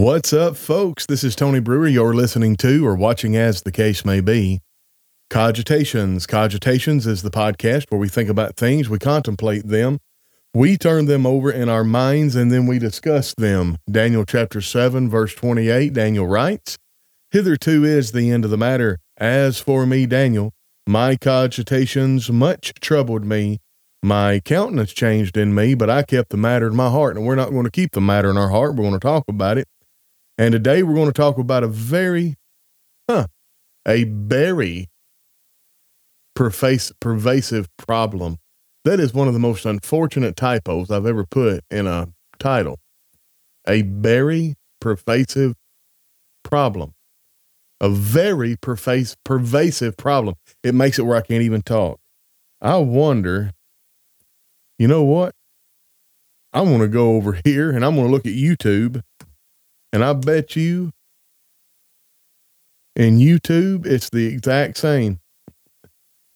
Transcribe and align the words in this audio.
What's 0.00 0.32
up, 0.32 0.56
folks? 0.56 1.04
This 1.04 1.22
is 1.22 1.36
Tony 1.36 1.60
Brewer. 1.60 1.86
You're 1.86 2.14
listening 2.14 2.56
to 2.56 2.86
or 2.86 2.94
watching, 2.94 3.36
as 3.36 3.60
the 3.60 3.70
case 3.70 4.02
may 4.02 4.22
be, 4.22 4.62
Cogitations. 5.28 6.26
Cogitations 6.26 7.06
is 7.06 7.20
the 7.20 7.30
podcast 7.30 7.84
where 7.90 8.00
we 8.00 8.08
think 8.08 8.30
about 8.30 8.56
things, 8.56 8.88
we 8.88 8.98
contemplate 8.98 9.68
them, 9.68 9.98
we 10.54 10.78
turn 10.78 11.04
them 11.04 11.26
over 11.26 11.50
in 11.50 11.68
our 11.68 11.84
minds, 11.84 12.34
and 12.34 12.50
then 12.50 12.66
we 12.66 12.78
discuss 12.78 13.34
them. 13.34 13.76
Daniel 13.90 14.24
chapter 14.24 14.62
7, 14.62 15.10
verse 15.10 15.34
28, 15.34 15.92
Daniel 15.92 16.26
writes, 16.26 16.78
Hitherto 17.30 17.84
is 17.84 18.12
the 18.12 18.30
end 18.30 18.46
of 18.46 18.50
the 18.50 18.56
matter. 18.56 18.96
As 19.18 19.60
for 19.60 19.84
me, 19.84 20.06
Daniel, 20.06 20.54
my 20.86 21.16
cogitations 21.16 22.30
much 22.30 22.72
troubled 22.80 23.26
me. 23.26 23.58
My 24.02 24.40
countenance 24.40 24.94
changed 24.94 25.36
in 25.36 25.54
me, 25.54 25.74
but 25.74 25.90
I 25.90 26.04
kept 26.04 26.30
the 26.30 26.38
matter 26.38 26.68
in 26.68 26.74
my 26.74 26.88
heart. 26.88 27.18
And 27.18 27.26
we're 27.26 27.34
not 27.34 27.50
going 27.50 27.64
to 27.64 27.70
keep 27.70 27.92
the 27.92 28.00
matter 28.00 28.30
in 28.30 28.38
our 28.38 28.48
heart. 28.48 28.76
We're 28.76 28.84
going 28.84 28.94
to 28.94 28.98
talk 28.98 29.24
about 29.28 29.58
it. 29.58 29.68
And 30.40 30.52
today 30.52 30.82
we're 30.82 30.94
going 30.94 31.04
to 31.06 31.12
talk 31.12 31.36
about 31.36 31.64
a 31.64 31.68
very, 31.68 32.36
huh, 33.06 33.26
a 33.86 34.04
very 34.04 34.88
pervasive, 36.34 36.98
pervasive 36.98 37.68
problem. 37.76 38.38
That 38.86 39.00
is 39.00 39.12
one 39.12 39.28
of 39.28 39.34
the 39.34 39.38
most 39.38 39.66
unfortunate 39.66 40.36
typos 40.36 40.90
I've 40.90 41.04
ever 41.04 41.26
put 41.26 41.62
in 41.70 41.86
a 41.86 42.08
title. 42.38 42.78
A 43.68 43.82
very 43.82 44.54
pervasive 44.80 45.56
problem. 46.42 46.94
A 47.78 47.90
very 47.90 48.56
pervasive, 48.56 49.18
pervasive 49.24 49.98
problem. 49.98 50.36
It 50.62 50.74
makes 50.74 50.98
it 50.98 51.02
where 51.02 51.18
I 51.18 51.20
can't 51.20 51.42
even 51.42 51.60
talk. 51.60 52.00
I 52.62 52.78
wonder, 52.78 53.50
you 54.78 54.88
know 54.88 55.04
what? 55.04 55.34
I 56.54 56.62
want 56.62 56.80
to 56.80 56.88
go 56.88 57.16
over 57.16 57.38
here 57.44 57.70
and 57.70 57.84
I'm 57.84 57.94
going 57.94 58.06
to 58.06 58.10
look 58.10 58.24
at 58.24 58.32
YouTube 58.32 59.02
and 59.92 60.04
I 60.04 60.12
bet 60.12 60.56
you 60.56 60.92
in 62.96 63.18
YouTube, 63.18 63.86
it's 63.86 64.10
the 64.10 64.26
exact 64.26 64.76
same. 64.76 65.20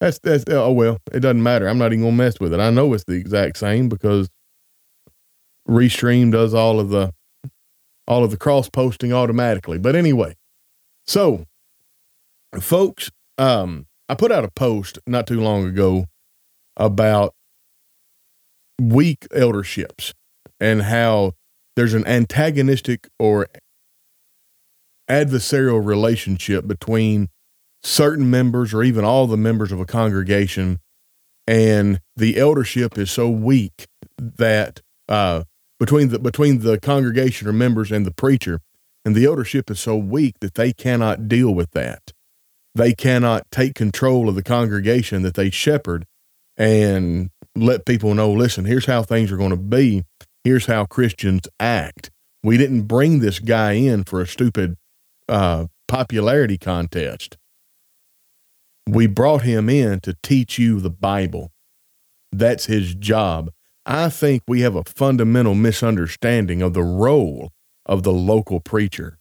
That's, 0.00 0.18
that's, 0.18 0.44
oh, 0.48 0.72
well, 0.72 0.98
it 1.12 1.20
doesn't 1.20 1.42
matter. 1.42 1.68
I'm 1.68 1.78
not 1.78 1.92
even 1.92 2.02
going 2.02 2.16
to 2.16 2.22
mess 2.22 2.40
with 2.40 2.52
it. 2.52 2.60
I 2.60 2.70
know 2.70 2.92
it's 2.94 3.04
the 3.04 3.14
exact 3.14 3.58
same 3.58 3.88
because 3.88 4.28
Restream 5.68 6.30
does 6.30 6.52
all 6.52 6.80
of 6.80 6.90
the, 6.90 7.12
all 8.06 8.24
of 8.24 8.30
the 8.30 8.36
cross 8.36 8.68
posting 8.68 9.12
automatically. 9.12 9.78
But 9.78 9.96
anyway, 9.96 10.36
so 11.06 11.46
folks, 12.60 13.10
um, 13.38 13.86
I 14.08 14.14
put 14.14 14.32
out 14.32 14.44
a 14.44 14.50
post 14.50 14.98
not 15.06 15.26
too 15.26 15.40
long 15.40 15.66
ago 15.66 16.06
about 16.76 17.34
weak 18.80 19.26
elderships 19.30 20.12
and 20.60 20.82
how 20.82 21.32
there's 21.76 21.94
an 21.94 22.06
antagonistic 22.06 23.08
or 23.18 23.48
adversarial 25.08 25.84
relationship 25.84 26.66
between 26.66 27.28
certain 27.82 28.30
members 28.30 28.72
or 28.72 28.82
even 28.82 29.04
all 29.04 29.26
the 29.26 29.36
members 29.36 29.70
of 29.70 29.80
a 29.80 29.84
congregation 29.84 30.78
and 31.46 32.00
the 32.16 32.38
eldership 32.38 32.96
is 32.96 33.10
so 33.10 33.28
weak 33.28 33.86
that 34.18 34.80
uh, 35.08 35.44
between 35.78 36.08
the 36.08 36.18
between 36.18 36.60
the 36.60 36.78
congregation 36.78 37.46
or 37.46 37.52
members 37.52 37.92
and 37.92 38.06
the 38.06 38.10
preacher 38.10 38.60
and 39.04 39.14
the 39.14 39.26
eldership 39.26 39.70
is 39.70 39.80
so 39.80 39.96
weak 39.96 40.36
that 40.40 40.54
they 40.54 40.72
cannot 40.72 41.28
deal 41.28 41.54
with 41.54 41.72
that. 41.72 42.12
They 42.74 42.94
cannot 42.94 43.50
take 43.50 43.74
control 43.74 44.28
of 44.28 44.34
the 44.34 44.42
congregation 44.42 45.22
that 45.22 45.34
they 45.34 45.50
shepherd 45.50 46.06
and 46.56 47.30
let 47.54 47.84
people 47.84 48.14
know 48.14 48.32
listen 48.32 48.64
here's 48.64 48.86
how 48.86 49.02
things 49.02 49.30
are 49.30 49.36
going 49.36 49.50
to 49.50 49.56
be 49.56 50.02
here's 50.44 50.66
how 50.66 50.84
Christians 50.84 51.48
act. 51.58 52.10
We 52.42 52.56
didn't 52.56 52.82
bring 52.82 53.18
this 53.18 53.38
guy 53.38 53.72
in 53.72 54.04
for 54.04 54.20
a 54.20 54.26
stupid 54.26 54.76
uh, 55.28 55.66
popularity 55.88 56.58
contest. 56.58 57.38
We 58.86 59.06
brought 59.06 59.42
him 59.42 59.70
in 59.70 60.00
to 60.00 60.14
teach 60.22 60.58
you 60.58 60.78
the 60.78 60.90
Bible. 60.90 61.50
That's 62.30 62.66
his 62.66 62.94
job. 62.94 63.50
I 63.86 64.10
think 64.10 64.42
we 64.46 64.60
have 64.60 64.76
a 64.76 64.84
fundamental 64.84 65.54
misunderstanding 65.54 66.62
of 66.62 66.74
the 66.74 66.82
role 66.82 67.50
of 67.86 68.02
the 68.02 68.12
local 68.12 68.60
preacher. 68.60 69.18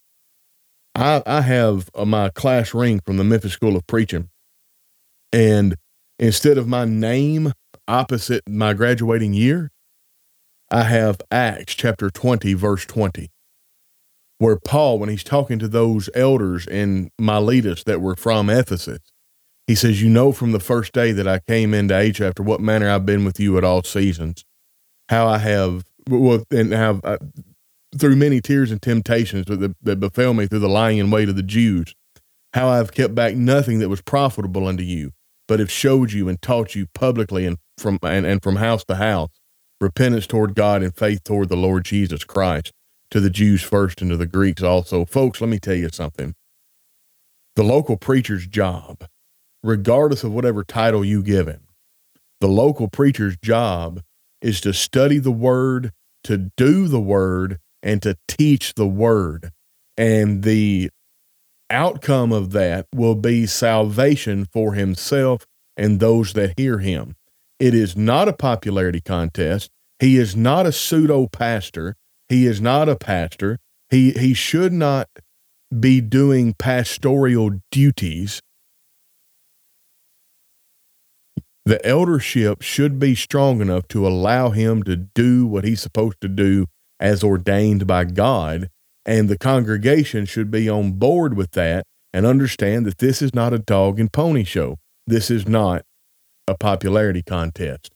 I, 0.95 1.23
I 1.25 1.41
have 1.41 1.89
uh, 1.95 2.05
my 2.05 2.29
class 2.29 2.73
ring 2.73 3.01
from 3.05 3.17
the 3.17 3.23
Memphis 3.23 3.53
School 3.53 3.75
of 3.75 3.87
Preaching, 3.87 4.29
and 5.31 5.75
instead 6.19 6.57
of 6.57 6.67
my 6.67 6.85
name 6.85 7.53
opposite 7.87 8.43
my 8.47 8.73
graduating 8.73 9.33
year, 9.33 9.71
I 10.73 10.85
have 10.85 11.21
Acts 11.29 11.75
chapter 11.75 12.09
20, 12.09 12.55
verse 12.55 12.83
20, 12.87 13.29
where 14.39 14.57
Paul, 14.57 14.97
when 14.97 15.07
he's 15.07 15.23
talking 15.23 15.59
to 15.59 15.67
those 15.67 16.09
elders 16.15 16.65
in 16.65 17.11
Miletus 17.19 17.83
that 17.83 18.01
were 18.01 18.15
from 18.15 18.49
Ephesus, 18.49 18.97
he 19.67 19.75
says, 19.75 20.01
You 20.01 20.09
know 20.09 20.31
from 20.31 20.51
the 20.51 20.59
first 20.59 20.91
day 20.91 21.11
that 21.11 21.27
I 21.27 21.41
came 21.47 21.75
into 21.75 21.95
Asia 21.95 22.25
after 22.25 22.41
what 22.41 22.59
manner 22.59 22.89
I've 22.89 23.05
been 23.05 23.23
with 23.23 23.39
you 23.39 23.55
at 23.59 23.63
all 23.63 23.83
seasons, 23.83 24.45
how 25.09 25.27
I 25.27 25.37
have, 25.37 25.83
well, 26.09 26.43
and 26.49 26.71
have, 26.71 27.01
uh, 27.05 27.19
through 27.95 28.15
many 28.15 28.41
tears 28.41 28.71
and 28.71 28.81
temptations 28.81 29.45
that, 29.45 29.75
that 29.79 29.99
befell 29.99 30.33
me 30.33 30.47
through 30.47 30.57
the 30.57 30.67
lying 30.67 30.97
in 30.97 31.11
wait 31.11 31.29
of 31.29 31.35
the 31.35 31.43
Jews, 31.43 31.93
how 32.55 32.67
I 32.67 32.77
have 32.77 32.93
kept 32.93 33.13
back 33.13 33.35
nothing 33.35 33.77
that 33.77 33.89
was 33.89 34.01
profitable 34.01 34.65
unto 34.65 34.81
you, 34.81 35.11
but 35.47 35.59
have 35.59 35.69
showed 35.69 36.13
you 36.13 36.27
and 36.27 36.41
taught 36.41 36.73
you 36.73 36.87
publicly 36.95 37.45
and 37.45 37.59
from 37.77 37.99
and, 38.01 38.25
and 38.25 38.41
from 38.41 38.55
house 38.55 38.83
to 38.85 38.95
house 38.95 39.29
repentance 39.83 40.25
toward 40.25 40.55
God 40.55 40.81
and 40.81 40.95
faith 40.95 41.23
toward 41.23 41.49
the 41.49 41.55
Lord 41.55 41.85
Jesus 41.85 42.23
Christ 42.23 42.71
to 43.11 43.19
the 43.19 43.29
Jews 43.29 43.61
first 43.61 44.01
and 44.01 44.09
to 44.09 44.17
the 44.17 44.25
Greeks 44.25 44.63
also. 44.63 45.05
Folks, 45.05 45.39
let 45.39 45.49
me 45.49 45.59
tell 45.59 45.75
you 45.75 45.89
something. 45.91 46.33
The 47.55 47.63
local 47.63 47.97
preacher's 47.97 48.47
job, 48.47 49.05
regardless 49.61 50.23
of 50.23 50.31
whatever 50.31 50.63
title 50.63 51.05
you 51.05 51.21
give 51.21 51.47
him, 51.47 51.67
the 52.41 52.47
local 52.47 52.87
preacher's 52.87 53.37
job 53.37 54.01
is 54.41 54.59
to 54.61 54.73
study 54.73 55.19
the 55.19 55.31
word, 55.31 55.91
to 56.23 56.49
do 56.57 56.87
the 56.87 56.99
word, 56.99 57.59
and 57.83 58.01
to 58.01 58.17
teach 58.27 58.73
the 58.73 58.87
word. 58.87 59.51
And 59.95 60.43
the 60.43 60.89
outcome 61.69 62.31
of 62.31 62.51
that 62.51 62.87
will 62.93 63.15
be 63.15 63.45
salvation 63.45 64.47
for 64.51 64.73
himself 64.73 65.45
and 65.77 65.99
those 65.99 66.33
that 66.33 66.53
hear 66.57 66.79
him. 66.79 67.15
It 67.59 67.73
is 67.73 67.95
not 67.95 68.27
a 68.27 68.33
popularity 68.33 69.01
contest. 69.01 69.69
He 69.99 70.17
is 70.17 70.35
not 70.35 70.65
a 70.65 70.71
pseudo 70.71 71.27
pastor. 71.27 71.95
He 72.29 72.45
is 72.45 72.59
not 72.59 72.89
a 72.89 72.95
pastor. 72.95 73.59
He 73.89 74.11
he 74.11 74.33
should 74.33 74.73
not 74.73 75.07
be 75.79 76.01
doing 76.01 76.53
pastoral 76.53 77.51
duties. 77.71 78.41
The 81.65 81.85
eldership 81.85 82.61
should 82.61 82.99
be 82.99 83.15
strong 83.15 83.61
enough 83.61 83.87
to 83.89 84.05
allow 84.05 84.49
him 84.49 84.83
to 84.83 84.97
do 84.97 85.45
what 85.45 85.63
he's 85.63 85.81
supposed 85.81 86.19
to 86.21 86.27
do 86.27 86.65
as 86.99 87.23
ordained 87.23 87.87
by 87.87 88.03
God. 88.05 88.69
And 89.05 89.29
the 89.29 89.37
congregation 89.37 90.25
should 90.25 90.51
be 90.51 90.67
on 90.69 90.93
board 90.93 91.35
with 91.35 91.51
that 91.51 91.85
and 92.13 92.25
understand 92.25 92.85
that 92.85 92.97
this 92.97 93.21
is 93.21 93.33
not 93.33 93.53
a 93.53 93.59
dog 93.59 93.99
and 93.99 94.11
pony 94.11 94.43
show. 94.43 94.77
This 95.07 95.31
is 95.31 95.47
not 95.47 95.83
a 96.47 96.55
popularity 96.57 97.21
contest. 97.21 97.91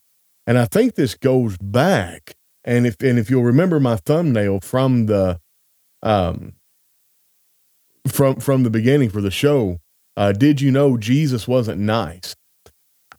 And 0.45 0.57
I 0.57 0.65
think 0.65 0.95
this 0.95 1.15
goes 1.15 1.57
back. 1.57 2.35
And 2.63 2.85
if 2.85 2.95
and 3.01 3.19
if 3.19 3.29
you'll 3.29 3.43
remember 3.43 3.79
my 3.79 3.95
thumbnail 3.97 4.59
from 4.61 5.05
the 5.05 5.39
um 6.03 6.53
from 8.07 8.39
from 8.39 8.63
the 8.63 8.69
beginning 8.69 9.09
for 9.09 9.21
the 9.21 9.31
show, 9.31 9.79
uh, 10.15 10.31
did 10.31 10.61
you 10.61 10.71
know 10.71 10.97
Jesus 10.97 11.47
wasn't 11.47 11.79
nice? 11.79 12.35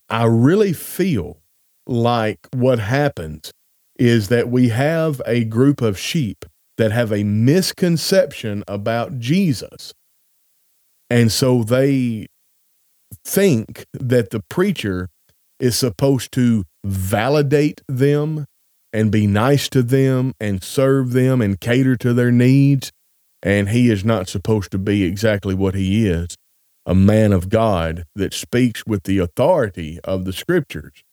I 0.09 0.25
really 0.25 0.72
feel 0.72 1.39
like 1.87 2.41
what 2.53 2.78
happens 2.78 3.53
is 3.99 4.28
that 4.28 4.49
we 4.49 4.69
have 4.69 5.21
a 5.27 5.45
group 5.45 5.83
of 5.83 5.99
sheep 5.99 6.45
that 6.77 6.93
have 6.93 7.12
a 7.12 7.25
misconception 7.25 8.63
about 8.69 9.19
Jesus. 9.19 9.92
And 11.10 11.33
so 11.33 11.65
they 11.65 12.27
think 13.25 13.84
that 13.92 14.30
the 14.30 14.41
preacher 14.48 15.09
is 15.60 15.77
supposed 15.77 16.33
to 16.33 16.65
validate 16.84 17.83
them 17.89 18.47
and 18.93 19.10
be 19.10 19.27
nice 19.27 19.69
to 19.69 19.83
them 19.83 20.33
and 20.41 20.63
serve 20.63 21.13
them 21.13 21.41
and 21.41 21.60
cater 21.60 21.97
to 21.97 22.15
their 22.15 22.33
needs. 22.33 22.91
And 23.43 23.69
he 23.69 23.91
is 23.91 24.05
not 24.05 24.28
supposed 24.28 24.71
to 24.72 24.78
be 24.78 25.05
exactly 25.05 25.55
what 25.55 25.75
he 25.75 26.07
is 26.07 26.37
a 26.89 26.95
man 26.95 27.34
of 27.34 27.51
God 27.51 28.05
that 28.15 28.33
speaks 28.33 28.87
with 28.87 29.03
the 29.03 29.19
authority 29.19 30.01
of 30.05 30.25
the 30.25 30.33
scriptures 30.33 31.05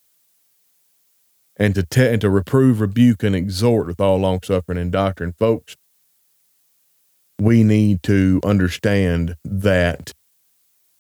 and 1.58 1.76
to, 1.76 1.84
te- 1.84 2.08
and 2.08 2.22
to 2.22 2.30
reprove, 2.30 2.80
rebuke, 2.80 3.24
and 3.24 3.36
exhort 3.36 3.88
with 3.88 4.00
all 4.00 4.18
long 4.18 4.40
suffering 4.42 4.78
and 4.78 4.90
doctrine. 4.90 5.34
Folks, 5.34 5.76
we 7.40 7.62
need 7.62 8.04
to 8.04 8.40
understand 8.46 9.36
that 9.44 10.14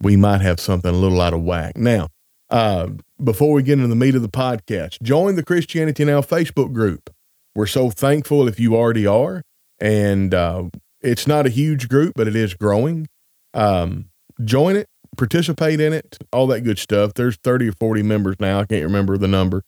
we 0.02 0.18
might 0.18 0.42
have 0.42 0.60
something 0.60 0.94
a 0.94 0.98
little 0.98 1.22
out 1.22 1.34
of 1.34 1.42
whack. 1.42 1.78
Now, 1.78 2.10
uh, 2.50 2.90
before 3.24 3.54
we 3.54 3.64
get 3.64 3.74
into 3.74 3.88
the 3.88 3.96
meat 3.96 4.16
of 4.16 4.22
the 4.22 4.30
podcast, 4.30 5.02
join 5.02 5.36
the 5.36 5.44
Christianity 5.44 6.06
Now 6.06 6.22
Facebook 6.22 6.74
group. 6.74 7.10
We're 7.56 7.68
so 7.68 7.90
thankful 7.90 8.48
if 8.48 8.60
you 8.60 8.76
already 8.76 9.08
are. 9.08 9.42
And 9.80 10.34
uh, 10.34 10.66
It's 11.02 11.28
not 11.28 11.46
a 11.46 11.50
huge 11.50 11.88
group, 11.90 12.14
but 12.16 12.28
it 12.28 12.36
is 12.36 12.54
growing. 12.54 13.08
Um, 13.54 14.10
join 14.44 14.76
it, 14.76 14.88
participate 15.18 15.80
in 15.80 15.94
it, 15.94 16.18
all 16.34 16.48
that 16.48 16.62
good 16.62 16.78
stuff. 16.80 17.14
There's 17.14 17.38
30 17.38 17.70
or 17.70 17.74
40 17.74 18.04
members 18.04 18.36
now. 18.40 18.60
I 18.60 18.66
can't 18.66 18.84
remember 18.84 19.18
the 19.18 19.28
number, 19.28 19.62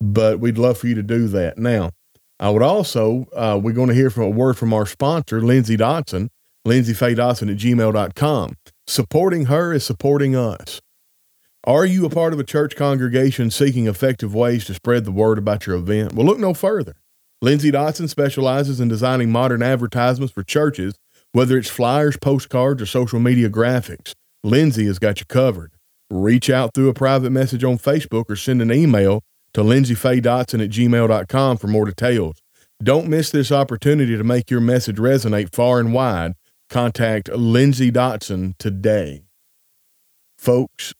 but 0.00 0.40
we'd 0.40 0.56
love 0.58 0.78
for 0.78 0.86
you 0.86 0.94
to 0.94 1.02
do 1.02 1.28
that. 1.28 1.58
Now, 1.58 1.90
I 2.38 2.50
would 2.50 2.62
also, 2.62 3.26
uh, 3.34 3.58
we're 3.62 3.72
going 3.72 3.88
to 3.88 3.94
hear 3.94 4.10
from 4.10 4.24
a 4.24 4.30
word 4.30 4.56
from 4.56 4.72
our 4.72 4.86
sponsor, 4.86 5.40
Lindsay 5.40 5.76
Dotson, 5.76 6.28
lindsayfaydotson 6.66 7.50
at 7.50 7.58
gmail.com. 7.58 8.54
Supporting 8.86 9.46
her 9.46 9.72
is 9.72 9.84
supporting 9.84 10.36
us. 10.36 10.80
Are 11.66 11.84
you 11.84 12.06
a 12.06 12.10
part 12.10 12.32
of 12.32 12.38
a 12.38 12.44
church 12.44 12.76
congregation 12.76 13.50
seeking 13.50 13.88
effective 13.88 14.32
ways 14.32 14.64
to 14.66 14.74
spread 14.74 15.04
the 15.04 15.10
word 15.10 15.36
about 15.36 15.66
your 15.66 15.74
event? 15.74 16.12
Well, 16.12 16.24
look 16.24 16.38
no 16.38 16.54
further. 16.54 16.94
Lindsay 17.42 17.72
Dotson 17.72 18.08
specializes 18.08 18.78
in 18.78 18.86
designing 18.86 19.32
modern 19.32 19.64
advertisements 19.64 20.32
for 20.32 20.44
churches, 20.44 20.94
whether 21.32 21.58
it's 21.58 21.68
flyers, 21.68 22.16
postcards, 22.16 22.80
or 22.80 22.86
social 22.86 23.18
media 23.18 23.50
graphics. 23.50 24.12
Lindsay 24.44 24.86
has 24.86 25.00
got 25.00 25.18
you 25.18 25.26
covered. 25.26 25.72
Reach 26.08 26.48
out 26.48 26.70
through 26.72 26.88
a 26.88 26.94
private 26.94 27.30
message 27.30 27.64
on 27.64 27.78
Facebook 27.78 28.26
or 28.28 28.36
send 28.36 28.62
an 28.62 28.72
email 28.72 29.24
to 29.52 29.62
lindsayfaydotson 29.62 30.62
at 30.62 30.70
gmail.com 30.70 31.56
for 31.56 31.66
more 31.66 31.86
details. 31.86 32.36
Don't 32.80 33.08
miss 33.08 33.30
this 33.30 33.50
opportunity 33.50 34.16
to 34.16 34.22
make 34.22 34.52
your 34.52 34.60
message 34.60 34.98
resonate 34.98 35.52
far 35.52 35.80
and 35.80 35.92
wide. 35.92 36.34
Contact 36.70 37.28
Lindsay 37.30 37.90
Dotson 37.90 38.56
today. 38.58 39.24
Folks, 40.38 40.94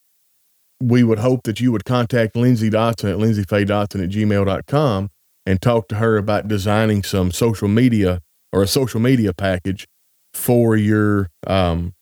we 0.81 1.02
would 1.02 1.19
hope 1.19 1.44
that 1.44 1.61
you 1.61 1.73
would 1.73 1.84
contact 1.84 2.37
Lindsay 2.37 2.70
Dotson 2.70 3.11
at 3.11 3.19
lindsayfaydotson 3.19 4.02
at 4.02 4.11
gmail.com 4.11 5.11
and 5.46 5.62
talk 5.62 5.88
to 5.88 5.96
her 5.96 6.17
about 6.17 6.49
designing 6.49 7.02
some 7.02 7.31
social 7.31 7.69
media 7.69 8.20
or 8.52 8.62
a 8.62 8.67
social 8.67 9.00
media 9.00 9.32
package 9.32 9.87
for 10.34 10.76
your 10.76 11.31
um, 11.46 11.94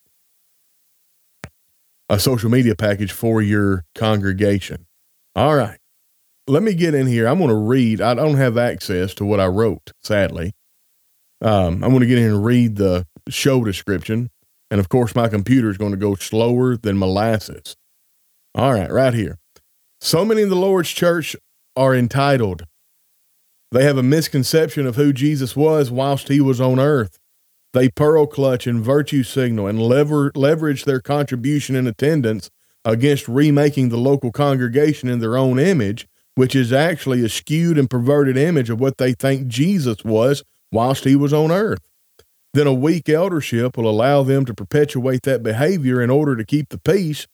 a 2.09 2.19
social 2.19 2.49
media 2.49 2.75
package 2.75 3.11
for 3.11 3.41
your 3.41 3.85
congregation. 3.95 4.85
All 5.35 5.55
right. 5.55 5.79
Let 6.47 6.61
me 6.61 6.73
get 6.75 6.93
in 6.93 7.07
here. 7.07 7.27
I'm 7.27 7.39
going 7.39 7.49
to 7.49 7.55
read. 7.55 8.01
I 8.01 8.13
don't 8.13 8.35
have 8.35 8.57
access 8.57 9.13
to 9.15 9.25
what 9.25 9.39
I 9.39 9.47
wrote, 9.47 9.91
sadly. 10.03 10.53
Um, 11.41 11.83
I'm 11.83 11.89
going 11.89 12.01
to 12.01 12.05
get 12.05 12.19
in 12.19 12.25
and 12.25 12.45
read 12.45 12.75
the 12.75 13.07
show 13.29 13.63
description. 13.63 14.29
And 14.69 14.79
of 14.79 14.89
course, 14.89 15.15
my 15.15 15.27
computer 15.27 15.69
is 15.69 15.77
going 15.77 15.91
to 15.91 15.97
go 15.97 16.15
slower 16.15 16.77
than 16.77 16.99
molasses. 16.99 17.75
All 18.55 18.73
right, 18.73 18.89
right 18.89 19.13
here. 19.13 19.37
So 19.99 20.23
many 20.23 20.41
in 20.41 20.47
the 20.47 20.55
Lord's 20.55 20.89
church 20.89 21.35
are 21.75 21.93
entitled. 21.93 22.63
They 23.73 23.83
have 23.83 23.97
a 23.97 24.03
misconception 24.03 24.87
of 24.87 24.95
who 24.95 25.11
Jesus 25.11 25.57
was 25.57 25.91
whilst 25.91 26.29
he 26.29 26.39
was 26.39 26.61
on 26.61 26.79
earth. 26.79 27.19
They 27.73 27.89
pearl 27.89 28.25
clutch 28.25 28.65
and 28.65 28.81
virtue 28.81 29.23
signal 29.23 29.67
and 29.67 29.81
lever, 29.81 30.31
leverage 30.35 30.85
their 30.85 31.01
contribution 31.01 31.75
and 31.75 31.85
attendance 31.85 32.49
against 32.85 33.27
remaking 33.27 33.89
the 33.89 33.97
local 33.97 34.31
congregation 34.31 35.09
in 35.09 35.19
their 35.19 35.35
own 35.35 35.59
image, 35.59 36.07
which 36.35 36.55
is 36.55 36.71
actually 36.71 37.25
a 37.25 37.29
skewed 37.29 37.77
and 37.77 37.89
perverted 37.89 38.37
image 38.37 38.69
of 38.69 38.79
what 38.79 38.97
they 38.97 39.11
think 39.11 39.47
Jesus 39.47 40.05
was 40.05 40.45
whilst 40.71 41.03
he 41.03 41.17
was 41.17 41.33
on 41.33 41.51
earth. 41.51 41.89
Then 42.53 42.67
a 42.67 42.73
weak 42.73 43.09
eldership 43.09 43.75
will 43.75 43.89
allow 43.89 44.23
them 44.23 44.45
to 44.45 44.53
perpetuate 44.53 45.23
that 45.23 45.43
behavior 45.43 46.01
in 46.01 46.09
order 46.09 46.37
to 46.37 46.45
keep 46.45 46.69
the 46.69 46.79
peace 46.79 47.27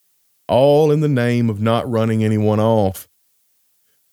all 0.52 0.92
in 0.92 1.00
the 1.00 1.08
name 1.08 1.50
of 1.50 1.62
not 1.62 1.90
running 1.90 2.24
anyone 2.24 2.60
off. 2.60 3.08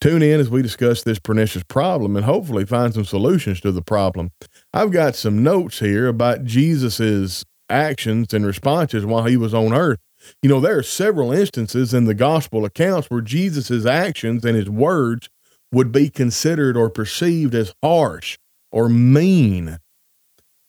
Tune 0.00 0.22
in 0.22 0.38
as 0.38 0.48
we 0.48 0.62
discuss 0.62 1.02
this 1.02 1.18
pernicious 1.18 1.64
problem 1.64 2.14
and 2.14 2.24
hopefully 2.24 2.64
find 2.64 2.94
some 2.94 3.04
solutions 3.04 3.60
to 3.60 3.72
the 3.72 3.82
problem. 3.82 4.30
I've 4.72 4.92
got 4.92 5.16
some 5.16 5.42
notes 5.42 5.80
here 5.80 6.06
about 6.06 6.44
Jesus's 6.44 7.44
actions 7.68 8.32
and 8.32 8.46
responses 8.46 9.04
while 9.04 9.24
he 9.24 9.36
was 9.36 9.52
on 9.52 9.74
earth. 9.74 9.98
You 10.40 10.48
know, 10.48 10.60
there 10.60 10.78
are 10.78 10.82
several 10.84 11.32
instances 11.32 11.92
in 11.92 12.04
the 12.04 12.14
gospel 12.14 12.64
accounts 12.64 13.10
where 13.10 13.20
Jesus's 13.20 13.84
actions 13.84 14.44
and 14.44 14.56
his 14.56 14.70
words 14.70 15.28
would 15.72 15.90
be 15.90 16.08
considered 16.08 16.76
or 16.76 16.88
perceived 16.88 17.56
as 17.56 17.74
harsh 17.82 18.38
or 18.70 18.88
mean, 18.88 19.78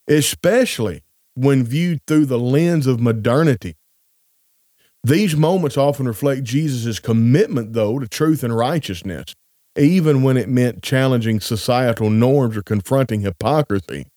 especially 0.08 1.04
when 1.36 1.64
viewed 1.64 2.00
through 2.08 2.26
the 2.26 2.40
lens 2.40 2.88
of 2.88 3.00
modernity. 3.00 3.76
These 5.04 5.36
moments 5.36 5.78
often 5.78 6.08
reflect 6.08 6.44
Jesus' 6.44 7.00
commitment, 7.00 7.74
though, 7.74 8.00
to 8.00 8.08
truth 8.08 8.44
and 8.44 8.56
righteousness, 8.56 9.34
even 9.78 10.24
when 10.24 10.38
it 10.38 10.50
meant 10.50 10.84
challenging 10.84 11.40
societal 11.40 12.10
norms 12.10 12.58
or 12.58 12.62
confronting 12.62 13.22
hypocrisy. 13.22 14.08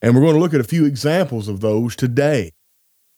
And 0.00 0.14
we're 0.14 0.22
going 0.22 0.34
to 0.34 0.40
look 0.40 0.54
at 0.54 0.60
a 0.60 0.64
few 0.64 0.84
examples 0.84 1.48
of 1.48 1.60
those 1.60 1.96
today. 1.96 2.52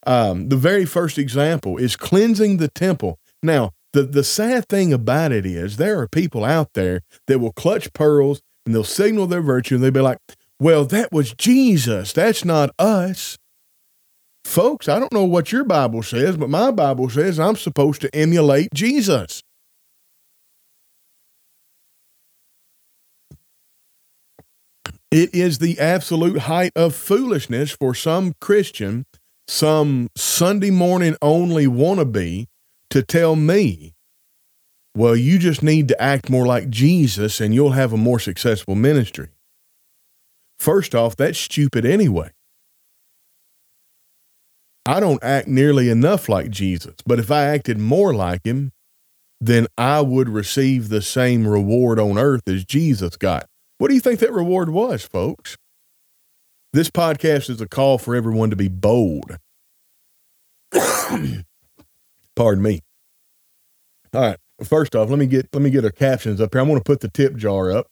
Um, 0.06 0.48
the 0.48 0.56
very 0.56 0.84
first 0.84 1.18
example 1.18 1.76
is 1.76 1.96
cleansing 1.96 2.56
the 2.56 2.68
temple. 2.68 3.18
Now, 3.42 3.72
the, 3.92 4.02
the 4.02 4.24
sad 4.24 4.68
thing 4.68 4.92
about 4.92 5.32
it 5.32 5.46
is 5.46 5.76
there 5.76 6.00
are 6.00 6.08
people 6.08 6.44
out 6.44 6.74
there 6.74 7.02
that 7.26 7.38
will 7.38 7.52
clutch 7.52 7.92
pearls 7.92 8.40
and 8.64 8.74
they'll 8.74 8.84
signal 8.84 9.26
their 9.26 9.40
virtue 9.40 9.76
and 9.76 9.84
they'll 9.84 9.90
be 9.90 10.00
like, 10.00 10.18
well, 10.60 10.84
that 10.86 11.12
was 11.12 11.34
Jesus. 11.34 12.12
That's 12.12 12.44
not 12.44 12.70
us. 12.78 13.38
Folks, 14.48 14.88
I 14.88 14.98
don't 14.98 15.12
know 15.12 15.26
what 15.26 15.52
your 15.52 15.62
Bible 15.62 16.02
says, 16.02 16.38
but 16.38 16.48
my 16.48 16.70
Bible 16.70 17.10
says 17.10 17.38
I'm 17.38 17.54
supposed 17.54 18.00
to 18.00 18.16
emulate 18.16 18.72
Jesus. 18.72 19.42
It 25.10 25.34
is 25.34 25.58
the 25.58 25.78
absolute 25.78 26.38
height 26.38 26.72
of 26.74 26.94
foolishness 26.94 27.72
for 27.72 27.94
some 27.94 28.32
Christian, 28.40 29.04
some 29.46 30.08
Sunday 30.16 30.70
morning 30.70 31.14
only 31.20 31.66
wannabe, 31.66 32.46
to 32.88 33.02
tell 33.02 33.36
me, 33.36 33.92
well, 34.96 35.14
you 35.14 35.38
just 35.38 35.62
need 35.62 35.88
to 35.88 36.02
act 36.02 36.30
more 36.30 36.46
like 36.46 36.70
Jesus 36.70 37.38
and 37.38 37.52
you'll 37.52 37.72
have 37.72 37.92
a 37.92 37.98
more 37.98 38.18
successful 38.18 38.74
ministry. 38.74 39.28
First 40.58 40.94
off, 40.94 41.16
that's 41.16 41.38
stupid 41.38 41.84
anyway. 41.84 42.30
I 44.88 45.00
don't 45.00 45.22
act 45.22 45.46
nearly 45.46 45.90
enough 45.90 46.30
like 46.30 46.48
Jesus, 46.48 46.94
but 47.04 47.18
if 47.18 47.30
I 47.30 47.44
acted 47.44 47.76
more 47.76 48.14
like 48.14 48.46
him, 48.46 48.72
then 49.38 49.66
I 49.76 50.00
would 50.00 50.30
receive 50.30 50.88
the 50.88 51.02
same 51.02 51.46
reward 51.46 52.00
on 52.00 52.16
earth 52.16 52.48
as 52.48 52.64
Jesus 52.64 53.18
got. 53.18 53.44
What 53.76 53.88
do 53.88 53.94
you 53.94 54.00
think 54.00 54.20
that 54.20 54.32
reward 54.32 54.70
was, 54.70 55.04
folks? 55.04 55.58
This 56.72 56.88
podcast 56.88 57.50
is 57.50 57.60
a 57.60 57.68
call 57.68 57.98
for 57.98 58.16
everyone 58.16 58.48
to 58.48 58.56
be 58.56 58.68
bold. 58.68 59.36
Pardon 60.72 62.62
me. 62.62 62.80
All 64.14 64.22
right. 64.22 64.38
First 64.64 64.96
off, 64.96 65.10
let 65.10 65.18
me 65.18 65.26
get 65.26 65.48
let 65.52 65.60
me 65.60 65.68
get 65.68 65.84
our 65.84 65.90
captions 65.90 66.40
up 66.40 66.54
here. 66.54 66.62
I'm 66.62 66.66
going 66.66 66.80
to 66.80 66.84
put 66.84 67.00
the 67.00 67.10
tip 67.10 67.36
jar 67.36 67.70
up. 67.70 67.88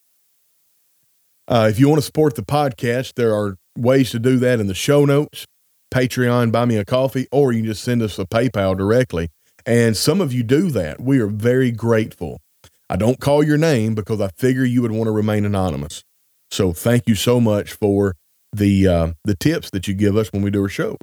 Uh, 1.47 1.67
if 1.69 1.79
you 1.79 1.89
want 1.89 1.99
to 1.99 2.05
support 2.05 2.33
the 2.33 2.41
podcast, 2.41 3.13
there 3.13 3.35
are 3.35 3.55
ways 3.77 4.09
to 4.11 4.19
do 4.19 4.37
that 4.37 4.59
in 4.59 4.65
the 4.65 4.73
show 4.73 5.05
notes. 5.05 5.45
Patreon, 5.93 6.51
buy 6.51 6.65
me 6.65 6.77
a 6.77 6.85
coffee, 6.85 7.27
or 7.31 7.51
you 7.51 7.59
can 7.59 7.71
just 7.71 7.83
send 7.83 8.01
us 8.01 8.19
a 8.19 8.25
PayPal 8.25 8.77
directly. 8.77 9.29
And 9.65 9.97
some 9.97 10.21
of 10.21 10.33
you 10.33 10.43
do 10.43 10.69
that. 10.71 11.01
We 11.01 11.19
are 11.19 11.27
very 11.27 11.71
grateful. 11.71 12.41
I 12.89 12.95
don't 12.95 13.19
call 13.19 13.43
your 13.43 13.57
name 13.57 13.95
because 13.95 14.21
I 14.21 14.29
figure 14.29 14.63
you 14.63 14.81
would 14.81 14.91
want 14.91 15.05
to 15.07 15.11
remain 15.11 15.45
anonymous. 15.45 16.03
So 16.51 16.71
thank 16.71 17.07
you 17.07 17.15
so 17.15 17.41
much 17.41 17.73
for 17.73 18.15
the 18.53 18.87
uh, 18.87 19.11
the 19.25 19.35
tips 19.35 19.69
that 19.71 19.87
you 19.87 19.93
give 19.93 20.15
us 20.15 20.31
when 20.31 20.41
we 20.41 20.51
do 20.51 20.63
our 20.63 20.69
shows. 20.69 20.97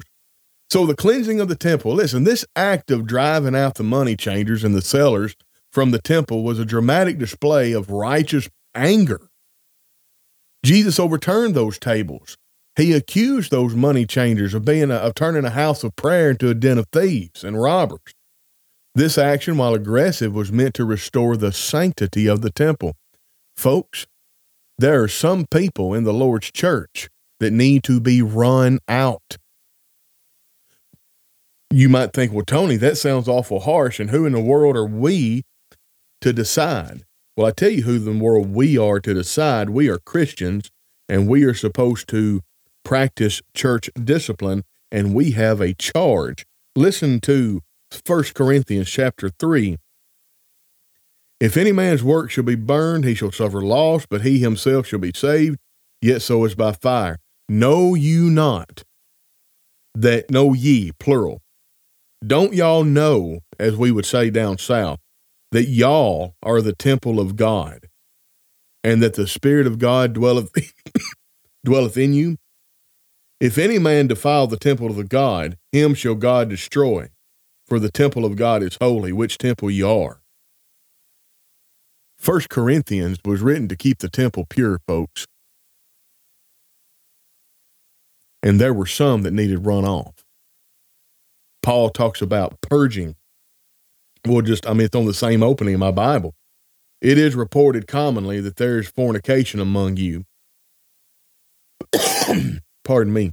So 0.70 0.86
the 0.86 0.96
cleansing 0.96 1.40
of 1.40 1.48
the 1.48 1.56
temple. 1.56 1.92
Listen, 1.94 2.24
this 2.24 2.44
act 2.56 2.90
of 2.90 3.06
driving 3.06 3.54
out 3.54 3.74
the 3.74 3.82
money 3.82 4.16
changers 4.16 4.64
and 4.64 4.74
the 4.74 4.82
sellers 4.82 5.36
from 5.70 5.90
the 5.90 6.00
temple 6.00 6.42
was 6.42 6.58
a 6.58 6.64
dramatic 6.64 7.18
display 7.18 7.72
of 7.72 7.90
righteous 7.90 8.48
anger. 8.74 9.28
Jesus 10.64 10.98
overturned 10.98 11.54
those 11.54 11.78
tables 11.78 12.38
he 12.76 12.92
accused 12.92 13.50
those 13.50 13.74
money 13.74 14.04
changers 14.04 14.54
of 14.54 14.64
being 14.64 14.90
a, 14.90 14.96
of 14.96 15.14
turning 15.14 15.44
a 15.44 15.50
house 15.50 15.84
of 15.84 15.94
prayer 15.96 16.30
into 16.30 16.48
a 16.48 16.54
den 16.54 16.78
of 16.78 16.86
thieves 16.92 17.44
and 17.44 17.60
robbers. 17.60 18.00
This 18.94 19.18
action, 19.18 19.56
while 19.56 19.74
aggressive, 19.74 20.32
was 20.32 20.52
meant 20.52 20.74
to 20.74 20.84
restore 20.84 21.36
the 21.36 21.52
sanctity 21.52 22.28
of 22.28 22.42
the 22.42 22.50
temple. 22.50 22.94
Folks, 23.56 24.06
there 24.78 25.02
are 25.02 25.08
some 25.08 25.46
people 25.50 25.94
in 25.94 26.04
the 26.04 26.12
Lord's 26.12 26.50
church 26.50 27.08
that 27.40 27.52
need 27.52 27.84
to 27.84 28.00
be 28.00 28.22
run 28.22 28.78
out. 28.88 29.36
You 31.70 31.88
might 31.88 32.12
think, 32.12 32.32
well, 32.32 32.44
Tony, 32.44 32.76
that 32.76 32.96
sounds 32.96 33.28
awful 33.28 33.60
harsh, 33.60 33.98
and 33.98 34.10
who 34.10 34.26
in 34.26 34.32
the 34.32 34.40
world 34.40 34.76
are 34.76 34.86
we 34.86 35.42
to 36.20 36.32
decide? 36.32 37.02
Well, 37.36 37.48
I 37.48 37.50
tell 37.50 37.70
you 37.70 37.82
who 37.82 37.96
in 37.96 38.04
the 38.04 38.24
world 38.24 38.54
we 38.54 38.78
are 38.78 39.00
to 39.00 39.14
decide. 39.14 39.70
We 39.70 39.88
are 39.88 39.98
Christians, 39.98 40.70
and 41.08 41.28
we 41.28 41.42
are 41.44 41.54
supposed 41.54 42.08
to 42.10 42.42
practice 42.84 43.40
church 43.54 43.90
discipline, 44.02 44.64
and 44.90 45.14
we 45.14 45.32
have 45.32 45.60
a 45.60 45.74
charge. 45.74 46.44
Listen 46.76 47.20
to 47.20 47.60
1 48.06 48.24
Corinthians 48.34 48.88
chapter 48.88 49.28
3. 49.28 49.78
If 51.40 51.56
any 51.56 51.72
man's 51.72 52.02
work 52.02 52.30
shall 52.30 52.44
be 52.44 52.54
burned, 52.54 53.04
he 53.04 53.14
shall 53.14 53.32
suffer 53.32 53.60
loss, 53.60 54.06
but 54.06 54.22
he 54.22 54.38
himself 54.38 54.86
shall 54.86 54.98
be 54.98 55.12
saved, 55.14 55.58
yet 56.00 56.22
so 56.22 56.44
as 56.44 56.54
by 56.54 56.72
fire. 56.72 57.18
Know 57.48 57.94
you 57.94 58.30
not 58.30 58.84
that, 59.94 60.30
know 60.30 60.52
ye, 60.52 60.92
plural. 60.92 61.42
Don't 62.26 62.54
y'all 62.54 62.84
know, 62.84 63.40
as 63.58 63.76
we 63.76 63.90
would 63.90 64.06
say 64.06 64.30
down 64.30 64.58
south, 64.58 64.98
that 65.52 65.64
y'all 65.64 66.34
are 66.42 66.60
the 66.60 66.74
temple 66.74 67.20
of 67.20 67.36
God 67.36 67.88
and 68.82 69.02
that 69.02 69.14
the 69.14 69.26
Spirit 69.26 69.66
of 69.66 69.78
God 69.78 70.14
dwelleth, 70.14 70.50
dwelleth 71.64 71.96
in 71.96 72.12
you? 72.12 72.38
If 73.44 73.58
any 73.58 73.78
man 73.78 74.06
defile 74.06 74.46
the 74.46 74.56
temple 74.56 74.86
of 74.86 74.96
the 74.96 75.04
God, 75.04 75.58
him 75.70 75.92
shall 75.92 76.14
God 76.14 76.48
destroy. 76.48 77.10
For 77.66 77.78
the 77.78 77.90
temple 77.90 78.24
of 78.24 78.36
God 78.36 78.62
is 78.62 78.78
holy, 78.80 79.12
which 79.12 79.36
temple 79.36 79.70
ye 79.70 79.82
are. 79.82 80.22
First 82.16 82.48
Corinthians 82.48 83.18
was 83.22 83.42
written 83.42 83.68
to 83.68 83.76
keep 83.76 83.98
the 83.98 84.08
temple 84.08 84.46
pure, 84.48 84.80
folks. 84.88 85.26
And 88.42 88.58
there 88.58 88.72
were 88.72 88.86
some 88.86 89.20
that 89.24 89.34
needed 89.34 89.66
run 89.66 89.84
off. 89.84 90.24
Paul 91.62 91.90
talks 91.90 92.22
about 92.22 92.62
purging. 92.62 93.14
Well, 94.26 94.40
just, 94.40 94.66
I 94.66 94.72
mean, 94.72 94.86
it's 94.86 94.96
on 94.96 95.04
the 95.04 95.12
same 95.12 95.42
opening 95.42 95.74
in 95.74 95.80
my 95.80 95.90
Bible. 95.90 96.34
It 97.02 97.18
is 97.18 97.34
reported 97.34 97.86
commonly 97.86 98.40
that 98.40 98.56
there 98.56 98.78
is 98.78 98.88
fornication 98.88 99.60
among 99.60 99.98
you. 99.98 100.24
Pardon 102.84 103.12
me. 103.12 103.32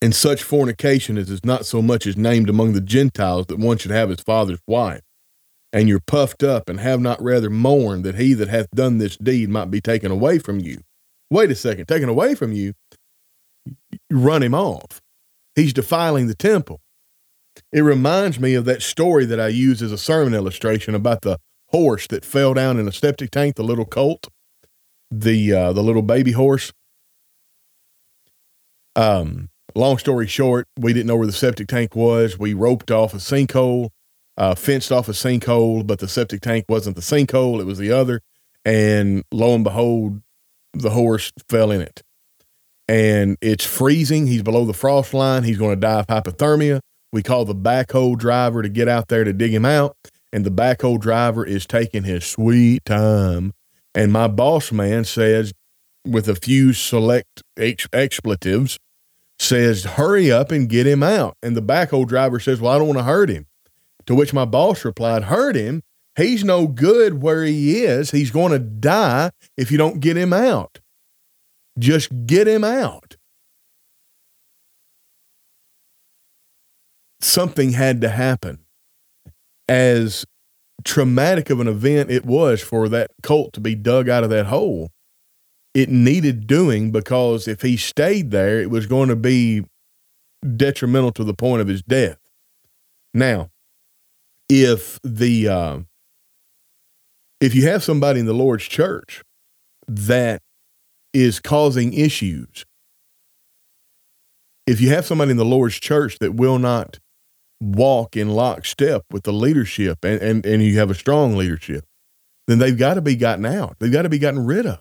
And 0.00 0.14
such 0.14 0.42
fornication 0.42 1.18
as 1.18 1.30
is 1.30 1.44
not 1.44 1.66
so 1.66 1.82
much 1.82 2.06
as 2.06 2.16
named 2.16 2.48
among 2.48 2.72
the 2.72 2.80
Gentiles 2.80 3.46
that 3.46 3.58
one 3.58 3.78
should 3.78 3.90
have 3.90 4.10
his 4.10 4.20
father's 4.20 4.60
wife. 4.66 5.00
And 5.72 5.88
you're 5.88 6.00
puffed 6.00 6.42
up 6.42 6.68
and 6.68 6.78
have 6.78 7.00
not 7.00 7.20
rather 7.20 7.50
mourned 7.50 8.04
that 8.04 8.14
he 8.14 8.34
that 8.34 8.48
hath 8.48 8.70
done 8.70 8.98
this 8.98 9.16
deed 9.16 9.48
might 9.48 9.70
be 9.70 9.80
taken 9.80 10.10
away 10.12 10.38
from 10.38 10.60
you. 10.60 10.78
Wait 11.30 11.50
a 11.50 11.54
second, 11.54 11.86
taken 11.86 12.08
away 12.08 12.34
from 12.34 12.52
you, 12.52 12.74
you 14.08 14.18
run 14.18 14.42
him 14.42 14.54
off. 14.54 15.00
He's 15.54 15.72
defiling 15.72 16.28
the 16.28 16.34
temple. 16.34 16.80
It 17.72 17.80
reminds 17.80 18.38
me 18.38 18.54
of 18.54 18.64
that 18.66 18.82
story 18.82 19.24
that 19.24 19.40
I 19.40 19.48
use 19.48 19.82
as 19.82 19.92
a 19.92 19.98
sermon 19.98 20.34
illustration 20.34 20.94
about 20.94 21.22
the 21.22 21.38
horse 21.70 22.06
that 22.08 22.24
fell 22.24 22.54
down 22.54 22.78
in 22.78 22.86
a 22.86 22.92
septic 22.92 23.30
tank, 23.30 23.56
the 23.56 23.64
little 23.64 23.86
colt, 23.86 24.28
the 25.10 25.52
uh, 25.52 25.72
the 25.72 25.82
little 25.82 26.02
baby 26.02 26.32
horse. 26.32 26.72
Um, 28.94 29.50
long 29.74 29.98
story 29.98 30.26
short, 30.26 30.66
we 30.78 30.92
didn't 30.92 31.06
know 31.06 31.16
where 31.16 31.26
the 31.26 31.32
septic 31.32 31.68
tank 31.68 31.94
was. 31.94 32.38
We 32.38 32.54
roped 32.54 32.90
off 32.90 33.12
a 33.12 33.18
sinkhole, 33.18 33.90
uh, 34.36 34.54
fenced 34.54 34.90
off 34.90 35.08
a 35.08 35.12
sinkhole, 35.12 35.86
but 35.86 35.98
the 35.98 36.08
septic 36.08 36.40
tank 36.40 36.64
wasn't 36.68 36.96
the 36.96 37.02
sinkhole, 37.02 37.60
it 37.60 37.66
was 37.66 37.78
the 37.78 37.92
other. 37.92 38.22
And 38.64 39.22
lo 39.30 39.54
and 39.54 39.64
behold, 39.64 40.22
the 40.72 40.90
horse 40.90 41.32
fell 41.48 41.70
in 41.70 41.80
it. 41.80 42.02
And 42.88 43.36
it's 43.40 43.64
freezing. 43.64 44.26
He's 44.26 44.42
below 44.42 44.64
the 44.64 44.72
frost 44.72 45.12
line. 45.12 45.42
He's 45.42 45.58
going 45.58 45.74
to 45.74 45.80
die 45.80 46.00
of 46.00 46.06
hypothermia. 46.06 46.80
We 47.12 47.22
call 47.22 47.44
the 47.44 47.54
backhoe 47.54 48.16
driver 48.16 48.62
to 48.62 48.68
get 48.68 48.88
out 48.88 49.08
there 49.08 49.24
to 49.24 49.32
dig 49.32 49.52
him 49.52 49.64
out. 49.64 49.96
And 50.32 50.44
the 50.44 50.50
backhoe 50.50 51.00
driver 51.00 51.44
is 51.44 51.66
taking 51.66 52.04
his 52.04 52.24
sweet 52.24 52.84
time. 52.84 53.52
And 53.96 54.12
my 54.12 54.28
boss 54.28 54.70
man 54.70 55.04
says, 55.04 55.54
with 56.06 56.28
a 56.28 56.34
few 56.36 56.74
select 56.74 57.42
ex- 57.56 57.88
expletives, 57.94 58.78
says, 59.38 59.84
hurry 59.84 60.30
up 60.30 60.52
and 60.52 60.68
get 60.68 60.86
him 60.86 61.02
out. 61.02 61.34
And 61.42 61.56
the 61.56 61.62
backhoe 61.62 62.06
driver 62.06 62.38
says, 62.38 62.60
well, 62.60 62.72
I 62.72 62.78
don't 62.78 62.88
want 62.88 62.98
to 62.98 63.04
hurt 63.04 63.30
him. 63.30 63.46
To 64.04 64.14
which 64.14 64.34
my 64.34 64.44
boss 64.44 64.84
replied, 64.84 65.24
hurt 65.24 65.56
him? 65.56 65.82
He's 66.14 66.44
no 66.44 66.66
good 66.66 67.22
where 67.22 67.44
he 67.44 67.84
is. 67.84 68.10
He's 68.10 68.30
going 68.30 68.52
to 68.52 68.58
die 68.58 69.30
if 69.56 69.72
you 69.72 69.78
don't 69.78 70.00
get 70.00 70.16
him 70.16 70.32
out. 70.32 70.80
Just 71.78 72.26
get 72.26 72.46
him 72.46 72.64
out. 72.64 73.16
Something 77.20 77.72
had 77.72 78.02
to 78.02 78.10
happen. 78.10 78.60
As 79.68 80.24
traumatic 80.84 81.50
of 81.50 81.60
an 81.60 81.68
event 81.68 82.10
it 82.10 82.24
was 82.24 82.62
for 82.62 82.88
that 82.88 83.10
colt 83.22 83.52
to 83.54 83.60
be 83.60 83.74
dug 83.74 84.08
out 84.08 84.24
of 84.24 84.30
that 84.30 84.46
hole, 84.46 84.90
it 85.74 85.88
needed 85.88 86.46
doing 86.46 86.90
because 86.90 87.46
if 87.46 87.62
he 87.62 87.76
stayed 87.76 88.30
there, 88.30 88.60
it 88.60 88.70
was 88.70 88.86
going 88.86 89.08
to 89.08 89.16
be 89.16 89.64
detrimental 90.56 91.12
to 91.12 91.24
the 91.24 91.34
point 91.34 91.60
of 91.60 91.68
his 91.68 91.82
death. 91.82 92.18
Now, 93.12 93.50
if 94.48 95.00
the 95.02 95.48
uh, 95.48 95.78
if 97.40 97.54
you 97.54 97.66
have 97.66 97.82
somebody 97.82 98.20
in 98.20 98.26
the 98.26 98.32
Lord's 98.32 98.64
church 98.64 99.22
that 99.88 100.42
is 101.12 101.40
causing 101.40 101.92
issues, 101.92 102.64
if 104.66 104.80
you 104.80 104.88
have 104.90 105.06
somebody 105.06 105.30
in 105.30 105.36
the 105.36 105.44
Lord's 105.44 105.78
church 105.78 106.18
that 106.20 106.34
will 106.34 106.58
not 106.58 106.98
walk 107.60 108.16
in 108.16 108.28
lockstep 108.30 109.04
with 109.10 109.24
the 109.24 109.32
leadership 109.32 110.04
and, 110.04 110.20
and, 110.20 110.46
and 110.46 110.62
you 110.62 110.78
have 110.78 110.90
a 110.90 110.94
strong 110.94 111.36
leadership, 111.36 111.84
then 112.46 112.58
they've 112.58 112.78
got 112.78 112.94
to 112.94 113.02
be 113.02 113.16
gotten 113.16 113.46
out. 113.46 113.76
They've 113.78 113.92
got 113.92 114.02
to 114.02 114.08
be 114.08 114.18
gotten 114.18 114.44
rid 114.44 114.66
of. 114.66 114.80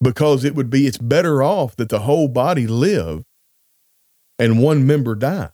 Because 0.00 0.44
it 0.44 0.54
would 0.54 0.70
be 0.70 0.86
it's 0.86 0.98
better 0.98 1.42
off 1.42 1.76
that 1.76 1.88
the 1.88 2.00
whole 2.00 2.28
body 2.28 2.66
live 2.66 3.24
and 4.38 4.62
one 4.62 4.86
member 4.86 5.14
die. 5.14 5.50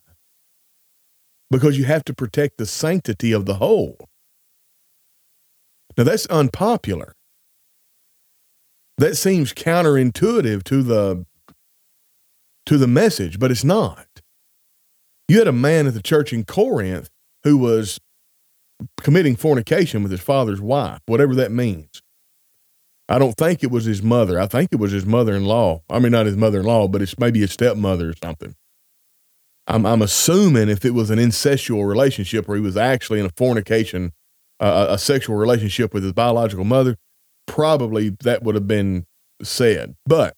Because 1.51 1.79
you 1.79 1.85
have 1.85 2.05
to 2.05 2.15
protect 2.15 2.59
the 2.59 2.67
sanctity 2.67 3.33
of 3.33 3.47
the 3.47 3.55
whole. 3.55 4.09
Now 5.97 6.05
that's 6.05 6.27
unpopular. 6.27 7.15
That 8.99 9.17
seems 9.17 9.53
counterintuitive 9.53 10.65
to 10.65 10.83
the 10.83 11.27
to 12.65 12.79
the 12.79 12.87
message 12.87 13.41
but 13.41 13.51
it's 13.51 13.65
not 13.65 14.07
you 15.33 15.39
had 15.39 15.49
a 15.49 15.53
man 15.53 15.87
at 15.87 15.95
the 15.95 16.03
church 16.03 16.33
in 16.33 16.45
corinth 16.45 17.09
who 17.45 17.57
was 17.57 17.99
committing 19.01 19.37
fornication 19.37 20.03
with 20.03 20.13
his 20.13 20.21
father's 20.21 20.61
wife 20.61 21.01
whatever 21.07 21.35
that 21.35 21.51
means 21.51 22.03
I 23.09 23.19
don't 23.19 23.37
think 23.37 23.63
it 23.63 23.71
was 23.71 23.85
his 23.85 24.03
mother. 24.03 24.41
I 24.41 24.47
think 24.47 24.71
it 24.73 24.79
was 24.79 24.93
his 24.93 25.05
mother 25.05 25.35
in 25.35 25.45
law. 25.45 25.83
I 25.91 25.99
mean, 25.99 26.13
not 26.13 26.25
his 26.25 26.37
mother 26.37 26.61
in 26.61 26.67
law, 26.67 26.89
but 26.89 27.03
it's 27.03 27.19
maybe 27.19 27.41
his 27.41 27.53
stepmother 27.53 28.09
or 28.09 28.15
something. 28.23 28.55
I'm, 29.67 29.85
I'm 29.85 30.01
assuming 30.03 30.69
if 30.69 30.85
it 30.85 30.93
was 30.93 31.11
an 31.11 31.19
incestual 31.19 31.87
relationship 31.87 32.49
where 32.49 32.57
he 32.57 32.63
was 32.63 32.77
actually 32.77 33.21
in 33.21 33.27
a 33.27 33.33
fornication, 33.37 34.13
uh, 34.61 34.87
a 34.89 34.99
sexual 34.99 35.37
relationship 35.37 35.93
with 35.93 36.05
his 36.05 36.13
biological 36.13 36.65
mother, 36.65 36.97
probably 37.47 38.17
that 38.23 38.43
would 38.43 38.55
have 38.55 38.67
been 38.67 39.05
said. 39.43 39.95
But 40.07 40.35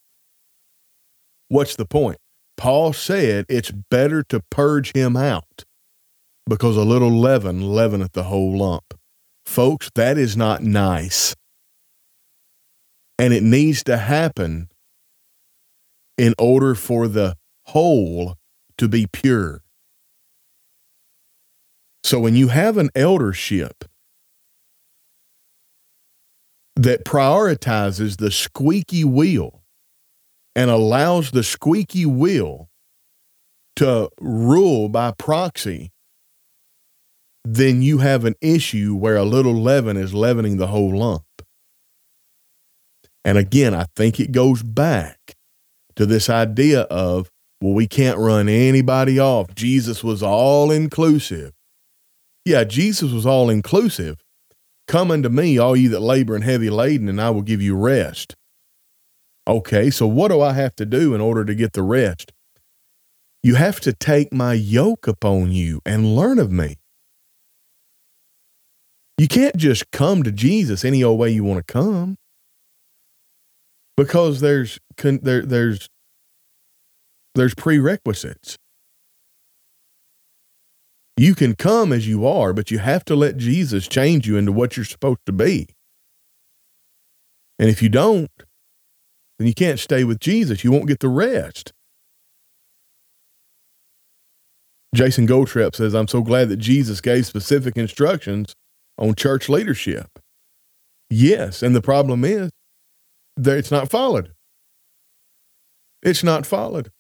what's 1.48 1.76
the 1.76 1.86
point? 1.86 2.18
Paul 2.56 2.92
said 2.92 3.46
it's 3.49 3.70
better 3.70 4.23
to 4.25 4.40
purge 4.50 4.92
him 4.94 5.16
out 5.16 5.64
because 6.49 6.76
a 6.76 6.84
little 6.84 7.11
leaven 7.11 7.61
leaveneth 7.62 8.12
the 8.12 8.25
whole 8.25 8.56
lump. 8.56 8.94
Folks, 9.44 9.90
that 9.94 10.18
is 10.18 10.37
not 10.37 10.62
nice. 10.62 11.34
And 13.18 13.32
it 13.32 13.42
needs 13.42 13.82
to 13.84 13.96
happen 13.96 14.68
in 16.16 16.34
order 16.38 16.75
for 16.75 17.08
the 17.08 17.37
whole 17.66 18.37
to 18.78 18.88
be 18.88 19.06
pure. 19.06 19.62
So 22.02 22.20
when 22.20 22.37
you 22.37 22.49
have 22.49 22.76
an 22.76 22.90
eldership 22.94 23.84
that 26.76 27.04
prioritizes 27.04 28.18
the 28.18 28.30
squeaky 28.30 29.04
wheel 29.04 29.63
and 30.54 30.70
allows 30.70 31.30
the 31.30 31.42
squeaky 31.42 32.06
wheel 32.06 32.68
to 33.76 34.08
rule 34.20 34.88
by 34.88 35.12
proxy, 35.12 35.90
then 37.44 37.82
you 37.82 37.99
have 37.99 38.25
an 38.25 38.34
issue 38.40 38.94
where 38.94 39.16
a 39.16 39.25
little 39.25 39.54
leaven 39.54 39.96
is 39.96 40.14
leavening 40.14 40.56
the 40.56 40.68
whole 40.68 40.96
lump. 40.96 41.25
And 43.25 43.38
again, 43.38 43.75
I 43.75 43.87
think 43.96 44.20
it 44.20 44.32
goes 44.32 44.62
back 44.62 45.18
to 45.96 46.06
this 46.06 46.28
idea 46.28 46.82
of, 46.82 47.30
well, 47.61 47.73
we 47.73 47.87
can't 47.87 48.18
run 48.18 48.49
anybody 48.49 49.18
off. 49.18 49.54
Jesus 49.54 50.04
was 50.04 50.23
all 50.23 50.70
inclusive. 50.70 51.52
Yeah, 52.44 52.64
Jesus 52.64 53.11
was 53.11 53.25
all 53.25 53.49
inclusive. 53.49 54.23
Come 54.87 55.11
unto 55.11 55.30
me, 55.30 55.56
all 55.56 55.75
you 55.75 55.88
that 55.90 56.00
labor 56.00 56.34
and 56.34 56.44
heavy 56.44 56.68
laden, 56.68 57.08
and 57.08 57.20
I 57.20 57.30
will 57.30 57.42
give 57.42 57.62
you 57.62 57.75
rest. 57.75 58.37
Okay, 59.46 59.90
so 59.90 60.06
what 60.06 60.28
do 60.28 60.40
I 60.40 60.54
have 60.54 60.74
to 60.76 60.86
do 60.86 61.14
in 61.14 61.20
order 61.20 61.44
to 61.44 61.54
get 61.54 61.74
the 61.74 61.82
rest? 61.82 62.32
You 63.42 63.56
have 63.56 63.78
to 63.80 63.92
take 63.92 64.32
my 64.32 64.54
yoke 64.54 65.06
upon 65.06 65.52
you 65.52 65.80
and 65.84 66.16
learn 66.16 66.38
of 66.38 66.50
me. 66.50 66.76
You 69.18 69.28
can't 69.28 69.56
just 69.56 69.90
come 69.90 70.22
to 70.22 70.32
Jesus 70.32 70.84
any 70.84 71.04
old 71.04 71.18
way 71.18 71.30
you 71.30 71.44
want 71.44 71.64
to 71.64 71.72
come 71.72 72.16
because 73.96 74.40
there's 74.40 74.78
there 74.96 75.42
there's 75.42 75.88
there's 77.34 77.54
prerequisites. 77.54 78.56
You 81.16 81.34
can 81.34 81.54
come 81.54 81.92
as 81.92 82.08
you 82.08 82.26
are, 82.26 82.52
but 82.52 82.70
you 82.70 82.78
have 82.78 83.04
to 83.04 83.14
let 83.14 83.36
Jesus 83.36 83.86
change 83.86 84.26
you 84.26 84.36
into 84.36 84.50
what 84.50 84.76
you're 84.76 84.84
supposed 84.84 85.20
to 85.26 85.32
be. 85.32 85.68
And 87.58 87.68
if 87.68 87.82
you 87.82 87.88
don't, 87.88 88.30
then 89.38 89.48
you 89.48 89.54
can't 89.54 89.78
stay 89.78 90.04
with 90.04 90.20
Jesus. 90.20 90.64
You 90.64 90.70
won't 90.70 90.86
get 90.86 91.00
the 91.00 91.08
rest. 91.08 91.72
Jason 94.94 95.26
Goldtrap 95.26 95.74
says, 95.74 95.94
I'm 95.94 96.08
so 96.08 96.22
glad 96.22 96.48
that 96.50 96.58
Jesus 96.58 97.00
gave 97.00 97.26
specific 97.26 97.76
instructions 97.76 98.54
on 98.96 99.14
church 99.16 99.48
leadership. 99.48 100.06
Yes. 101.10 101.62
And 101.62 101.74
the 101.74 101.82
problem 101.82 102.24
is 102.24 102.50
that 103.36 103.58
it's 103.58 103.70
not 103.72 103.90
followed. 103.90 104.32
It's 106.02 106.22
not 106.22 106.46
followed 106.46 106.90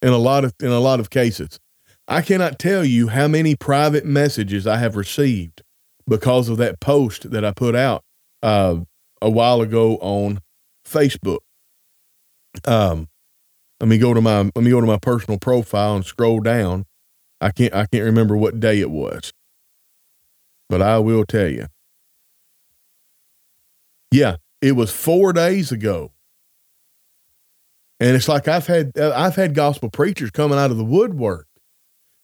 in 0.00 0.08
a 0.08 0.18
lot 0.18 0.44
of 0.44 0.52
in 0.60 0.68
a 0.68 0.80
lot 0.80 1.00
of 1.00 1.10
cases. 1.10 1.60
I 2.08 2.22
cannot 2.22 2.58
tell 2.58 2.84
you 2.84 3.08
how 3.08 3.28
many 3.28 3.54
private 3.54 4.04
messages 4.04 4.66
I 4.66 4.78
have 4.78 4.96
received 4.96 5.62
because 6.08 6.48
of 6.48 6.56
that 6.58 6.80
post 6.80 7.30
that 7.30 7.44
I 7.44 7.52
put 7.52 7.76
out 7.76 8.02
uh, 8.42 8.76
a 9.20 9.30
while 9.30 9.60
ago 9.60 9.96
on 9.98 10.40
Facebook. 10.84 11.38
Um, 12.66 13.08
let 13.80 13.88
me 13.88 13.98
go 13.98 14.14
to 14.14 14.20
my 14.20 14.42
let 14.42 14.56
me 14.56 14.70
go 14.70 14.80
to 14.80 14.86
my 14.86 14.98
personal 14.98 15.38
profile 15.38 15.96
and 15.96 16.04
scroll 16.04 16.40
down. 16.40 16.86
I 17.40 17.50
can't 17.50 17.74
I 17.74 17.86
can't 17.86 18.04
remember 18.04 18.36
what 18.36 18.60
day 18.60 18.80
it 18.80 18.90
was, 18.90 19.32
but 20.68 20.80
I 20.80 20.98
will 20.98 21.24
tell 21.24 21.48
you. 21.48 21.66
Yeah, 24.10 24.36
it 24.60 24.72
was 24.72 24.90
four 24.92 25.32
days 25.32 25.72
ago, 25.72 26.12
and 27.98 28.14
it's 28.16 28.28
like 28.28 28.46
I've 28.48 28.66
had 28.66 28.98
I've 28.98 29.36
had 29.36 29.54
gospel 29.54 29.90
preachers 29.90 30.30
coming 30.30 30.58
out 30.58 30.70
of 30.70 30.76
the 30.76 30.84
woodwork 30.84 31.46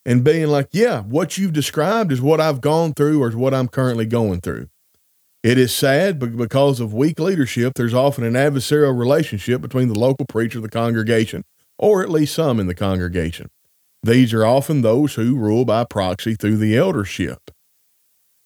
and 0.06 0.22
being 0.24 0.48
like, 0.48 0.68
"Yeah, 0.72 1.02
what 1.02 1.38
you've 1.38 1.52
described 1.52 2.12
is 2.12 2.20
what 2.20 2.40
I've 2.40 2.60
gone 2.60 2.94
through, 2.94 3.22
or 3.22 3.28
is 3.28 3.36
what 3.36 3.54
I'm 3.54 3.68
currently 3.68 4.06
going 4.06 4.40
through." 4.40 4.68
It 5.42 5.56
is 5.56 5.72
sad, 5.72 6.18
but 6.18 6.36
because 6.36 6.80
of 6.80 6.92
weak 6.92 7.20
leadership, 7.20 7.74
there's 7.74 7.94
often 7.94 8.24
an 8.24 8.34
adversarial 8.34 8.98
relationship 8.98 9.60
between 9.60 9.88
the 9.88 9.98
local 9.98 10.26
preacher 10.26 10.58
and 10.58 10.64
the 10.64 10.70
congregation, 10.70 11.44
or 11.78 12.02
at 12.02 12.10
least 12.10 12.34
some 12.34 12.58
in 12.58 12.66
the 12.66 12.74
congregation. 12.74 13.48
These 14.02 14.32
are 14.34 14.44
often 14.44 14.82
those 14.82 15.14
who 15.14 15.36
rule 15.36 15.64
by 15.64 15.84
proxy 15.84 16.34
through 16.34 16.56
the 16.56 16.76
eldership. 16.76 17.50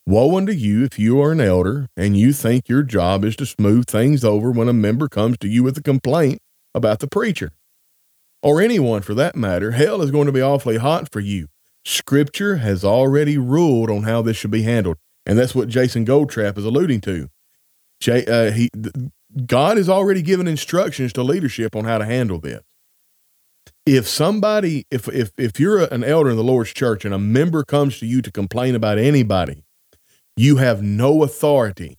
Woe 0.06 0.36
unto 0.36 0.52
you 0.52 0.84
if 0.84 0.98
you 0.98 1.20
are 1.22 1.32
an 1.32 1.40
elder 1.40 1.88
and 1.96 2.16
you 2.16 2.32
think 2.32 2.68
your 2.68 2.82
job 2.82 3.24
is 3.24 3.36
to 3.36 3.46
smooth 3.46 3.86
things 3.86 4.24
over 4.24 4.50
when 4.50 4.68
a 4.68 4.72
member 4.72 5.08
comes 5.08 5.38
to 5.38 5.48
you 5.48 5.62
with 5.62 5.78
a 5.78 5.82
complaint 5.82 6.40
about 6.74 6.98
the 6.98 7.06
preacher. 7.06 7.52
Or 8.42 8.60
anyone 8.60 9.02
for 9.02 9.14
that 9.14 9.36
matter, 9.36 9.70
hell 9.70 10.02
is 10.02 10.10
going 10.10 10.26
to 10.26 10.32
be 10.32 10.42
awfully 10.42 10.78
hot 10.78 11.08
for 11.10 11.20
you. 11.20 11.46
Scripture 11.84 12.56
has 12.56 12.84
already 12.84 13.38
ruled 13.38 13.90
on 13.90 14.02
how 14.02 14.20
this 14.22 14.36
should 14.36 14.50
be 14.50 14.62
handled. 14.62 14.98
And 15.24 15.38
that's 15.38 15.54
what 15.54 15.68
Jason 15.68 16.04
Goldtrap 16.04 16.58
is 16.58 16.64
alluding 16.64 17.00
to. 17.02 17.28
Jay, 18.00 18.24
uh, 18.26 18.50
he, 18.50 18.70
God 19.46 19.76
has 19.76 19.88
already 19.88 20.22
given 20.22 20.48
instructions 20.48 21.12
to 21.12 21.22
leadership 21.22 21.76
on 21.76 21.84
how 21.84 21.98
to 21.98 22.04
handle 22.04 22.40
this. 22.40 22.62
If 23.86 24.08
somebody, 24.08 24.86
if 24.90 25.08
if 25.08 25.32
if 25.36 25.58
you're 25.58 25.84
an 25.84 26.04
elder 26.04 26.30
in 26.30 26.36
the 26.36 26.44
Lord's 26.44 26.72
church 26.72 27.04
and 27.04 27.14
a 27.14 27.18
member 27.18 27.64
comes 27.64 27.98
to 27.98 28.06
you 28.06 28.22
to 28.22 28.30
complain 28.30 28.74
about 28.74 28.98
anybody, 28.98 29.64
you 30.36 30.56
have 30.56 30.82
no 30.82 31.22
authority. 31.22 31.98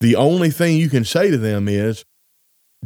The 0.00 0.16
only 0.16 0.50
thing 0.50 0.76
you 0.76 0.88
can 0.88 1.04
say 1.04 1.30
to 1.30 1.38
them 1.38 1.68
is, 1.68 2.04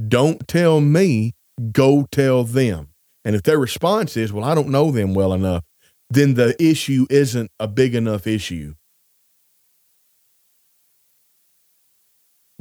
"Don't 0.08 0.46
tell 0.48 0.80
me, 0.80 1.32
go 1.72 2.06
tell 2.10 2.44
them." 2.44 2.88
And 3.24 3.34
if 3.34 3.42
their 3.42 3.58
response 3.58 4.16
is, 4.16 4.32
"Well, 4.32 4.44
I 4.44 4.54
don't 4.54 4.68
know 4.68 4.90
them 4.90 5.14
well 5.14 5.32
enough," 5.32 5.64
then 6.14 6.34
the 6.34 6.60
issue 6.62 7.06
isn't 7.10 7.50
a 7.58 7.68
big 7.68 7.94
enough 7.94 8.26
issue. 8.26 8.74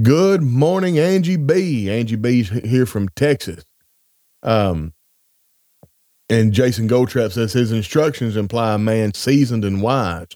Good 0.01 0.41
morning, 0.41 0.98
Angie 0.98 1.38
B. 1.38 1.89
Angie 1.89 2.15
B's 2.15 2.50
here 2.50 2.86
from 2.86 3.10
Texas. 3.10 3.63
Um, 4.41 4.93
and 6.30 6.51
Jason 6.51 6.89
Goldtrap 6.89 7.32
says 7.32 7.54
his 7.54 7.71
instructions 7.71 8.36
imply 8.36 8.73
a 8.73 8.78
man 8.78 9.13
seasoned 9.13 9.63
and 9.63 9.82
wise. 9.82 10.30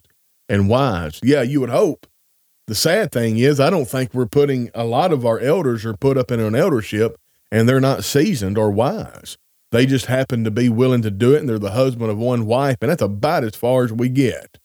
And 0.48 0.70
wise. 0.70 1.20
Yeah, 1.24 1.42
you 1.42 1.60
would 1.60 1.70
hope. 1.70 2.08
The 2.68 2.76
sad 2.76 3.12
thing 3.12 3.38
is, 3.38 3.60
I 3.60 3.70
don't 3.70 3.88
think 3.88 4.14
we're 4.14 4.28
putting 4.28 4.70
a 4.76 4.84
lot 4.84 5.12
of 5.12 5.26
our 5.26 5.40
elders 5.40 5.86
are 5.86 5.96
put 5.96 6.18
up 6.18 6.32
in 6.32 6.40
an 6.40 6.56
eldership 6.56 7.18
and 7.52 7.68
they're 7.68 7.80
not 7.80 8.04
seasoned 8.04 8.58
or 8.58 8.70
wise. 8.70 9.38
They 9.72 9.86
just 9.86 10.06
happen 10.06 10.44
to 10.44 10.52
be 10.52 10.70
willing 10.70 11.02
to 11.02 11.12
do 11.12 11.34
it, 11.34 11.40
and 11.40 11.50
they're 11.50 11.60
the 11.60 11.72
husband 11.72 12.10
of 12.10 12.18
one 12.18 12.46
wife, 12.46 12.78
and 12.82 12.90
that's 12.90 13.02
about 13.02 13.44
as 13.44 13.56
far 13.56 13.84
as 13.84 13.92
we 13.92 14.10
get. 14.10 14.58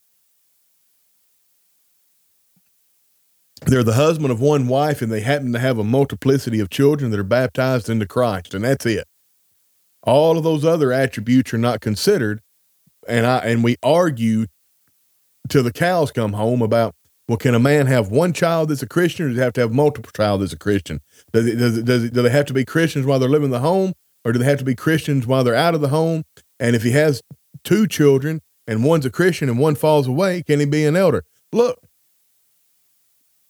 They're 3.67 3.83
the 3.83 3.95
husband 3.95 4.31
of 4.31 4.41
one 4.41 4.69
wife, 4.69 5.03
and 5.03 5.11
they 5.11 5.21
happen 5.21 5.53
to 5.53 5.59
have 5.59 5.79
a 5.79 5.85
multiplicity 5.85 6.61
of 6.61 6.71
children 6.71 7.11
that 7.11 7.21
are 7.21 7.25
baptized 7.25 7.88
into 7.88 8.07
Christ, 8.07 8.55
and 8.55 8.65
that's 8.65 8.87
it. 8.87 9.07
All 10.05 10.37
of 10.37 10.45
those 10.45 10.65
other 10.65 10.93
attributes 10.93 11.55
are 11.55 11.59
not 11.59 11.81
considered, 11.81 12.41
and 13.09 13.27
I 13.27 13.38
and 13.38 13.62
we 13.62 13.77
argue 13.83 14.47
till 15.49 15.62
the 15.62 15.73
cows 15.73 16.11
come 16.11 16.33
home 16.33 16.62
about 16.62 16.95
well, 17.29 17.38
can 17.38 17.55
a 17.55 17.61
man 17.61 17.87
have 17.87 18.09
one 18.09 18.33
child 18.33 18.69
that's 18.69 18.83
a 18.83 18.87
Christian, 18.87 19.27
or 19.27 19.29
does 19.29 19.38
he 19.38 19.43
have 19.43 19.53
to 19.55 19.61
have 19.61 19.73
multiple 19.73 20.11
child 20.15 20.43
that's 20.43 20.53
a 20.53 20.59
Christian? 20.59 21.01
Does 21.33 21.47
it, 21.47 21.57
does 21.57 21.79
it, 21.79 21.85
does 21.85 22.05
it, 22.05 22.12
do 22.12 22.23
they 22.23 22.31
have 22.31 22.47
to 22.47 22.53
be 22.53 22.65
Christians 22.65 23.07
while 23.07 23.19
they're 23.19 23.29
living 23.29 23.47
in 23.47 23.53
the 23.53 23.61
home, 23.61 23.95
or 24.24 24.32
do 24.32 24.38
they 24.38 24.44
have 24.44 24.58
to 24.58 24.64
be 24.64 24.74
Christians 24.74 25.26
while 25.26 25.44
they're 25.44 25.54
out 25.54 25.74
of 25.74 25.80
the 25.80 25.88
home? 25.88 26.24
And 26.61 26.76
if 26.76 26.82
he 26.82 26.92
has 26.92 27.22
two 27.64 27.87
children 27.87 28.40
and 28.66 28.85
one's 28.85 29.06
a 29.06 29.11
Christian 29.11 29.48
and 29.48 29.58
one 29.58 29.74
falls 29.74 30.06
away, 30.06 30.42
can 30.42 30.61
he 30.61 30.66
be 30.66 30.85
an 30.85 30.96
elder? 30.96 31.24
Look, 31.52 31.78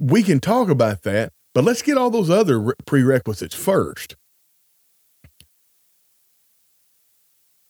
we 0.00 0.22
can 0.22 0.40
talk 0.40 0.68
about 0.68 1.02
that, 1.02 1.32
but 1.54 1.64
let's 1.64 1.82
get 1.82 1.96
all 1.96 2.11
those 2.11 2.30
other 2.30 2.74
prerequisites 2.87 3.54
first. 3.54 4.16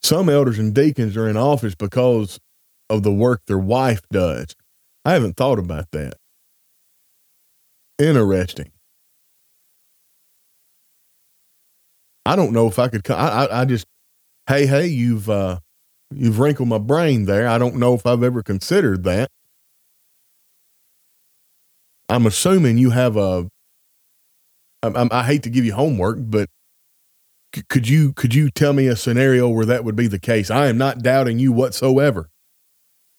Some 0.03 0.29
elders 0.29 0.59
and 0.59 0.75
deacons 0.75 1.17
are 1.17 1.29
in 1.29 1.37
office 1.37 1.75
because 1.75 2.41
of 2.91 3.03
the 3.03 3.13
work 3.13 3.43
their 3.47 3.59
wife 3.59 4.03
does. 4.11 4.57
I 5.05 5.13
haven't 5.13 5.37
thought 5.37 5.59
about 5.59 5.91
that. 5.93 6.15
Interesting. 7.99 8.73
I 12.25 12.37
don't 12.37 12.53
know 12.53 12.69
if 12.69 12.79
I 12.79 12.89
could. 12.89 13.09
I, 13.11 13.45
I, 13.45 13.63
I 13.63 13.65
just, 13.65 13.87
hey, 14.47 14.67
hey, 14.67 14.87
you've 14.87 15.29
uh, 15.29 15.59
you've 16.15 16.39
wrinkled 16.39 16.69
my 16.69 16.79
brain 16.79 17.25
there. 17.25 17.49
I 17.49 17.59
don't 17.59 17.77
know 17.77 17.95
if 17.95 18.07
I've 18.07 18.23
ever 18.23 18.43
considered 18.43 19.05
that. 19.05 19.29
I'm 22.09 22.27
assuming 22.27 22.79
you 22.79 22.91
have 22.91 23.17
a. 23.17 23.49
I, 24.83 25.09
I 25.11 25.25
hate 25.25 25.43
to 25.45 25.51
give 25.51 25.65
you 25.65 25.75
homework, 25.75 26.19
but 26.21 26.49
could 27.69 27.89
you 27.89 28.13
could 28.13 28.35
you 28.35 28.51
tell 28.51 28.73
me 28.73 28.87
a 28.87 28.97
scenario 28.97 29.49
where 29.49 29.67
that 29.67 29.85
would 29.85 29.97
be 29.97 30.07
the 30.07 30.19
case? 30.19 30.51
I 30.51 30.69
am 30.69 30.79
not 30.79 31.03
doubting 31.03 31.39
you 31.39 31.53
whatsoever. 31.53 32.29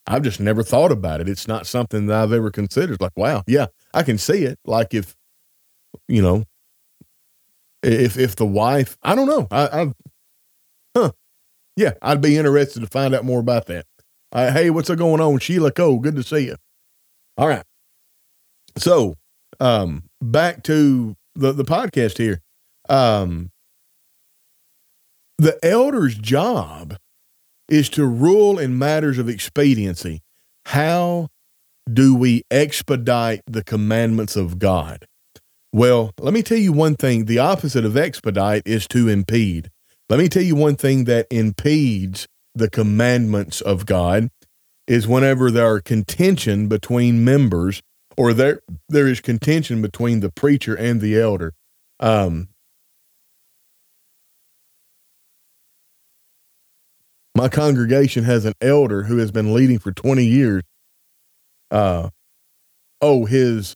I've 0.05 0.23
just 0.23 0.39
never 0.39 0.63
thought 0.63 0.91
about 0.91 1.21
it. 1.21 1.29
It's 1.29 1.47
not 1.47 1.65
something 1.65 2.07
that 2.07 2.21
I've 2.21 2.33
ever 2.33 2.51
considered. 2.51 2.99
Like, 2.99 3.15
wow, 3.15 3.43
yeah, 3.47 3.67
I 3.93 4.03
can 4.03 4.17
see 4.17 4.43
it. 4.43 4.59
Like 4.65 4.93
if, 4.93 5.15
you 6.07 6.21
know, 6.21 6.43
if 7.83 8.17
if 8.17 8.35
the 8.35 8.45
wife, 8.45 8.97
I 9.03 9.15
don't 9.15 9.27
know, 9.27 9.47
I, 9.51 9.81
I 9.81 9.91
huh, 10.95 11.11
yeah, 11.75 11.93
I'd 12.01 12.21
be 12.21 12.37
interested 12.37 12.79
to 12.79 12.87
find 12.87 13.13
out 13.13 13.25
more 13.25 13.39
about 13.39 13.67
that. 13.67 13.85
Uh, 14.31 14.51
hey, 14.51 14.69
what's 14.69 14.89
going 14.89 15.21
on, 15.21 15.39
Sheila 15.39 15.71
Cole? 15.71 15.99
Good 15.99 16.15
to 16.15 16.23
see 16.23 16.45
you. 16.45 16.55
All 17.37 17.47
right, 17.47 17.63
so 18.77 19.15
um, 19.59 20.03
back 20.21 20.63
to 20.63 21.15
the 21.35 21.51
the 21.51 21.65
podcast 21.65 22.17
here. 22.17 22.41
Um, 22.89 23.49
the 25.37 25.57
elder's 25.63 26.15
job 26.15 26.97
is 27.69 27.89
to 27.89 28.05
rule 28.05 28.59
in 28.59 28.77
matters 28.77 29.17
of 29.17 29.27
expediency. 29.27 30.21
How 30.65 31.29
do 31.91 32.15
we 32.15 32.43
expedite 32.51 33.41
the 33.47 33.63
commandments 33.63 34.35
of 34.35 34.59
God? 34.59 35.05
Well, 35.75 36.13
let 36.19 36.35
me 36.35 36.43
tell 36.43 36.59
you 36.59 36.71
one 36.71 36.93
thing. 36.93 37.25
The 37.25 37.39
opposite 37.39 37.83
of 37.83 37.97
expedite 37.97 38.61
is 38.63 38.87
to 38.89 39.09
impede. 39.09 39.71
Let 40.07 40.19
me 40.19 40.29
tell 40.29 40.43
you 40.43 40.55
one 40.55 40.75
thing 40.75 41.05
that 41.05 41.25
impedes 41.31 42.27
the 42.53 42.69
commandments 42.69 43.59
of 43.59 43.87
God 43.87 44.29
is 44.85 45.07
whenever 45.07 45.49
there 45.49 45.65
are 45.65 45.81
contention 45.81 46.67
between 46.67 47.25
members 47.25 47.81
or 48.15 48.35
there 48.35 48.61
there 48.87 49.07
is 49.07 49.19
contention 49.19 49.81
between 49.81 50.19
the 50.19 50.31
preacher 50.31 50.75
and 50.75 51.01
the 51.01 51.19
elder. 51.19 51.53
Um, 51.99 52.49
my 57.35 57.49
congregation 57.49 58.25
has 58.25 58.45
an 58.45 58.53
elder 58.61 59.03
who 59.03 59.17
has 59.17 59.31
been 59.31 59.55
leading 59.55 59.79
for 59.79 59.91
20 59.91 60.23
years. 60.23 60.61
Uh, 61.71 62.09
oh, 63.01 63.25
his 63.25 63.75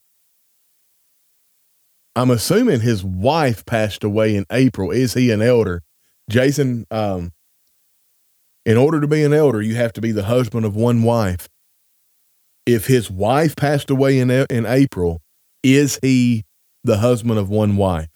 I'm 2.17 2.31
assuming 2.31 2.79
his 2.79 3.03
wife 3.03 3.63
passed 3.67 4.03
away 4.03 4.35
in 4.35 4.47
April. 4.51 4.89
Is 4.89 5.13
he 5.13 5.29
an 5.29 5.43
elder? 5.43 5.83
Jason, 6.27 6.87
um, 6.89 7.31
in 8.65 8.75
order 8.75 8.99
to 8.99 9.07
be 9.07 9.23
an 9.23 9.33
elder, 9.33 9.61
you 9.61 9.75
have 9.75 9.93
to 9.93 10.01
be 10.01 10.11
the 10.11 10.23
husband 10.23 10.65
of 10.65 10.75
one 10.75 11.03
wife. 11.03 11.47
If 12.65 12.87
his 12.87 13.11
wife 13.11 13.55
passed 13.55 13.91
away 13.91 14.17
in 14.17 14.31
in 14.31 14.65
April, 14.65 15.21
is 15.61 15.99
he 16.01 16.43
the 16.83 16.97
husband 16.97 17.37
of 17.37 17.49
one 17.49 17.77
wife. 17.77 18.09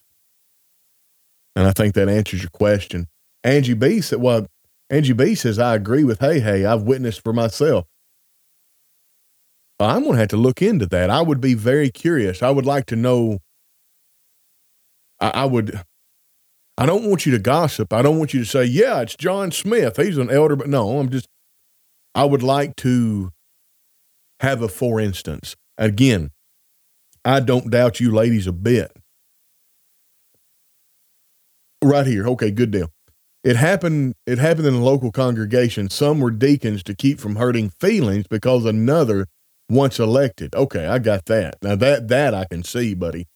And 1.56 1.68
I 1.68 1.72
think 1.72 1.94
that 1.94 2.10
answers 2.10 2.42
your 2.42 2.50
question. 2.50 3.06
Angie 3.44 3.76
B 3.76 4.02
said, 4.02 4.20
well, 4.20 4.48
Angie 4.90 5.14
B 5.14 5.36
says, 5.36 5.60
I 5.60 5.76
agree 5.76 6.04
with 6.04 6.22
Hey 6.22 6.40
Hey. 6.40 6.66
I've 6.66 6.82
witnessed 6.82 7.24
for 7.24 7.34
myself. 7.34 7.86
I'm 9.80 10.02
going 10.02 10.14
to 10.14 10.20
have 10.20 10.30
to 10.30 10.38
look 10.38 10.62
into 10.62 10.88
that. 10.88 11.12
I 11.12 11.22
would 11.22 11.40
be 11.40 11.54
very 11.54 11.92
curious. 11.92 12.42
I 12.42 12.50
would 12.50 12.66
like 12.66 12.88
to 12.88 12.96
know. 12.96 13.38
I, 15.22 15.30
I 15.30 15.46
would. 15.46 15.80
I 16.78 16.86
don't 16.86 17.06
want 17.06 17.26
you 17.26 17.32
to 17.34 17.40
gossip. 17.40 17.94
I 17.94 18.02
don't 18.02 18.18
want 18.18 18.34
you 18.34 18.40
to 18.40 18.46
say, 18.46 18.64
yeah, 18.64 19.02
it's 19.02 19.16
John 19.16 19.52
Smith. 19.52 19.98
He's 19.98 20.18
an 20.18 20.32
elder, 20.32 20.56
but 20.56 20.68
no, 20.68 21.00
I'm 21.00 21.10
just, 21.10 21.28
I 22.16 22.26
would 22.26 22.42
like 22.42 22.76
to 22.78 23.30
have 24.40 24.62
a 24.62 24.68
for 24.68 25.00
instance. 25.00 25.56
Again, 25.78 26.32
I 27.24 27.40
don't 27.40 27.70
doubt 27.70 28.00
you 28.00 28.12
ladies 28.12 28.48
a 28.48 28.52
bit. 28.52 28.92
Right 31.84 32.08
here. 32.08 32.28
Okay, 32.30 32.52
good 32.52 32.72
deal. 32.72 32.90
It 33.44 33.56
happened 33.56 34.14
it 34.28 34.38
happened 34.38 34.68
in 34.68 34.76
a 34.76 34.84
local 34.84 35.12
congregation. 35.12 35.90
Some 35.90 36.20
were 36.20 36.32
deacons 36.32 36.84
to 36.84 36.96
keep 36.96 37.20
from 37.20 37.38
hurting 37.38 37.72
feelings 37.80 38.26
because 38.28 38.66
another 38.66 39.28
once 39.70 40.00
elected. 40.00 40.56
Okay, 40.56 40.86
I 40.86 41.00
got 41.00 41.26
that. 41.26 41.56
Now 41.62 41.76
that 41.76 42.08
that 42.10 42.34
I 42.36 42.46
can 42.46 42.64
see, 42.64 42.94
buddy. 42.94 43.28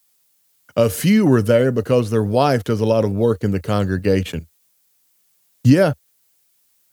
A 0.75 0.89
few 0.89 1.25
were 1.25 1.41
there 1.41 1.71
because 1.71 2.09
their 2.09 2.23
wife 2.23 2.63
does 2.63 2.81
a 2.81 2.85
lot 2.85 3.05
of 3.05 3.11
work 3.11 3.43
in 3.43 3.51
the 3.51 3.61
congregation. 3.61 4.47
Yeah. 5.63 5.93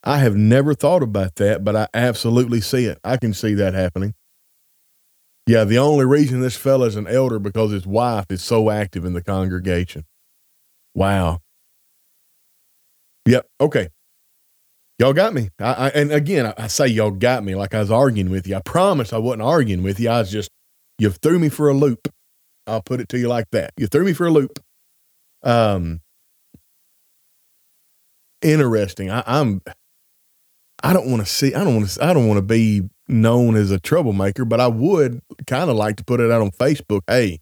I 0.05 0.18
have 0.18 0.37
never 0.37 0.75
thought 0.75 1.03
about 1.03 1.37
that, 1.37 1.64
but 1.64 1.77
I 1.77 1.88
absolutely 1.95 2.61
see 2.61 2.87
it. 2.87 2.99
I 3.05 3.16
can 3.16 3.35
see 3.35 3.55
that 3.55 3.75
happening. 3.75 4.14
Yeah, 5.47 5.64
the 5.64 5.79
only 5.79 6.05
reason 6.05 6.40
this 6.40 6.57
fella's 6.57 6.97
an 6.97 7.09
elder 7.09 7.38
because 7.38 7.73
his 7.73 7.87
wife 7.87 8.27
is 8.31 8.42
so 8.42 8.71
active 8.71 9.05
in 9.05 9.12
the 9.12 9.23
congregation. 9.23 10.05
Wow. 10.95 11.40
Yep. 13.27 13.47
Okay. 13.61 13.88
Y'all 14.99 15.12
got 15.12 15.35
me. 15.35 15.49
I, 15.59 15.73
I, 15.73 15.88
and 15.90 16.12
again, 16.12 16.47
I, 16.47 16.55
I 16.57 16.66
say 16.68 16.87
y'all 16.87 17.11
got 17.11 17.42
me 17.42 17.57
like 17.57 17.75
I 17.75 17.81
was 17.81 17.90
arguing 17.90 18.31
with 18.31 18.47
you. 18.47 18.55
I 18.57 18.61
promise 18.61 19.12
I 19.12 19.18
wasn't 19.18 19.42
arguing 19.42 19.83
with 19.83 19.99
you. 19.99 20.09
I 20.11 20.21
was 20.21 20.31
just, 20.31 20.51
you 20.99 21.11
threw 21.11 21.38
me 21.40 21.49
for 21.49 21.68
a 21.68 21.75
loop. 21.75 22.09
I'll 22.66 22.83
put 22.83 23.01
it 23.01 23.09
to 23.11 23.18
you 23.18 23.29
like 23.29 23.51
that. 23.53 23.72
You 23.77 23.87
threw 23.87 24.05
me 24.05 24.12
for 24.12 24.27
a 24.27 24.31
loop. 24.31 24.59
Um, 25.42 26.01
interesting. 28.40 29.11
I, 29.11 29.22
I'm, 29.27 29.61
I 30.83 30.92
don't 30.92 31.11
want 31.11 31.25
to 31.25 31.31
see, 31.31 31.55
I 31.55 31.64
don't 31.64 31.77
want 31.77 31.88
to, 31.88 32.05
I 32.05 32.12
don't 32.12 32.29
want 32.29 32.38
to 32.38 32.42
be 32.42 32.83
known 33.09 33.57
as 33.57 33.70
a 33.70 33.81
troublemaker, 33.81 34.44
but 34.44 34.61
I 34.61 34.68
would 34.68 35.20
kind 35.46 35.70
of 35.70 35.77
like 35.77 35.96
to 35.96 36.05
put 36.05 36.20
it 36.20 36.31
out 36.31 36.42
on 36.42 36.51
Facebook. 36.51 37.01
Hey, 37.07 37.40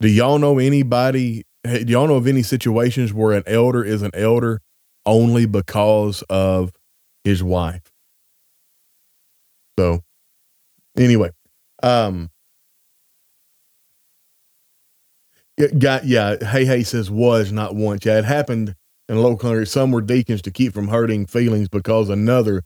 do 0.00 0.08
y'all 0.08 0.38
know 0.38 0.58
anybody? 0.58 1.44
Hey, 1.64 1.84
do 1.84 1.92
y'all 1.92 2.08
know 2.08 2.16
of 2.16 2.26
any 2.26 2.42
situations 2.42 3.12
where 3.12 3.36
an 3.36 3.44
elder 3.46 3.84
is 3.84 4.02
an 4.02 4.10
elder 4.14 4.60
only 5.06 5.46
because 5.46 6.22
of 6.28 6.72
his 7.24 7.42
wife? 7.42 7.92
So, 9.78 10.00
anyway, 10.96 11.30
um, 11.82 12.31
it 15.56 15.78
got 15.78 16.06
yeah. 16.06 16.36
Hey, 16.44 16.64
hey 16.64 16.82
says 16.82 17.10
was 17.10 17.52
not 17.52 17.74
once. 17.74 18.04
Yeah, 18.04 18.18
it 18.18 18.24
happened 18.24 18.74
in 19.08 19.20
local 19.20 19.38
country. 19.38 19.66
Some 19.66 19.92
were 19.92 20.00
deacons 20.00 20.42
to 20.42 20.50
keep 20.50 20.72
from 20.72 20.88
hurting 20.88 21.26
feelings 21.26 21.68
because 21.68 22.08
another 22.08 22.62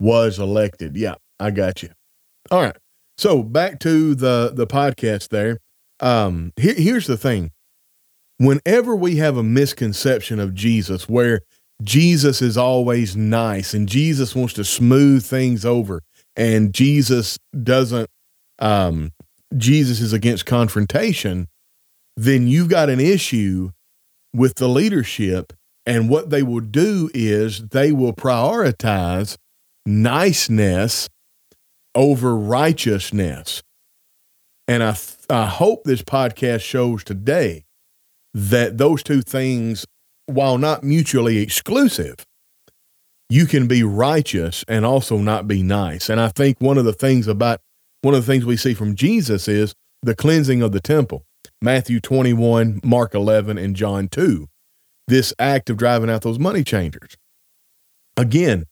was 0.00 0.38
elected. 0.38 0.96
Yeah, 0.96 1.14
I 1.40 1.50
got 1.50 1.82
you. 1.82 1.90
All 2.50 2.62
right. 2.62 2.76
So 3.16 3.42
back 3.42 3.80
to 3.80 4.14
the 4.14 4.52
the 4.54 4.66
podcast 4.66 5.28
there. 5.28 5.58
Um, 6.00 6.52
here, 6.56 6.74
here's 6.74 7.06
the 7.06 7.16
thing. 7.16 7.50
Whenever 8.36 8.94
we 8.94 9.16
have 9.16 9.36
a 9.36 9.42
misconception 9.42 10.38
of 10.38 10.54
Jesus 10.54 11.08
where 11.08 11.40
Jesus 11.82 12.40
is 12.40 12.56
always 12.56 13.16
nice 13.16 13.74
and 13.74 13.88
Jesus 13.88 14.34
wants 14.34 14.54
to 14.54 14.64
smooth 14.64 15.24
things 15.24 15.64
over 15.64 16.02
and 16.36 16.72
Jesus 16.72 17.38
doesn't 17.62 18.08
um 18.60 19.10
Jesus 19.56 20.00
is 20.00 20.12
against 20.12 20.46
confrontation, 20.46 21.48
then 22.18 22.48
you've 22.48 22.68
got 22.68 22.90
an 22.90 22.98
issue 22.98 23.70
with 24.34 24.56
the 24.56 24.68
leadership 24.68 25.52
and 25.86 26.10
what 26.10 26.30
they 26.30 26.42
will 26.42 26.60
do 26.60 27.08
is 27.14 27.68
they 27.68 27.92
will 27.92 28.12
prioritize 28.12 29.36
niceness 29.86 31.08
over 31.94 32.36
righteousness. 32.36 33.62
And 34.66 34.82
I, 34.82 34.96
I 35.30 35.46
hope 35.46 35.84
this 35.84 36.02
podcast 36.02 36.62
shows 36.62 37.04
today 37.04 37.64
that 38.34 38.78
those 38.78 39.04
two 39.04 39.22
things, 39.22 39.86
while 40.26 40.58
not 40.58 40.82
mutually 40.82 41.38
exclusive, 41.38 42.16
you 43.30 43.46
can 43.46 43.68
be 43.68 43.84
righteous 43.84 44.64
and 44.66 44.84
also 44.84 45.18
not 45.18 45.46
be 45.46 45.62
nice. 45.62 46.10
And 46.10 46.20
I 46.20 46.28
think 46.28 46.60
one 46.60 46.78
of 46.78 46.84
the 46.84 46.92
things 46.92 47.28
about 47.28 47.60
one 48.02 48.14
of 48.14 48.26
the 48.26 48.30
things 48.30 48.44
we 48.44 48.56
see 48.56 48.74
from 48.74 48.96
Jesus 48.96 49.46
is 49.46 49.72
the 50.02 50.16
cleansing 50.16 50.62
of 50.62 50.72
the 50.72 50.80
temple. 50.80 51.24
Matthew 51.60 51.98
21, 52.00 52.80
Mark 52.84 53.14
11, 53.14 53.58
and 53.58 53.74
John 53.74 54.08
2. 54.08 54.46
This 55.08 55.34
act 55.38 55.70
of 55.70 55.76
driving 55.76 56.10
out 56.10 56.22
those 56.22 56.38
money 56.38 56.62
changers. 56.62 57.16
Again, 58.16 58.66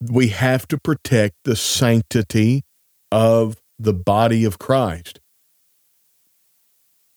we 0.00 0.28
have 0.28 0.68
to 0.68 0.78
protect 0.78 1.34
the 1.44 1.56
sanctity 1.56 2.62
of 3.10 3.60
the 3.78 3.92
body 3.92 4.44
of 4.44 4.58
Christ. 4.58 5.20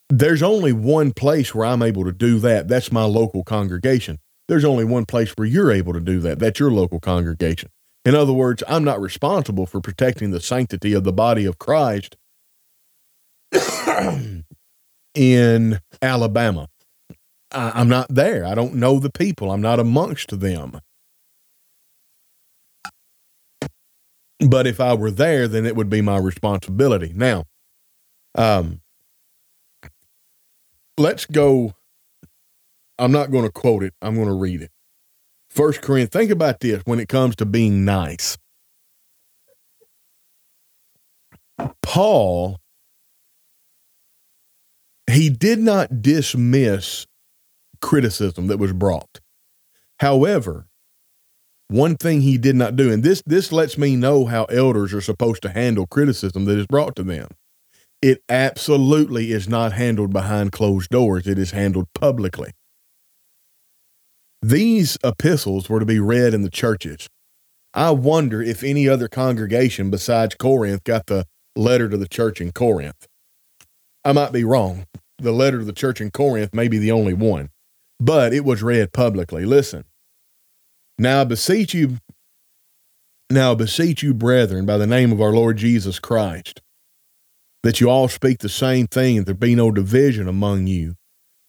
There's 0.10 0.42
only 0.42 0.74
one 0.74 1.12
place 1.12 1.54
where 1.54 1.66
I'm 1.66 1.82
able 1.82 2.06
to 2.06 2.12
do 2.12 2.40
that. 2.40 2.68
That's 2.68 2.92
my 2.92 3.04
local 3.04 3.44
congregation. 3.44 4.20
There's 4.48 4.66
only 4.66 4.86
one 4.86 5.06
place 5.06 5.32
where 5.32 5.48
you're 5.48 5.72
able 5.72 5.94
to 5.94 6.00
do 6.00 6.20
that. 6.22 6.40
That's 6.40 6.60
your 6.60 6.72
local 6.72 7.00
congregation. 7.00 7.70
In 8.06 8.16
other 8.16 8.34
words, 8.34 8.64
I'm 8.68 8.84
not 8.84 9.00
responsible 9.00 9.66
for 9.66 9.80
protecting 9.80 10.32
the 10.32 10.42
sanctity 10.42 10.94
of 10.94 11.04
the 11.04 11.14
body 11.14 11.46
of 11.46 11.58
Christ 11.60 12.18
in 15.16 15.80
Alabama. 16.02 16.68
I, 17.52 17.80
am 17.82 17.88
not 17.88 18.08
there. 18.10 18.46
I 18.46 18.56
don't 18.56 18.76
know 18.76 19.00
the 19.00 19.12
people. 19.12 19.52
I'm 19.52 19.62
not 19.62 19.80
amongst 19.80 20.40
them. 20.40 20.80
But 24.40 24.68
if 24.68 24.80
I 24.80 24.94
were 24.94 25.12
there, 25.12 25.48
then 25.48 25.66
it 25.66 25.76
would 25.76 25.90
be 25.90 26.02
my 26.02 26.18
responsibility. 26.18 27.14
Now, 27.16 27.46
um, 28.36 28.82
let's 30.98 31.26
go. 31.26 31.74
I'm 33.00 33.12
not 33.12 33.32
going 33.32 33.46
to 33.46 33.52
quote 33.52 33.84
it. 33.84 33.94
I'm 34.02 34.16
going 34.16 34.28
to 34.28 34.34
read 34.34 34.62
it. 34.62 34.72
First 35.50 35.82
Corinthians. 35.82 36.10
Think 36.10 36.32
about 36.32 36.60
this 36.60 36.82
when 36.86 37.00
it 37.00 37.08
comes 37.08 37.36
to 37.38 37.46
being 37.46 37.86
nice. 37.86 38.38
Paul, 41.82 42.60
he 45.12 45.30
did 45.30 45.60
not 45.60 46.02
dismiss 46.02 47.06
criticism 47.82 48.48
that 48.48 48.58
was 48.58 48.74
brought. 48.74 49.20
However, 50.00 50.68
one 51.68 51.96
thing 51.96 52.22
he 52.22 52.38
did 52.38 52.56
not 52.56 52.76
do, 52.76 52.92
and 52.92 53.04
this 53.04 53.24
this 53.26 53.52
lets 53.52 53.78
me 53.78 53.96
know 53.96 54.26
how 54.26 54.46
elders 54.46 54.94
are 54.94 55.02
supposed 55.02 55.42
to 55.44 55.50
handle 55.50 55.88
criticism 55.88 56.46
that 56.46 56.58
is 56.58 56.68
brought 56.68 56.96
to 56.98 57.04
them. 57.04 57.30
It 58.02 58.22
absolutely 58.28 59.32
is 59.32 59.48
not 59.48 59.74
handled 59.74 60.12
behind 60.12 60.52
closed 60.52 60.90
doors. 60.90 61.26
It 61.26 61.40
is 61.40 61.52
handled 61.52 61.88
publicly. 61.94 62.52
These 64.42 64.98
epistles 65.06 65.70
were 65.70 65.80
to 65.80 65.86
be 65.86 66.00
read 66.00 66.34
in 66.34 66.42
the 66.42 66.50
churches. 66.50 67.08
I 67.74 67.92
wonder 67.92 68.42
if 68.42 68.62
any 68.62 68.90
other 68.90 69.08
congregation 69.08 69.90
besides 69.90 70.36
Corinth 70.36 70.84
got 70.84 71.06
the 71.08 71.26
letter 71.56 71.88
to 71.88 71.98
the 71.98 72.10
church 72.10 72.42
in 72.42 72.52
Corinth. 72.52 73.08
I 74.06 74.12
might 74.12 74.32
be 74.32 74.44
wrong. 74.44 74.86
The 75.20 75.32
letter 75.32 75.60
to 75.60 75.66
the 75.66 75.74
church 75.74 76.02
in 76.02 76.12
Corinth 76.12 76.54
may 76.54 76.68
be 76.68 76.78
the 76.78 76.92
only 76.92 77.14
one, 77.14 77.50
but 78.00 78.34
it 78.34 78.44
was 78.44 78.62
read 78.64 78.92
publicly. 78.92 79.46
Listen, 79.46 79.86
now 80.98 81.22
I 81.22 81.24
beseech 81.24 81.74
you, 81.74 81.98
now 83.30 83.54
I 83.54 83.56
beseech 83.56 84.04
you, 84.04 84.14
brethren, 84.14 84.66
by 84.66 84.78
the 84.78 84.88
name 84.88 85.12
of 85.12 85.22
our 85.22 85.32
Lord 85.32 85.58
Jesus 85.58 86.00
Christ, 86.00 86.62
that 87.64 87.80
you 87.80 87.90
all 87.90 88.10
speak 88.10 88.40
the 88.40 88.50
same 88.50 88.88
thing, 88.88 89.18
and 89.18 89.26
there 89.26 89.34
be 89.34 89.56
no 89.56 89.72
division 89.72 90.28
among 90.28 90.68
you, 90.68 90.96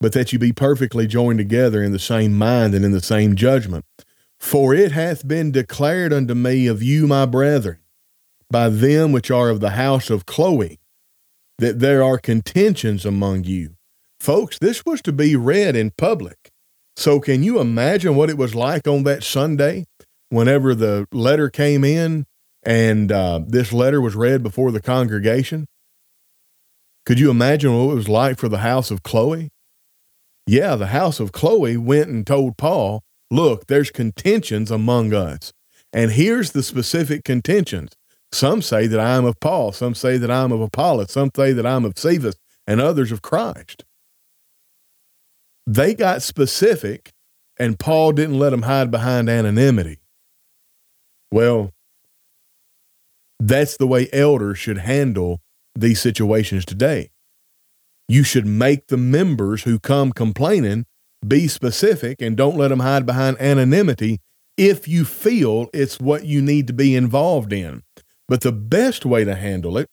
but 0.01 0.12
that 0.12 0.33
you 0.33 0.38
be 0.38 0.53
perfectly 0.53 1.07
joined 1.07 1.38
together 1.38 1.83
in 1.83 1.90
the 1.90 1.99
same 1.99 2.38
mind 2.38 2.75
and 2.75 2.85
in 2.85 2.93
the 2.93 3.03
same 3.03 3.35
judgment. 3.35 3.85
For 4.38 4.75
it 4.75 4.93
hath 4.93 5.27
been 5.27 5.51
declared 5.51 6.12
unto 6.12 6.35
me 6.35 6.67
of 6.67 6.83
you, 6.83 7.07
my 7.07 7.27
brethren, 7.27 7.79
by 8.51 8.69
them 8.69 9.11
which 9.11 9.31
are 9.31 9.49
of 9.49 9.61
the 9.61 9.71
house 9.71 10.11
of 10.11 10.27
Chloe, 10.27 10.79
that 11.59 11.81
there 11.81 12.03
are 12.03 12.19
contentions 12.19 13.05
among 13.05 13.45
you. 13.45 13.77
Folks, 14.21 14.59
this 14.59 14.85
was 14.85 15.03
to 15.03 15.12
be 15.12 15.37
read 15.37 15.77
in 15.77 15.93
public. 15.97 16.51
So, 16.97 17.21
can 17.21 17.43
you 17.43 17.61
imagine 17.61 18.17
what 18.17 18.31
it 18.31 18.38
was 18.38 18.55
like 18.55 18.87
on 18.87 19.03
that 19.05 19.25
Sunday 19.25 19.85
whenever 20.29 20.75
the 20.75 21.07
letter 21.12 21.51
came 21.51 21.85
in 21.85 22.27
and 22.64 23.11
uh, 23.11 23.40
this 23.47 23.73
letter 23.73 24.01
was 24.01 24.14
read 24.14 24.43
before 24.43 24.71
the 24.71 24.81
congregation? 24.81 25.67
Could 27.05 27.21
you 27.21 27.31
imagine 27.31 27.77
what 27.77 27.93
it 27.93 27.97
was 27.97 28.09
like 28.09 28.38
for 28.38 28.49
the 28.49 28.59
house 28.59 28.90
of 28.90 29.03
Chloe? 29.03 29.51
Yeah, 30.47 30.77
the 30.77 30.88
house 30.88 31.21
of 31.21 31.33
Chloe 31.33 31.77
went 31.77 32.09
and 32.09 32.27
told 32.27 32.57
Paul, 32.57 33.03
look, 33.31 33.67
there's 33.67 33.90
contentions 33.90 34.71
among 34.71 35.12
us. 35.12 35.53
And 35.93 36.12
here's 36.12 36.53
the 36.53 36.62
specific 36.62 37.25
contentions. 37.25 37.93
Some 38.35 38.62
say 38.62 38.88
that 38.88 38.99
I 38.99 39.14
am 39.14 39.27
of 39.27 39.38
Paul, 39.38 39.70
some 39.70 39.94
say 39.94 40.18
that 40.18 40.29
I'm 40.29 40.51
of 40.51 40.61
Apollos, 40.61 41.12
some 41.12 41.31
say 41.37 41.53
that 41.53 41.64
I'm 41.64 41.85
of 41.85 41.97
Cephas, 41.97 42.35
and 42.66 42.81
others 42.81 43.12
of 43.12 43.23
Christ. 43.23 43.85
They 45.68 45.94
got 45.94 46.20
specific, 46.20 47.12
and 47.61 47.79
Paul 47.79 48.11
didn't 48.11 48.40
let 48.40 48.51
them 48.51 48.62
hide 48.62 48.90
behind 48.90 49.31
anonymity. 49.31 50.01
Well, 51.31 51.70
that's 53.38 53.77
the 53.77 53.87
way 53.87 54.09
elders 54.12 54.59
should 54.59 54.79
handle 54.79 55.40
these 55.77 56.01
situations 56.01 56.64
today. 56.64 57.11
You 58.09 58.25
should 58.25 58.47
make 58.47 58.88
the 58.88 58.97
members 58.97 59.62
who 59.62 59.79
come 59.79 60.11
complaining 60.11 60.87
be 61.27 61.47
specific 61.47 62.20
and 62.20 62.37
don't 62.37 62.57
let 62.57 62.68
them 62.68 62.81
hide 62.81 63.07
behind 63.07 63.40
anonymity 63.40 64.18
if 64.57 64.88
you 64.88 65.05
feel 65.05 65.68
it's 65.73 66.01
what 66.01 66.25
you 66.25 66.42
need 66.42 66.66
to 66.66 66.73
be 66.73 66.97
involved 66.97 67.53
in. 67.53 67.85
But 68.29 68.41
the 68.41 68.53
best 68.53 69.05
way 69.05 69.25
to 69.25 69.35
handle 69.35 69.77
it 69.77 69.89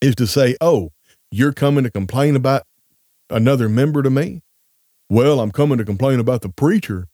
is 0.00 0.14
to 0.16 0.26
say, 0.26 0.56
Oh, 0.60 0.90
you're 1.30 1.52
coming 1.52 1.84
to 1.84 1.90
complain 1.90 2.36
about 2.36 2.62
another 3.30 3.68
member 3.68 4.02
to 4.02 4.10
me? 4.10 4.42
Well, 5.08 5.40
I'm 5.40 5.50
coming 5.50 5.78
to 5.78 5.84
complain 5.84 6.18
about 6.18 6.42
the 6.42 6.48
preacher. 6.48 7.08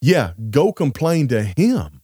Yeah, 0.00 0.32
go 0.50 0.72
complain 0.72 1.28
to 1.28 1.42
him. 1.42 2.02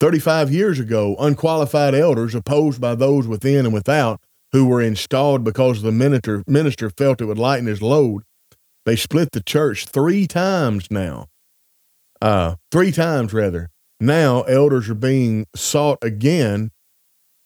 35 0.00 0.52
years 0.52 0.80
ago, 0.80 1.16
unqualified 1.18 1.94
elders 1.94 2.34
opposed 2.34 2.80
by 2.80 2.94
those 2.94 3.26
within 3.26 3.64
and 3.64 3.72
without 3.72 4.20
who 4.52 4.66
were 4.66 4.82
installed 4.82 5.44
because 5.44 5.82
the 5.82 5.92
minister, 5.92 6.44
minister 6.46 6.90
felt 6.90 7.20
it 7.20 7.24
would 7.24 7.38
lighten 7.38 7.66
his 7.66 7.82
load. 7.82 8.22
They 8.84 8.96
split 8.96 9.30
the 9.32 9.42
church 9.42 9.86
three 9.86 10.26
times 10.26 10.90
now. 10.90 11.28
Uh, 12.20 12.56
three 12.70 12.92
times, 12.92 13.32
rather. 13.32 13.70
Now, 14.04 14.42
elders 14.42 14.90
are 14.90 14.94
being 14.94 15.46
sought 15.56 15.96
again 16.04 16.72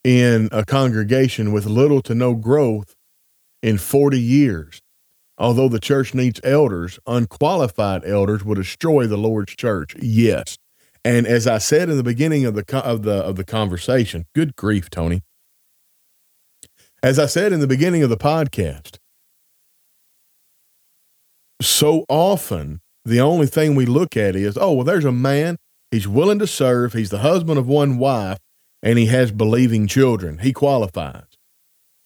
in 0.02 0.48
a 0.50 0.64
congregation 0.64 1.52
with 1.52 1.66
little 1.66 2.02
to 2.02 2.16
no 2.16 2.34
growth 2.34 2.96
in 3.62 3.78
40 3.78 4.18
years. 4.18 4.80
Although 5.38 5.68
the 5.68 5.78
church 5.78 6.14
needs 6.14 6.40
elders, 6.42 6.98
unqualified 7.06 8.04
elders 8.04 8.44
will 8.44 8.56
destroy 8.56 9.06
the 9.06 9.16
Lord's 9.16 9.54
church. 9.54 9.94
Yes. 10.00 10.58
And 11.04 11.28
as 11.28 11.46
I 11.46 11.58
said 11.58 11.90
in 11.90 11.96
the 11.96 12.02
beginning 12.02 12.44
of 12.44 12.56
the 12.56 12.64
of 12.84 13.02
the 13.02 13.14
of 13.14 13.36
the 13.36 13.44
conversation, 13.44 14.24
good 14.34 14.56
grief, 14.56 14.90
Tony. 14.90 15.22
As 17.04 17.20
I 17.20 17.26
said 17.26 17.52
in 17.52 17.60
the 17.60 17.68
beginning 17.68 18.02
of 18.02 18.10
the 18.10 18.16
podcast, 18.16 18.96
so 21.62 22.04
often 22.08 22.80
the 23.04 23.20
only 23.20 23.46
thing 23.46 23.76
we 23.76 23.86
look 23.86 24.16
at 24.16 24.34
is, 24.34 24.58
oh, 24.60 24.72
well, 24.72 24.84
there's 24.84 25.04
a 25.04 25.12
man, 25.12 25.56
he's 25.90 26.08
willing 26.08 26.38
to 26.38 26.46
serve, 26.46 26.92
he's 26.92 27.10
the 27.10 27.18
husband 27.18 27.58
of 27.58 27.66
one 27.66 27.98
wife, 27.98 28.38
and 28.82 28.98
he 28.98 29.06
has 29.06 29.32
believing 29.32 29.86
children. 29.86 30.38
He 30.38 30.52
qualifies. 30.52 31.24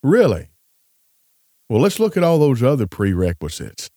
Really? 0.02 0.48
Well, 1.68 1.80
let's 1.80 2.00
look 2.00 2.16
at 2.16 2.24
all 2.24 2.38
those 2.38 2.62
other 2.62 2.86
prerequisites. 2.86 3.88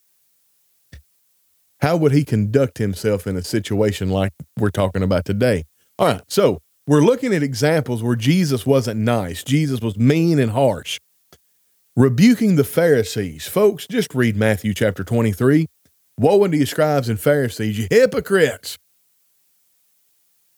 How 1.82 1.98
would 1.98 2.14
he 2.14 2.24
conduct 2.24 2.78
himself 2.78 3.28
in 3.28 3.36
a 3.36 3.44
situation 3.44 4.10
like 4.10 4.32
we're 4.58 4.70
talking 4.70 5.04
about 5.04 5.26
today? 5.26 5.66
All 6.00 6.08
right, 6.08 6.22
so 6.28 6.60
we're 6.88 7.02
looking 7.02 7.34
at 7.34 7.44
examples 7.44 8.02
where 8.02 8.16
Jesus 8.16 8.66
wasn't 8.66 9.02
nice. 9.02 9.44
Jesus 9.44 9.82
was 9.82 9.98
mean 9.98 10.40
and 10.40 10.52
harsh. 10.52 11.00
Rebuking 11.96 12.56
the 12.56 12.64
Pharisees. 12.64 13.48
Folks, 13.48 13.88
just 13.88 14.14
read 14.14 14.36
Matthew 14.36 14.74
chapter 14.74 15.04
23. 15.04 15.66
Woe 16.18 16.44
unto 16.44 16.58
you, 16.58 16.66
scribes 16.66 17.10
and 17.10 17.20
Pharisees, 17.20 17.78
you 17.78 17.88
hypocrites! 17.90 18.78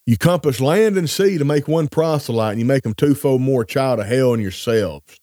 You 0.07 0.17
compass 0.17 0.61
land 0.61 0.97
and 0.97 1.09
sea 1.09 1.37
to 1.37 1.43
make 1.43 1.67
one 1.67 1.89
proselyte, 1.89 2.51
and 2.51 2.59
you 2.61 2.65
make 2.65 2.83
them 2.83 2.93
twofold 2.93 3.41
more 3.41 3.65
child 3.65 3.99
of 3.99 4.05
hell 4.05 4.31
than 4.31 4.39
yourselves. 4.39 5.17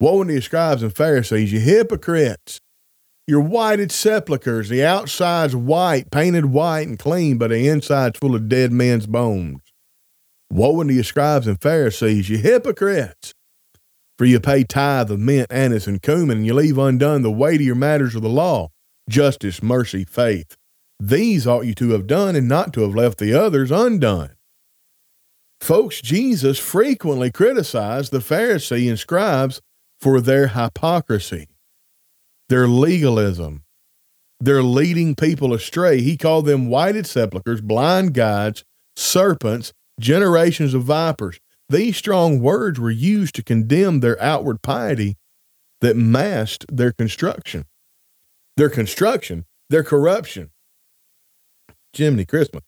Woe 0.00 0.20
unto 0.20 0.34
you, 0.34 0.42
scribes 0.42 0.82
and 0.82 0.94
Pharisees, 0.94 1.50
you 1.50 1.60
hypocrites! 1.60 2.60
Your 3.26 3.40
whited 3.40 3.90
sepulchres, 3.90 4.68
the 4.68 4.84
outside's 4.84 5.56
white, 5.56 6.10
painted 6.10 6.44
white 6.44 6.86
and 6.86 6.98
clean, 6.98 7.38
but 7.38 7.48
the 7.48 7.68
inside's 7.68 8.18
full 8.18 8.34
of 8.34 8.50
dead 8.50 8.70
men's 8.70 9.06
bones. 9.06 9.62
Woe 10.52 10.82
unto 10.82 10.92
you, 10.92 11.04
scribes 11.04 11.46
and 11.46 11.58
Pharisees, 11.58 12.28
you 12.28 12.36
hypocrites! 12.36 13.32
For 14.18 14.26
you 14.26 14.40
pay 14.40 14.62
tithe 14.62 15.10
of 15.10 15.20
mint, 15.20 15.50
anise, 15.50 15.86
and 15.86 16.02
cumin, 16.02 16.36
and 16.36 16.46
you 16.46 16.52
leave 16.52 16.76
undone 16.76 17.22
the 17.22 17.30
weightier 17.30 17.74
matters 17.74 18.14
of 18.14 18.20
the 18.20 18.28
law 18.28 18.68
justice, 19.08 19.62
mercy, 19.62 20.04
faith. 20.04 20.57
These 21.00 21.46
ought 21.46 21.66
you 21.66 21.74
to 21.74 21.90
have 21.90 22.06
done, 22.06 22.34
and 22.34 22.48
not 22.48 22.72
to 22.74 22.80
have 22.82 22.94
left 22.94 23.18
the 23.18 23.32
others 23.32 23.70
undone. 23.70 24.30
Folks, 25.60 26.00
Jesus 26.00 26.58
frequently 26.58 27.30
criticized 27.30 28.12
the 28.12 28.18
Pharisee 28.18 28.88
and 28.88 28.98
scribes 28.98 29.60
for 30.00 30.20
their 30.20 30.48
hypocrisy, 30.48 31.48
their 32.48 32.68
legalism, 32.68 33.64
their 34.40 34.62
leading 34.62 35.14
people 35.14 35.52
astray. 35.52 36.00
He 36.00 36.16
called 36.16 36.46
them 36.46 36.68
whited 36.68 37.06
sepulchres, 37.06 37.60
blind 37.60 38.14
guides, 38.14 38.64
serpents, 38.96 39.72
generations 40.00 40.74
of 40.74 40.84
vipers. 40.84 41.40
These 41.68 41.96
strong 41.96 42.40
words 42.40 42.78
were 42.78 42.90
used 42.90 43.34
to 43.34 43.42
condemn 43.42 44.00
their 44.00 44.20
outward 44.22 44.62
piety 44.62 45.16
that 45.80 45.96
masked 45.96 46.64
their 46.74 46.92
construction. 46.92 47.66
Their 48.56 48.70
construction, 48.70 49.44
their 49.68 49.84
corruption. 49.84 50.50
Jiminy 51.92 52.24
Christmas. 52.24 52.62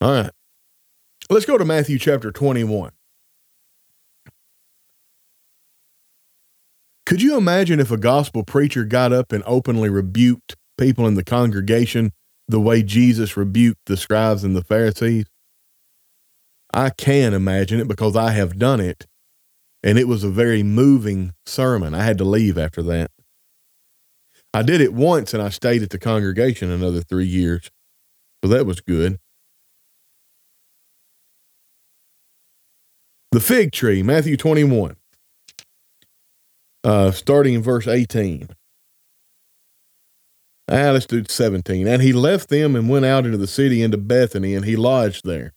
All 0.00 0.12
right. 0.12 0.30
Let's 1.28 1.46
go 1.46 1.58
to 1.58 1.64
Matthew 1.64 1.98
chapter 1.98 2.30
21. 2.30 2.92
Could 7.04 7.22
you 7.22 7.36
imagine 7.36 7.80
if 7.80 7.90
a 7.90 7.96
gospel 7.96 8.42
preacher 8.44 8.84
got 8.84 9.12
up 9.12 9.32
and 9.32 9.42
openly 9.46 9.88
rebuked 9.88 10.56
people 10.76 11.06
in 11.06 11.14
the 11.14 11.24
congregation 11.24 12.12
the 12.48 12.60
way 12.60 12.82
Jesus 12.82 13.36
rebuked 13.36 13.80
the 13.86 13.96
scribes 13.96 14.44
and 14.44 14.54
the 14.54 14.64
Pharisees? 14.64 15.26
I 16.74 16.90
can 16.90 17.32
imagine 17.32 17.80
it 17.80 17.88
because 17.88 18.16
I 18.16 18.32
have 18.32 18.58
done 18.58 18.80
it. 18.80 19.06
And 19.82 19.98
it 19.98 20.08
was 20.08 20.24
a 20.24 20.30
very 20.30 20.62
moving 20.62 21.32
sermon. 21.46 21.94
I 21.94 22.02
had 22.02 22.18
to 22.18 22.24
leave 22.24 22.58
after 22.58 22.82
that. 22.82 23.10
I 24.56 24.62
did 24.62 24.80
it 24.80 24.94
once 24.94 25.34
and 25.34 25.42
I 25.42 25.50
stayed 25.50 25.82
at 25.82 25.90
the 25.90 25.98
congregation 25.98 26.70
another 26.70 27.02
three 27.02 27.26
years. 27.26 27.70
So 28.42 28.48
that 28.48 28.64
was 28.64 28.80
good. 28.80 29.18
The 33.32 33.40
fig 33.40 33.70
tree, 33.72 34.02
Matthew 34.02 34.38
21, 34.38 34.96
uh, 36.84 37.10
starting 37.10 37.52
in 37.52 37.62
verse 37.62 37.86
18. 37.86 38.48
Ah, 40.70 40.90
let's 40.90 41.04
do 41.04 41.22
17. 41.28 41.86
And 41.86 42.00
he 42.00 42.14
left 42.14 42.48
them 42.48 42.74
and 42.74 42.88
went 42.88 43.04
out 43.04 43.26
into 43.26 43.36
the 43.36 43.46
city 43.46 43.82
into 43.82 43.98
Bethany, 43.98 44.54
and 44.54 44.64
he 44.64 44.74
lodged 44.74 45.26
there. 45.26 45.52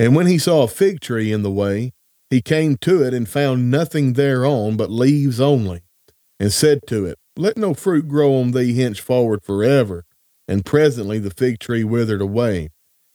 And 0.00 0.16
when 0.16 0.26
he 0.26 0.38
saw 0.38 0.64
a 0.64 0.68
fig 0.68 0.98
tree 0.98 1.30
in 1.30 1.44
the 1.44 1.52
way, 1.52 1.92
he 2.28 2.42
came 2.42 2.76
to 2.78 3.04
it 3.04 3.14
and 3.14 3.28
found 3.28 3.70
nothing 3.70 4.14
thereon 4.14 4.76
but 4.76 4.90
leaves 4.90 5.40
only, 5.40 5.82
and 6.38 6.52
said 6.52 6.80
to 6.88 7.06
it, 7.06 7.18
Let 7.36 7.56
no 7.56 7.74
fruit 7.74 8.08
grow 8.08 8.34
on 8.36 8.52
thee 8.52 8.74
henceforward 8.74 9.42
forever. 9.42 10.04
And 10.46 10.64
presently 10.64 11.18
the 11.18 11.30
fig 11.30 11.58
tree 11.58 11.84
withered 11.84 12.20
away. 12.20 12.70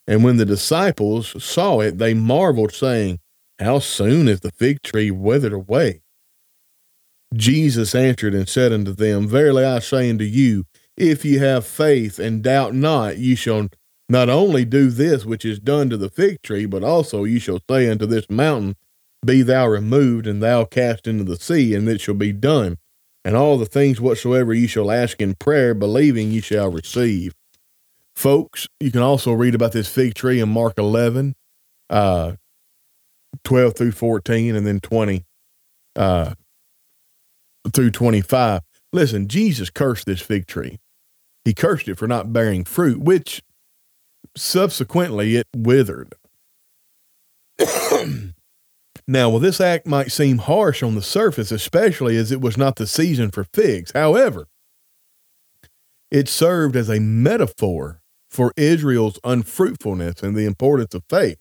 And 0.07 0.23
when 0.23 0.37
the 0.37 0.45
disciples 0.45 1.43
saw 1.43 1.79
it, 1.81 1.99
they 1.99 2.15
marveled, 2.15 2.73
saying, 2.73 3.19
How 3.59 3.79
soon 3.79 4.27
is 4.27 4.39
the 4.39 4.51
fig 4.51 4.81
tree 4.81 5.11
withered 5.11 5.53
away? 5.53 6.01
Jesus 7.35 7.93
answered 7.93 8.33
and 8.33 8.49
said 8.49 8.73
unto 8.73 8.91
them, 8.91 9.27
Verily 9.27 9.63
I 9.63 9.79
say 9.79 10.09
unto 10.09 10.23
you, 10.23 10.65
if 10.97 11.23
ye 11.23 11.35
have 11.35 11.65
faith 11.65 12.17
and 12.17 12.43
doubt 12.43 12.73
not, 12.73 13.19
ye 13.19 13.35
shall 13.35 13.67
not 14.09 14.27
only 14.27 14.65
do 14.65 14.89
this 14.89 15.25
which 15.25 15.45
is 15.45 15.59
done 15.59 15.89
to 15.91 15.97
the 15.97 16.09
fig 16.09 16.41
tree, 16.41 16.65
but 16.65 16.83
also 16.83 17.23
you 17.23 17.39
shall 17.39 17.59
say 17.69 17.87
unto 17.89 18.07
this 18.07 18.25
mountain, 18.29 18.75
Be 19.23 19.43
thou 19.43 19.67
removed, 19.67 20.25
and 20.25 20.41
thou 20.41 20.65
cast 20.65 21.07
into 21.07 21.23
the 21.23 21.37
sea, 21.37 21.75
and 21.75 21.87
it 21.87 22.01
shall 22.01 22.15
be 22.15 22.33
done. 22.33 22.77
And 23.29 23.37
all 23.37 23.59
the 23.59 23.67
things 23.67 24.01
whatsoever 24.01 24.55
you 24.55 24.65
shall 24.65 24.89
ask 24.89 25.21
in 25.21 25.35
prayer, 25.35 25.75
believing 25.75 26.31
you 26.31 26.41
shall 26.41 26.71
receive. 26.71 27.35
Folks, 28.15 28.67
you 28.79 28.91
can 28.91 29.03
also 29.03 29.33
read 29.33 29.53
about 29.53 29.71
this 29.71 29.87
fig 29.87 30.15
tree 30.15 30.39
in 30.39 30.49
Mark 30.49 30.79
11, 30.79 31.35
uh, 31.91 32.31
12 33.43 33.75
through 33.75 33.91
14, 33.91 34.55
and 34.55 34.65
then 34.65 34.79
20 34.79 35.25
uh, 35.95 36.33
through 37.71 37.91
25. 37.91 38.61
Listen, 38.93 39.27
Jesus 39.27 39.69
cursed 39.69 40.07
this 40.07 40.21
fig 40.21 40.47
tree. 40.47 40.79
He 41.45 41.53
cursed 41.53 41.87
it 41.87 41.99
for 41.99 42.07
not 42.07 42.33
bearing 42.33 42.65
fruit, 42.65 42.99
which 42.99 43.43
subsequently 44.35 45.35
it 45.35 45.45
withered. 45.55 46.15
Now, 49.09 49.31
while 49.31 49.39
this 49.39 49.59
act 49.59 49.87
might 49.87 50.11
seem 50.11 50.37
harsh 50.37 50.83
on 50.83 50.93
the 50.93 51.01
surface, 51.01 51.51
especially 51.51 52.15
as 52.15 52.31
it 52.31 52.41
was 52.41 52.57
not 52.57 52.75
the 52.75 52.85
season 52.85 53.31
for 53.31 53.43
figs, 53.43 53.91
however, 53.95 54.45
it 56.11 56.29
served 56.29 56.75
as 56.75 56.89
a 56.89 56.99
metaphor 56.99 58.03
for 58.29 58.53
Israel's 58.55 59.17
unfruitfulness 59.23 60.21
and 60.21 60.35
the 60.35 60.45
importance 60.45 60.93
of 60.93 61.01
faith. 61.09 61.39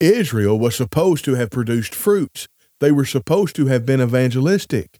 Israel 0.00 0.58
was 0.58 0.74
supposed 0.74 1.24
to 1.26 1.36
have 1.36 1.50
produced 1.50 1.94
fruits. 1.94 2.48
They 2.80 2.90
were 2.90 3.04
supposed 3.04 3.54
to 3.54 3.66
have 3.66 3.86
been 3.86 4.00
evangelistic. 4.00 4.98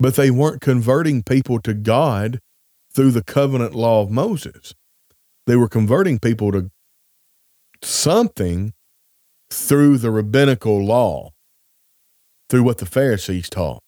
But 0.00 0.16
they 0.16 0.32
weren't 0.32 0.60
converting 0.60 1.22
people 1.22 1.60
to 1.60 1.72
God 1.72 2.40
through 2.92 3.12
the 3.12 3.22
covenant 3.22 3.76
law 3.76 4.02
of 4.02 4.10
Moses. 4.10 4.74
They 5.46 5.54
were 5.54 5.68
converting 5.68 6.18
people 6.18 6.50
to 6.50 6.72
something 7.80 8.72
through 9.50 9.98
the 9.98 10.10
rabbinical 10.10 10.84
law, 10.84 11.30
through 12.48 12.62
what 12.62 12.78
the 12.78 12.86
Pharisees 12.86 13.48
taught. 13.48 13.82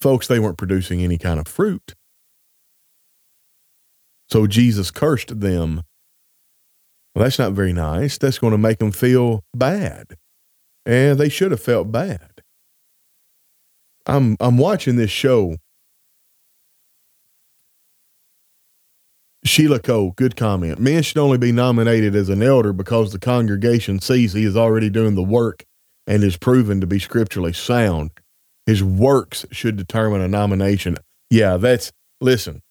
Folks, 0.00 0.26
they 0.26 0.38
weren't 0.38 0.58
producing 0.58 1.02
any 1.02 1.18
kind 1.18 1.38
of 1.38 1.46
fruit. 1.46 1.94
So 4.30 4.46
Jesus 4.46 4.90
cursed 4.90 5.40
them. 5.40 5.82
Well, 7.14 7.24
that's 7.24 7.38
not 7.38 7.52
very 7.52 7.72
nice. 7.72 8.16
That's 8.16 8.38
going 8.38 8.52
to 8.52 8.58
make 8.58 8.78
them 8.78 8.90
feel 8.90 9.44
bad. 9.54 10.16
And 10.86 11.20
they 11.20 11.28
should 11.28 11.50
have 11.50 11.62
felt 11.62 11.92
bad. 11.92 12.42
I'm 14.06 14.36
I'm 14.40 14.58
watching 14.58 14.96
this 14.96 15.10
show. 15.10 15.56
Sheila 19.44 19.80
Cole, 19.80 20.12
good 20.12 20.36
comment. 20.36 20.78
Men 20.78 21.02
should 21.02 21.18
only 21.18 21.38
be 21.38 21.52
nominated 21.52 22.14
as 22.14 22.28
an 22.28 22.42
elder 22.42 22.72
because 22.72 23.12
the 23.12 23.18
congregation 23.18 24.00
sees 24.00 24.32
he 24.32 24.44
is 24.44 24.56
already 24.56 24.88
doing 24.88 25.14
the 25.14 25.22
work 25.22 25.64
and 26.06 26.22
is 26.22 26.36
proven 26.36 26.80
to 26.80 26.86
be 26.86 26.98
scripturally 26.98 27.52
sound. 27.52 28.10
His 28.66 28.84
works 28.84 29.44
should 29.50 29.76
determine 29.76 30.20
a 30.20 30.28
nomination. 30.28 30.96
Yeah, 31.30 31.56
that's 31.56 31.92
listen 32.20 32.62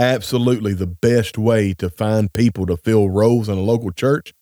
absolutely 0.00 0.72
the 0.72 0.86
best 0.86 1.36
way 1.36 1.74
to 1.74 1.90
find 1.90 2.32
people 2.32 2.64
to 2.64 2.76
fill 2.76 3.10
roles 3.10 3.48
in 3.50 3.58
a 3.58 3.62
local 3.62 3.92
church 3.92 4.32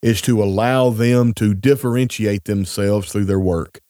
is 0.00 0.22
to 0.22 0.40
allow 0.40 0.90
them 0.90 1.34
to 1.34 1.54
differentiate 1.54 2.44
themselves 2.44 3.10
through 3.10 3.24
their 3.24 3.40
work. 3.40 3.80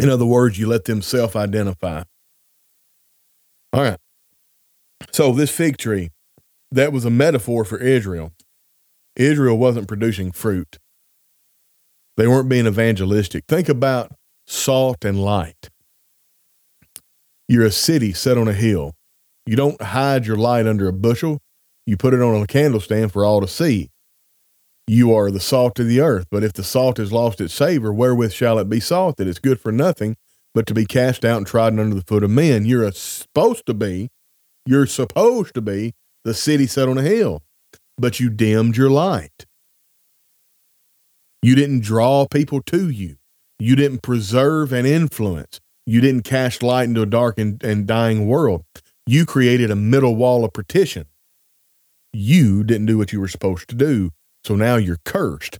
In 0.00 0.10
other 0.10 0.26
words, 0.26 0.58
you 0.58 0.66
let 0.66 0.84
them 0.84 1.00
self 1.00 1.34
identify. 1.34 2.02
All 3.72 3.82
right. 3.82 3.98
So, 5.10 5.32
this 5.32 5.50
fig 5.50 5.78
tree, 5.78 6.10
that 6.70 6.92
was 6.92 7.04
a 7.04 7.10
metaphor 7.10 7.64
for 7.64 7.78
Israel. 7.78 8.32
Israel 9.16 9.58
wasn't 9.58 9.88
producing 9.88 10.32
fruit, 10.32 10.78
they 12.16 12.26
weren't 12.26 12.48
being 12.48 12.66
evangelistic. 12.66 13.44
Think 13.48 13.68
about 13.68 14.12
salt 14.46 15.04
and 15.04 15.22
light. 15.22 15.70
You're 17.48 17.66
a 17.66 17.70
city 17.70 18.12
set 18.12 18.38
on 18.38 18.48
a 18.48 18.52
hill. 18.52 18.94
You 19.46 19.56
don't 19.56 19.80
hide 19.80 20.26
your 20.26 20.36
light 20.36 20.66
under 20.66 20.88
a 20.88 20.92
bushel. 20.92 21.38
You 21.86 21.96
put 21.96 22.14
it 22.14 22.22
on 22.22 22.40
a 22.40 22.46
candle 22.46 22.80
stand 22.80 23.12
for 23.12 23.24
all 23.24 23.40
to 23.40 23.48
see. 23.48 23.90
You 24.86 25.14
are 25.14 25.30
the 25.30 25.40
salt 25.40 25.78
of 25.78 25.88
the 25.88 26.00
earth. 26.00 26.26
But 26.30 26.44
if 26.44 26.52
the 26.52 26.64
salt 26.64 26.98
has 26.98 27.12
lost 27.12 27.40
its 27.40 27.54
savor, 27.54 27.92
wherewith 27.92 28.32
shall 28.32 28.58
it 28.58 28.68
be 28.68 28.80
salted? 28.80 29.26
It's 29.26 29.38
good 29.38 29.60
for 29.60 29.72
nothing 29.72 30.16
but 30.54 30.66
to 30.66 30.74
be 30.74 30.84
cast 30.84 31.24
out 31.24 31.38
and 31.38 31.46
trodden 31.46 31.78
under 31.78 31.94
the 31.94 32.02
foot 32.02 32.24
of 32.24 32.30
men. 32.30 32.64
You're 32.64 32.90
supposed 32.92 33.66
to 33.66 33.74
be, 33.74 34.10
you're 34.66 34.86
supposed 34.86 35.54
to 35.54 35.62
be 35.62 35.94
the 36.24 36.34
city 36.34 36.66
set 36.66 36.88
on 36.88 36.98
a 36.98 37.02
hill, 37.02 37.42
but 37.98 38.20
you 38.20 38.30
dimmed 38.30 38.76
your 38.76 38.90
light. 38.90 39.46
You 41.42 41.54
didn't 41.54 41.80
draw 41.80 42.26
people 42.26 42.62
to 42.66 42.88
you. 42.88 43.16
You 43.58 43.76
didn't 43.76 44.02
preserve 44.02 44.72
and 44.72 44.86
influence. 44.86 45.60
You 45.86 46.00
didn't 46.00 46.22
cast 46.22 46.62
light 46.62 46.84
into 46.84 47.02
a 47.02 47.06
dark 47.06 47.38
and, 47.38 47.62
and 47.64 47.86
dying 47.86 48.28
world. 48.28 48.64
You 49.06 49.26
created 49.26 49.70
a 49.70 49.76
middle 49.76 50.14
wall 50.14 50.44
of 50.44 50.52
partition. 50.52 51.06
You 52.12 52.62
didn't 52.62 52.86
do 52.86 52.98
what 52.98 53.12
you 53.12 53.20
were 53.20 53.28
supposed 53.28 53.68
to 53.70 53.74
do. 53.74 54.10
So 54.44 54.54
now 54.54 54.76
you're 54.76 54.98
cursed 55.04 55.58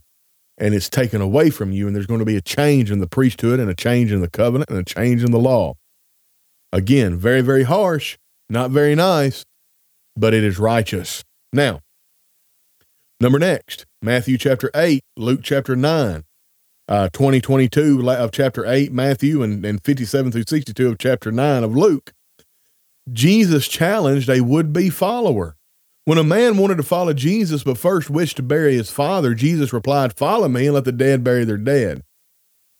and 0.63 0.73
it's 0.73 0.89
taken 0.89 1.19
away 1.19 1.49
from 1.49 1.73
you. 1.73 1.87
And 1.87 1.95
there's 1.95 2.05
going 2.05 2.21
to 2.21 2.25
be 2.25 2.37
a 2.37 2.41
change 2.41 2.89
in 2.89 2.99
the 2.99 3.07
priesthood 3.07 3.59
and 3.59 3.69
a 3.69 3.75
change 3.75 4.13
in 4.13 4.21
the 4.21 4.29
covenant 4.29 4.69
and 4.69 4.79
a 4.79 4.83
change 4.83 5.21
in 5.21 5.31
the 5.31 5.39
law. 5.39 5.73
Again, 6.71 7.17
very, 7.17 7.41
very 7.41 7.63
harsh, 7.63 8.17
not 8.49 8.71
very 8.71 8.95
nice, 8.95 9.43
but 10.15 10.33
it 10.33 10.41
is 10.41 10.57
righteous. 10.57 11.21
Now, 11.51 11.81
number 13.19 13.39
next, 13.39 13.85
Matthew 14.01 14.37
chapter 14.37 14.71
8, 14.73 15.03
Luke 15.17 15.41
chapter 15.43 15.75
9 15.75 16.23
uh, 16.87 17.09
2022 17.09 18.09
of 18.09 18.31
chapter 18.31 18.65
8, 18.65 18.91
Matthew, 18.93 19.43
and, 19.43 19.65
and 19.65 19.83
57 19.83 20.31
through 20.31 20.43
62 20.47 20.87
of 20.87 20.97
chapter 20.97 21.31
9 21.31 21.63
of 21.63 21.75
Luke, 21.75 22.13
Jesus 23.11 23.67
challenged 23.67 24.29
a 24.29 24.41
would 24.41 24.71
be 24.71 24.89
follower. 24.89 25.57
When 26.05 26.17
a 26.17 26.23
man 26.23 26.57
wanted 26.57 26.77
to 26.77 26.83
follow 26.83 27.13
Jesus 27.13 27.63
but 27.63 27.77
first 27.77 28.09
wished 28.09 28.35
to 28.37 28.43
bury 28.43 28.75
his 28.75 28.89
father, 28.89 29.33
Jesus 29.33 29.71
replied, 29.71 30.17
Follow 30.17 30.49
me 30.49 30.65
and 30.65 30.73
let 30.73 30.83
the 30.83 30.91
dead 30.91 31.23
bury 31.23 31.45
their 31.45 31.57
dead. 31.57 32.03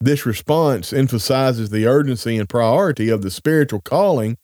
This 0.01 0.25
response 0.25 0.91
emphasizes 0.91 1.69
the 1.69 1.88
urgency 1.88 2.38
and 2.38 2.49
priority 2.49 3.09
of 3.09 3.21
the 3.21 3.31
spiritual 3.31 3.79
calling 3.79 4.38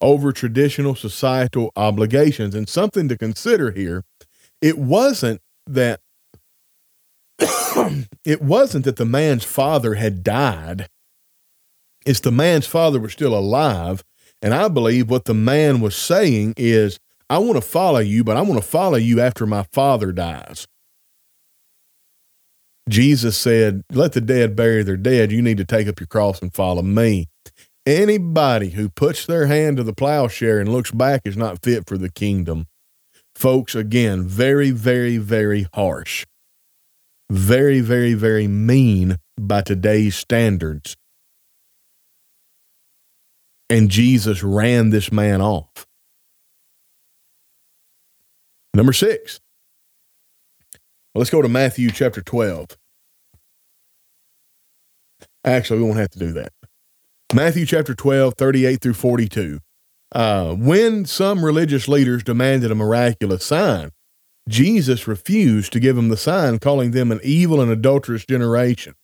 over 0.00 0.32
traditional 0.32 0.96
societal 0.96 1.72
obligations. 1.76 2.54
And 2.56 2.68
something 2.68 3.08
to 3.08 3.16
consider 3.16 3.70
here 3.70 4.04
it 4.60 4.76
wasn't 4.76 5.40
that 5.68 6.00
it 8.24 8.42
wasn't 8.42 8.84
that 8.84 8.96
the 8.96 9.04
man's 9.04 9.44
father 9.44 9.94
had 9.94 10.24
died. 10.24 10.88
It's 12.04 12.20
the 12.20 12.32
man's 12.32 12.66
father 12.66 12.98
was 12.98 13.12
still 13.12 13.36
alive. 13.36 14.02
And 14.42 14.54
I 14.54 14.66
believe 14.66 15.08
what 15.08 15.26
the 15.26 15.34
man 15.34 15.80
was 15.80 15.94
saying 15.94 16.54
is, 16.56 16.98
I 17.30 17.38
want 17.38 17.56
to 17.56 17.60
follow 17.60 17.98
you, 17.98 18.24
but 18.24 18.36
I 18.36 18.42
want 18.42 18.60
to 18.60 18.66
follow 18.66 18.96
you 18.96 19.20
after 19.20 19.46
my 19.46 19.64
father 19.72 20.12
dies. 20.12 20.66
Jesus 22.88 23.36
said, 23.36 23.82
Let 23.92 24.12
the 24.12 24.20
dead 24.20 24.56
bury 24.56 24.82
their 24.82 24.96
dead. 24.96 25.30
You 25.30 25.42
need 25.42 25.58
to 25.58 25.64
take 25.64 25.88
up 25.88 26.00
your 26.00 26.06
cross 26.06 26.40
and 26.40 26.54
follow 26.54 26.82
me. 26.82 27.26
Anybody 27.84 28.70
who 28.70 28.88
puts 28.88 29.26
their 29.26 29.46
hand 29.46 29.76
to 29.76 29.82
the 29.82 29.92
plowshare 29.92 30.58
and 30.58 30.70
looks 30.70 30.90
back 30.90 31.22
is 31.24 31.36
not 31.36 31.62
fit 31.62 31.84
for 31.86 31.98
the 31.98 32.10
kingdom. 32.10 32.66
Folks, 33.34 33.74
again, 33.74 34.26
very, 34.26 34.70
very, 34.70 35.18
very 35.18 35.66
harsh 35.74 36.24
very, 37.30 37.80
very, 37.80 38.14
very 38.14 38.48
mean 38.48 39.16
by 39.38 39.60
today's 39.60 40.16
standards. 40.16 40.96
And 43.70 43.90
Jesus 43.90 44.42
ran 44.42 44.90
this 44.90 45.12
man 45.12 45.42
off. 45.42 45.86
Number 48.74 48.92
six. 48.92 49.40
Let's 51.14 51.30
go 51.30 51.42
to 51.42 51.48
Matthew 51.48 51.90
chapter 51.90 52.20
12. 52.20 52.76
Actually, 55.44 55.80
we 55.80 55.84
won't 55.86 55.98
have 55.98 56.10
to 56.10 56.18
do 56.18 56.32
that. 56.32 56.52
Matthew 57.34 57.66
chapter 57.66 57.94
12, 57.94 58.34
38 58.36 58.80
through 58.80 58.94
42. 58.94 59.58
Uh, 60.12 60.54
when 60.54 61.04
some 61.04 61.44
religious 61.44 61.88
leaders 61.88 62.22
demanded 62.22 62.70
a 62.70 62.74
miraculous 62.74 63.44
sign, 63.44 63.90
Jesus 64.48 65.06
refused 65.06 65.72
to 65.72 65.80
give 65.80 65.96
them 65.96 66.08
the 66.08 66.16
sign, 66.16 66.58
calling 66.58 66.92
them 66.92 67.12
an 67.12 67.20
evil 67.22 67.60
and 67.60 67.70
adulterous 67.70 68.24
generation. 68.24 68.94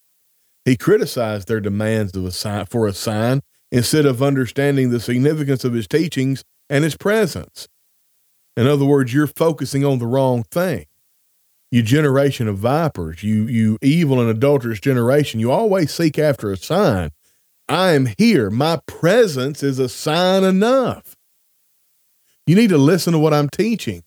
He 0.64 0.76
criticized 0.76 1.48
their 1.48 1.60
demands 1.60 2.16
of 2.16 2.24
a 2.24 2.30
sign, 2.30 2.66
for 2.66 2.86
a 2.86 2.94
sign 2.94 3.42
instead 3.70 4.06
of 4.06 4.22
understanding 4.22 4.90
the 4.90 5.00
significance 5.00 5.64
of 5.64 5.74
his 5.74 5.86
teachings 5.86 6.42
and 6.70 6.84
his 6.84 6.96
presence. 6.96 7.68
In 8.56 8.66
other 8.66 8.84
words, 8.84 9.12
you're 9.12 9.26
focusing 9.26 9.84
on 9.84 9.98
the 9.98 10.06
wrong 10.06 10.44
thing. 10.44 10.86
You 11.70 11.82
generation 11.82 12.46
of 12.46 12.58
vipers, 12.58 13.24
you 13.24 13.46
you 13.48 13.78
evil 13.82 14.20
and 14.20 14.30
adulterous 14.30 14.78
generation, 14.78 15.40
you 15.40 15.50
always 15.50 15.92
seek 15.92 16.18
after 16.18 16.52
a 16.52 16.56
sign. 16.56 17.10
I 17.68 17.92
am 17.92 18.08
here. 18.18 18.50
My 18.50 18.80
presence 18.86 19.62
is 19.62 19.78
a 19.78 19.88
sign 19.88 20.44
enough. 20.44 21.16
You 22.46 22.54
need 22.54 22.68
to 22.68 22.78
listen 22.78 23.12
to 23.14 23.18
what 23.18 23.34
I'm 23.34 23.48
teaching. 23.48 24.04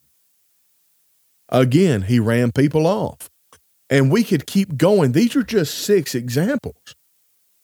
Again, 1.50 2.04
he 2.04 2.20
ran 2.20 2.52
people 2.52 2.86
off. 2.86 3.30
And 3.90 4.12
we 4.12 4.24
could 4.24 4.46
keep 4.46 4.78
going. 4.78 5.14
These 5.14 5.36
are 5.36 5.44
just 5.44 5.78
six 5.78 6.14
examples. 6.14 6.96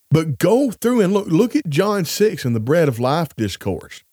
But 0.10 0.38
go 0.38 0.72
through 0.72 1.02
and 1.02 1.14
look 1.14 1.28
look 1.28 1.56
at 1.56 1.70
John 1.70 2.06
6 2.06 2.46
and 2.46 2.56
the 2.56 2.60
bread 2.60 2.88
of 2.88 3.00
life 3.00 3.36
discourse. 3.36 4.04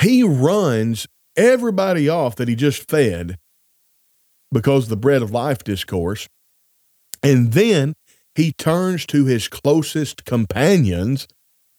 He 0.00 0.22
runs 0.22 1.06
everybody 1.36 2.08
off 2.08 2.36
that 2.36 2.48
he 2.48 2.54
just 2.54 2.88
fed 2.88 3.38
because 4.52 4.88
the 4.88 4.96
bread 4.96 5.22
of 5.22 5.30
life 5.32 5.64
discourse. 5.64 6.28
And 7.22 7.52
then 7.52 7.94
he 8.34 8.52
turns 8.52 9.06
to 9.06 9.24
his 9.26 9.48
closest 9.48 10.24
companions 10.24 11.26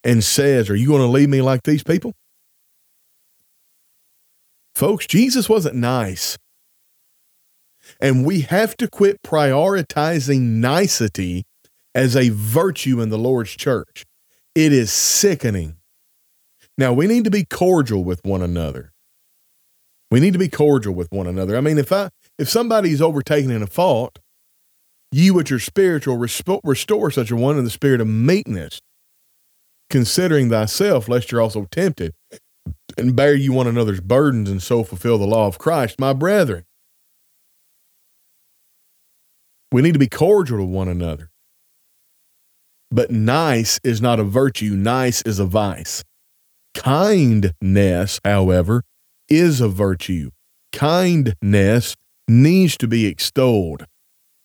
and 0.03 0.23
says, 0.23 0.69
Are 0.69 0.75
you 0.75 0.87
going 0.89 1.01
to 1.01 1.07
leave 1.07 1.29
me 1.29 1.41
like 1.41 1.63
these 1.63 1.83
people? 1.83 2.13
Folks, 4.75 5.07
Jesus 5.07 5.49
wasn't 5.49 5.75
nice 5.75 6.37
And 7.99 8.25
we 8.25 8.41
have 8.41 8.77
to 8.77 8.87
quit 8.89 9.21
prioritizing 9.23 10.41
nicety 10.61 11.45
as 11.95 12.15
a 12.15 12.29
virtue 12.29 13.01
in 13.01 13.09
the 13.09 13.17
Lord's 13.17 13.55
church. 13.55 14.05
It 14.55 14.73
is 14.73 14.91
sickening. 14.91 15.76
Now, 16.77 16.93
we 16.93 17.07
need 17.07 17.23
to 17.23 17.31
be 17.31 17.43
cordial 17.43 18.03
with 18.03 18.19
one 18.23 18.41
another. 18.41 18.93
We 20.11 20.19
need 20.19 20.33
to 20.33 20.39
be 20.39 20.47
cordial 20.47 20.93
with 20.93 21.11
one 21.11 21.27
another. 21.27 21.57
I 21.57 21.61
mean, 21.61 21.77
if 21.77 21.91
I 21.91 22.09
if 22.37 22.49
somebody's 22.49 23.01
overtaken 23.01 23.51
in 23.51 23.63
a 23.63 23.67
fault, 23.67 24.19
you 25.11 25.33
which 25.33 25.51
are 25.51 25.59
spiritual 25.59 26.17
resp- 26.17 26.61
restore 26.63 27.11
such 27.11 27.31
a 27.31 27.35
one 27.35 27.57
in 27.57 27.63
the 27.63 27.69
spirit 27.69 27.99
of 27.99 28.07
meekness, 28.07 28.79
considering 29.89 30.49
thyself, 30.49 31.09
lest 31.09 31.31
you're 31.31 31.41
also 31.41 31.65
tempted, 31.71 32.13
and 32.97 33.15
bear 33.15 33.33
you 33.33 33.51
one 33.53 33.67
another's 33.67 34.01
burdens, 34.01 34.49
and 34.49 34.61
so 34.61 34.83
fulfill 34.83 35.17
the 35.17 35.27
law 35.27 35.47
of 35.47 35.57
Christ, 35.57 35.99
my 35.99 36.13
brethren. 36.13 36.63
We 39.71 39.81
need 39.81 39.93
to 39.93 39.99
be 39.99 40.07
cordial 40.07 40.57
to 40.59 40.63
one 40.63 40.87
another. 40.87 41.29
But 42.89 43.11
nice 43.11 43.79
is 43.83 44.01
not 44.01 44.19
a 44.19 44.23
virtue, 44.23 44.75
nice 44.75 45.21
is 45.23 45.39
a 45.39 45.45
vice. 45.45 46.03
Kindness, 46.77 48.19
however, 48.23 48.83
is 49.27 49.59
a 49.61 49.67
virtue. 49.67 50.29
Kindness 50.71 51.95
needs 52.27 52.77
to 52.77 52.87
be 52.87 53.07
extolled 53.07 53.87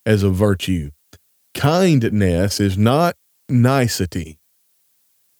as 0.07 0.23
a 0.23 0.31
virtue. 0.31 0.91
Kindness 1.55 2.59
is 2.59 2.79
not 2.79 3.17
nicety. 3.51 4.39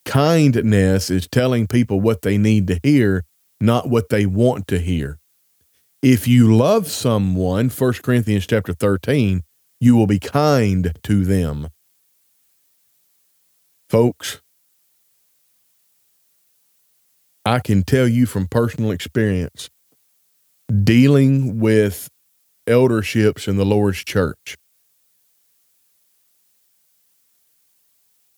Kindness 0.05 1.09
is 1.09 1.27
telling 1.27 1.65
people 1.65 1.99
what 1.99 2.21
they 2.21 2.37
need 2.37 2.67
to 2.67 2.79
hear, 2.83 3.25
not 3.59 3.89
what 3.89 4.09
they 4.09 4.27
want 4.27 4.67
to 4.67 4.77
hear. 4.77 5.17
If 6.03 6.27
you 6.27 6.55
love 6.55 6.87
someone, 6.89 7.69
1 7.69 7.93
Corinthians 8.03 8.45
chapter 8.45 8.73
13, 8.73 9.41
you 9.79 9.95
will 9.95 10.07
be 10.07 10.19
kind 10.19 10.93
to 11.01 11.25
them. 11.25 11.69
Folks, 13.89 14.42
I 17.45 17.59
can 17.59 17.83
tell 17.83 18.07
you 18.07 18.25
from 18.25 18.47
personal 18.47 18.91
experience 18.91 19.69
dealing 20.83 21.59
with 21.59 22.09
elderships 22.67 23.47
in 23.47 23.57
the 23.57 23.65
Lord's 23.65 24.03
church. 24.03 24.55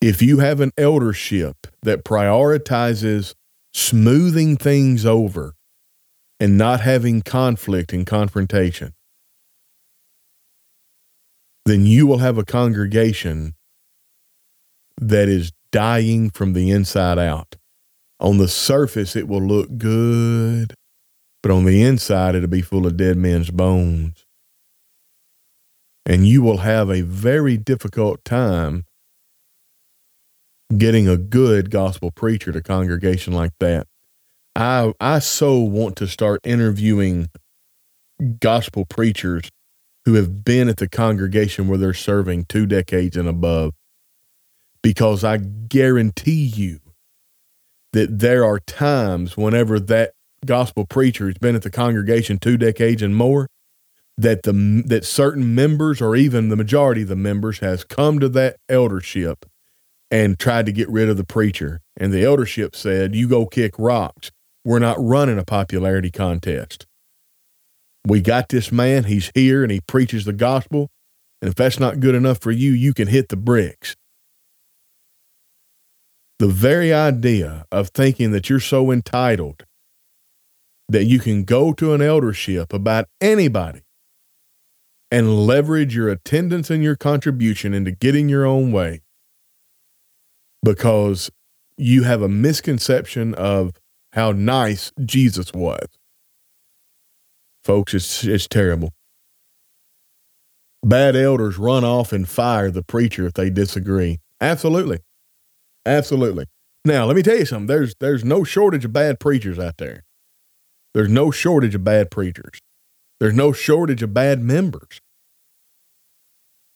If 0.02 0.22
you 0.22 0.40
have 0.40 0.60
an 0.60 0.72
eldership 0.78 1.68
that 1.84 2.04
prioritizes 2.04 3.34
smoothing 3.74 4.58
things 4.58 5.06
over 5.06 5.54
and 6.40 6.58
not 6.58 6.82
having 6.82 7.22
conflict 7.22 7.94
and 7.94 8.06
confrontation, 8.06 8.94
then 11.66 11.86
you 11.86 12.06
will 12.06 12.20
have 12.20 12.38
a 12.38 12.46
congregation 12.46 13.56
that 14.98 15.28
is 15.28 15.52
dying 15.72 16.30
from 16.30 16.54
the 16.54 16.72
inside 16.72 17.18
out. 17.18 17.56
On 18.20 18.38
the 18.38 18.48
surface, 18.48 19.16
it 19.16 19.28
will 19.28 19.42
look 19.42 19.78
good, 19.78 20.74
but 21.44 21.52
on 21.52 21.66
the 21.66 21.82
inside, 21.84 22.36
it'll 22.36 22.48
be 22.48 22.62
full 22.62 22.88
of 22.88 22.98
dead 22.98 23.18
men's 23.18 23.52
bones. 23.52 24.26
And 26.06 26.28
you 26.28 26.42
will 26.42 26.58
have 26.58 26.90
a 26.90 27.02
very 27.02 27.58
difficult 27.58 28.24
time 28.24 28.86
getting 30.76 31.08
a 31.08 31.18
good 31.18 31.70
gospel 31.70 32.12
preacher 32.12 32.52
to 32.52 32.62
congregation 32.62 33.34
like 33.34 33.54
that. 33.60 33.88
I 34.56 34.94
I 35.00 35.20
so 35.20 35.60
want 35.60 35.96
to 35.98 36.08
start 36.08 36.42
interviewing 36.44 37.28
gospel 38.40 38.86
preachers 38.86 39.50
who 40.06 40.14
have 40.14 40.46
been 40.46 40.70
at 40.70 40.78
the 40.78 40.88
congregation 40.88 41.68
where 41.68 41.78
they're 41.78 41.94
serving 41.94 42.46
two 42.46 42.66
decades 42.66 43.18
and 43.18 43.28
above 43.28 43.74
because 44.82 45.24
I 45.24 45.38
guarantee 45.38 46.46
you 46.46 46.80
that 47.96 48.20
there 48.20 48.44
are 48.44 48.60
times 48.60 49.38
whenever 49.38 49.80
that 49.80 50.12
gospel 50.46 50.86
preacher 50.86 51.28
has 51.28 51.38
been 51.38 51.56
at 51.56 51.62
the 51.62 51.70
congregation 51.70 52.38
two 52.38 52.58
decades 52.58 53.02
and 53.02 53.16
more 53.16 53.48
that 54.18 54.44
the 54.44 54.84
that 54.86 55.06
certain 55.06 55.56
members 55.56 56.02
or 56.02 56.14
even 56.14 56.50
the 56.50 56.58
majority 56.58 57.04
of 57.04 57.08
the 57.08 57.16
members 57.16 57.60
has 57.60 57.86
come 57.86 58.20
to 58.20 58.28
that 58.28 58.58
eldership 58.68 59.46
and 60.12 60.38
tried 60.38 60.66
to 60.66 60.74
get 60.74 60.90
rid 60.90 61.08
of 61.08 61.16
the 61.16 61.24
preacher. 61.24 61.82
And 61.96 62.12
the 62.12 62.26
eldership 62.26 62.76
said 62.76 63.16
you 63.16 63.30
go 63.30 63.46
kick 63.46 63.80
rocks. 63.80 64.30
We're 64.66 64.80
not 64.80 64.98
running 65.00 65.40
a 65.40 65.46
popularity 65.46 66.12
contest. 66.12 66.86
We 68.06 68.20
got 68.20 68.50
this 68.50 68.74
man. 68.74 69.06
He's 69.06 69.32
here 69.34 69.64
and 69.64 69.72
he 69.72 69.80
preaches 69.80 70.26
the 70.26 70.34
gospel. 70.34 70.90
And 71.42 71.48
if 71.48 71.56
that's 71.56 71.80
not 71.80 72.02
good 72.02 72.14
enough 72.14 72.40
for 72.40 72.52
you 72.52 72.72
you 72.72 72.94
can 72.94 73.08
hit 73.08 73.30
the 73.30 73.38
bricks 73.38 73.96
the 76.40 76.48
very 76.48 76.94
idea 76.94 77.66
of 77.72 77.90
thinking 77.90 78.32
that 78.32 78.50
you're 78.50 78.60
so 78.60 78.92
entitled 78.92 79.66
that 80.90 81.06
you 81.06 81.20
can 81.20 81.44
go 81.44 81.74
to 81.74 81.94
an 81.94 82.02
eldership 82.02 82.74
about 82.74 83.06
anybody 83.22 83.82
and 85.10 85.46
leverage 85.48 85.96
your 85.96 86.10
attendance 86.10 86.70
and 86.70 86.84
your 86.84 86.96
contribution 86.96 87.74
into 87.74 87.92
getting 87.92 88.28
your 88.28 88.46
own 88.46 88.72
way 88.72 89.02
because 90.64 91.32
you 91.78 92.04
have 92.04 92.22
a 92.22 92.30
misconception 92.30 93.34
of 93.36 93.72
how 94.14 94.32
nice 94.32 94.92
Jesus 95.04 95.54
was. 95.54 95.88
Folks, 97.64 97.94
it's, 97.94 98.24
it's 98.24 98.48
terrible. 98.48 98.92
Bad 100.84 101.16
elders 101.16 101.58
run 101.58 101.84
off 101.84 102.14
and 102.14 102.28
fire 102.28 102.70
the 102.70 102.84
preacher 102.84 103.26
if 103.26 103.34
they 103.34 103.50
disagree. 103.50 104.20
Absolutely. 104.40 105.00
Absolutely. 105.86 106.46
Now, 106.84 107.06
let 107.06 107.16
me 107.16 107.24
tell 107.24 107.38
you 107.38 107.46
something. 107.46 107.68
There's 107.68 107.96
there's 108.00 108.24
no 108.24 108.44
shortage 108.44 108.86
of 108.86 108.94
bad 108.94 109.20
preachers 109.20 109.58
out 109.60 109.78
there. 109.78 110.04
There's 110.94 111.10
no 111.10 111.32
shortage 111.32 111.76
of 111.76 111.84
bad 111.84 112.12
preachers. 112.12 112.60
There's 113.20 113.34
no 113.34 113.52
shortage 113.52 114.04
of 114.04 114.14
bad 114.14 114.42
members. 114.42 115.02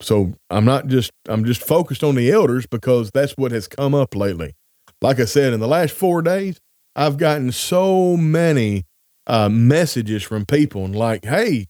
So 0.01 0.33
I'm 0.49 0.65
not 0.65 0.87
just 0.87 1.11
I'm 1.27 1.45
just 1.45 1.61
focused 1.61 2.03
on 2.03 2.15
the 2.15 2.31
elders 2.31 2.65
because 2.65 3.11
that's 3.11 3.33
what 3.33 3.51
has 3.51 3.67
come 3.67 3.93
up 3.93 4.15
lately. 4.15 4.55
Like 5.01 5.19
I 5.19 5.25
said, 5.25 5.53
in 5.53 5.59
the 5.59 5.67
last 5.67 5.93
four 5.93 6.21
days, 6.21 6.59
I've 6.95 7.17
gotten 7.17 7.51
so 7.51 8.17
many 8.17 8.85
uh, 9.27 9.49
messages 9.49 10.23
from 10.23 10.45
people 10.45 10.85
and 10.85 10.95
like, 10.95 11.25
"Hey, 11.25 11.67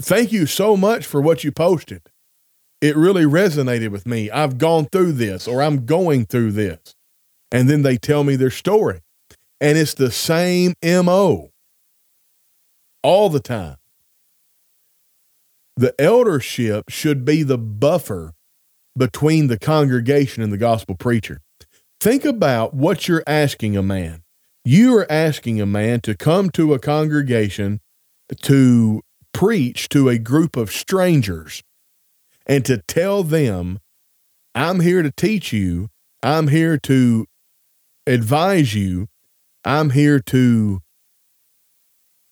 thank 0.00 0.32
you 0.32 0.46
so 0.46 0.76
much 0.76 1.06
for 1.06 1.20
what 1.20 1.44
you 1.44 1.52
posted 1.52 2.02
it 2.80 2.96
really 2.96 3.24
resonated 3.24 3.90
with 3.90 4.06
me. 4.06 4.30
I've 4.30 4.58
gone 4.58 4.86
through 4.86 5.12
this 5.12 5.48
or 5.48 5.62
I'm 5.62 5.84
going 5.84 6.26
through 6.26 6.52
this. 6.52 6.94
And 7.50 7.68
then 7.68 7.82
they 7.82 7.96
tell 7.96 8.24
me 8.24 8.36
their 8.36 8.50
story. 8.50 9.00
And 9.60 9.76
it's 9.76 9.94
the 9.94 10.10
same 10.10 10.74
MO 10.82 11.50
all 13.02 13.28
the 13.30 13.40
time. 13.40 13.76
The 15.76 15.94
eldership 15.98 16.90
should 16.90 17.24
be 17.24 17.42
the 17.42 17.58
buffer 17.58 18.34
between 18.96 19.46
the 19.46 19.58
congregation 19.58 20.42
and 20.42 20.52
the 20.52 20.58
gospel 20.58 20.96
preacher. 20.96 21.40
Think 22.00 22.24
about 22.24 22.74
what 22.74 23.08
you're 23.08 23.24
asking 23.26 23.76
a 23.76 23.82
man. 23.82 24.22
You 24.64 24.96
are 24.98 25.10
asking 25.10 25.60
a 25.60 25.66
man 25.66 26.00
to 26.02 26.16
come 26.16 26.50
to 26.50 26.74
a 26.74 26.78
congregation 26.78 27.80
to 28.42 29.02
preach 29.32 29.88
to 29.90 30.08
a 30.08 30.18
group 30.18 30.56
of 30.56 30.70
strangers 30.70 31.62
and 32.48 32.64
to 32.64 32.78
tell 32.88 33.22
them, 33.22 33.78
I'm 34.54 34.80
here 34.80 35.02
to 35.02 35.12
teach 35.12 35.52
you, 35.52 35.88
I'm 36.22 36.48
here 36.48 36.78
to 36.78 37.26
advise 38.06 38.74
you, 38.74 39.08
I'm 39.64 39.90
here 39.90 40.18
to 40.20 40.80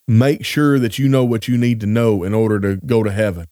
make 0.09 0.45
sure 0.45 0.79
that 0.79 0.99
you 0.99 1.09
know 1.09 1.25
what 1.25 1.49
you 1.49 1.59
need 1.59 1.81
to 1.81 1.87
know 1.87 2.23
in 2.23 2.33
order 2.33 2.59
to 2.61 2.77
go 2.85 3.03
to 3.03 3.11
heaven. 3.11 3.47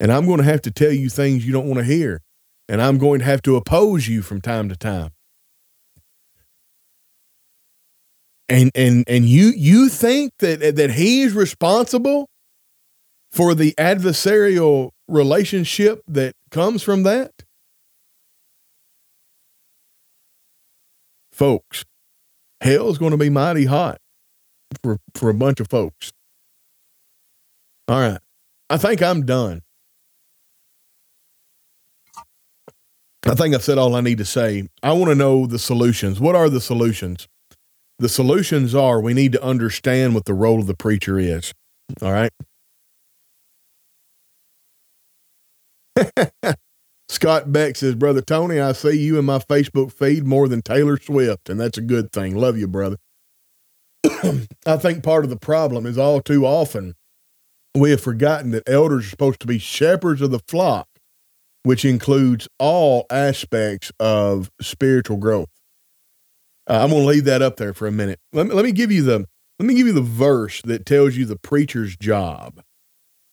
And 0.00 0.10
I'm 0.10 0.26
going 0.26 0.38
to 0.38 0.44
have 0.44 0.62
to 0.62 0.70
tell 0.70 0.92
you 0.92 1.08
things 1.08 1.46
you 1.46 1.52
don't 1.52 1.68
want 1.68 1.78
to 1.78 1.84
hear. 1.84 2.22
And 2.68 2.80
I'm 2.80 2.98
going 2.98 3.18
to 3.20 3.24
have 3.26 3.42
to 3.42 3.56
oppose 3.56 4.08
you 4.08 4.22
from 4.22 4.40
time 4.40 4.68
to 4.70 4.76
time. 4.76 5.10
And 8.48 8.72
and 8.74 9.04
and 9.06 9.26
you 9.26 9.52
you 9.54 9.88
think 9.88 10.32
that 10.40 10.74
that 10.76 10.90
he's 10.92 11.34
responsible 11.34 12.28
for 13.30 13.54
the 13.54 13.74
adversarial 13.78 14.90
relationship 15.08 16.02
that 16.08 16.34
comes 16.50 16.82
from 16.82 17.02
that? 17.04 17.32
Folks, 21.32 21.84
hell's 22.60 22.98
going 22.98 23.12
to 23.12 23.16
be 23.16 23.30
mighty 23.30 23.64
hot 23.64 23.98
for, 24.82 24.98
for 25.14 25.30
a 25.30 25.34
bunch 25.34 25.60
of 25.60 25.68
folks. 25.68 26.12
All 27.88 28.00
right. 28.00 28.20
I 28.68 28.76
think 28.76 29.02
I'm 29.02 29.24
done. 29.24 29.62
I 33.26 33.34
think 33.34 33.54
I've 33.54 33.62
said 33.62 33.78
all 33.78 33.94
I 33.94 34.00
need 34.00 34.18
to 34.18 34.24
say. 34.24 34.68
I 34.82 34.92
want 34.92 35.10
to 35.10 35.14
know 35.14 35.46
the 35.46 35.58
solutions. 35.58 36.20
What 36.20 36.34
are 36.34 36.48
the 36.48 36.60
solutions? 36.60 37.28
The 37.98 38.08
solutions 38.08 38.74
are 38.74 39.00
we 39.00 39.12
need 39.12 39.32
to 39.32 39.42
understand 39.42 40.14
what 40.14 40.24
the 40.24 40.34
role 40.34 40.58
of 40.58 40.66
the 40.66 40.74
preacher 40.74 41.18
is. 41.18 41.52
All 42.00 42.12
right. 42.12 42.30
Scott 47.08 47.52
Beck 47.52 47.76
says, 47.76 47.94
Brother 47.96 48.20
Tony, 48.20 48.60
I 48.60 48.72
see 48.72 48.98
you 48.98 49.18
in 49.18 49.24
my 49.24 49.38
Facebook 49.38 49.92
feed 49.92 50.24
more 50.24 50.48
than 50.48 50.62
Taylor 50.62 50.98
Swift, 50.98 51.48
and 51.48 51.58
that's 51.58 51.78
a 51.78 51.82
good 51.82 52.12
thing. 52.12 52.36
Love 52.36 52.56
you, 52.56 52.68
brother. 52.68 52.96
I 54.66 54.76
think 54.76 55.02
part 55.02 55.24
of 55.24 55.30
the 55.30 55.38
problem 55.38 55.86
is 55.86 55.98
all 55.98 56.20
too 56.20 56.46
often 56.46 56.94
we 57.74 57.90
have 57.90 58.00
forgotten 58.00 58.50
that 58.50 58.68
elders 58.68 59.06
are 59.06 59.10
supposed 59.10 59.40
to 59.40 59.46
be 59.46 59.58
shepherds 59.58 60.20
of 60.20 60.30
the 60.30 60.40
flock, 60.40 60.88
which 61.62 61.84
includes 61.84 62.48
all 62.58 63.06
aspects 63.10 63.92
of 64.00 64.50
spiritual 64.60 65.16
growth. 65.16 65.48
Uh, 66.68 66.80
I'm 66.82 66.90
going 66.90 67.02
to 67.02 67.08
leave 67.08 67.24
that 67.24 67.42
up 67.42 67.56
there 67.56 67.74
for 67.74 67.86
a 67.86 67.92
minute. 67.92 68.18
Let 68.32 68.46
me, 68.46 68.54
let 68.54 68.64
me 68.64 68.72
give 68.72 68.92
you 68.92 69.02
the 69.02 69.26
let 69.58 69.66
me 69.66 69.74
give 69.74 69.86
you 69.86 69.92
the 69.92 70.00
verse 70.00 70.62
that 70.62 70.86
tells 70.86 71.16
you 71.16 71.26
the 71.26 71.38
preacher's 71.38 71.96
job. 71.96 72.62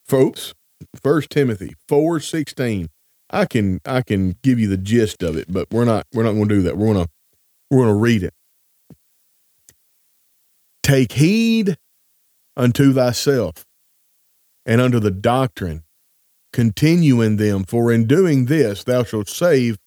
Folks, 0.06 0.54
First 1.02 1.30
Timothy 1.30 1.76
4:16. 1.90 2.88
I 3.30 3.46
can 3.46 3.82
I 3.86 4.02
can 4.02 4.38
give 4.42 4.60
you 4.60 4.68
the 4.68 4.78
gist 4.78 5.22
of 5.22 5.36
it, 5.36 5.52
but 5.52 5.68
we're 5.72 5.86
not 5.86 6.06
we're 6.14 6.24
not 6.24 6.34
going 6.34 6.48
to 6.48 6.56
do 6.56 6.62
that. 6.64 6.78
We're 6.78 6.94
to 6.94 7.08
we're 7.70 7.86
to 7.86 7.94
read 7.94 8.24
it. 8.24 8.34
Take 10.84 11.14
heed 11.14 11.78
unto 12.56 12.94
thyself 12.94 13.66
and 14.66 14.80
unto 14.80 15.00
the 15.00 15.12
doctrine. 15.12 15.84
Continue 16.54 17.22
in 17.22 17.36
them, 17.36 17.66
for 17.66 17.92
in 17.92 18.08
doing 18.08 18.46
this 18.46 18.84
thou 18.84 19.04
shalt 19.04 19.28
save 19.28 19.78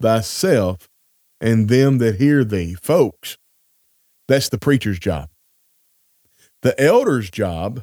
thyself 0.00 0.88
and 1.40 1.68
them 1.68 1.98
that 1.98 2.16
hear 2.16 2.44
thee. 2.44 2.74
Folks, 2.74 3.38
that's 4.28 4.50
the 4.50 4.58
preacher's 4.58 4.98
job. 4.98 5.30
The 6.60 6.78
elder's 6.80 7.30
job 7.30 7.82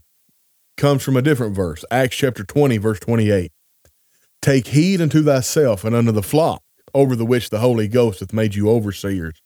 comes 0.80 1.04
from 1.04 1.18
a 1.18 1.22
different 1.22 1.56
verse, 1.56 1.86
Acts 1.92 2.16
chapter 2.16 2.44
20, 2.44 2.78
verse 2.78 3.00
28. 3.02 3.52
Take 4.42 4.68
heed 4.68 5.02
unto 5.02 5.22
thyself 5.22 5.84
and 5.84 5.96
unto 5.96 6.12
the 6.12 6.24
flock 6.24 6.64
over 6.94 7.16
the 7.16 7.26
which 7.26 7.50
the 7.50 7.60
Holy 7.60 7.88
Ghost 7.88 8.22
hath 8.22 8.34
made 8.34 8.56
you 8.56 8.70
overseers 8.70 9.42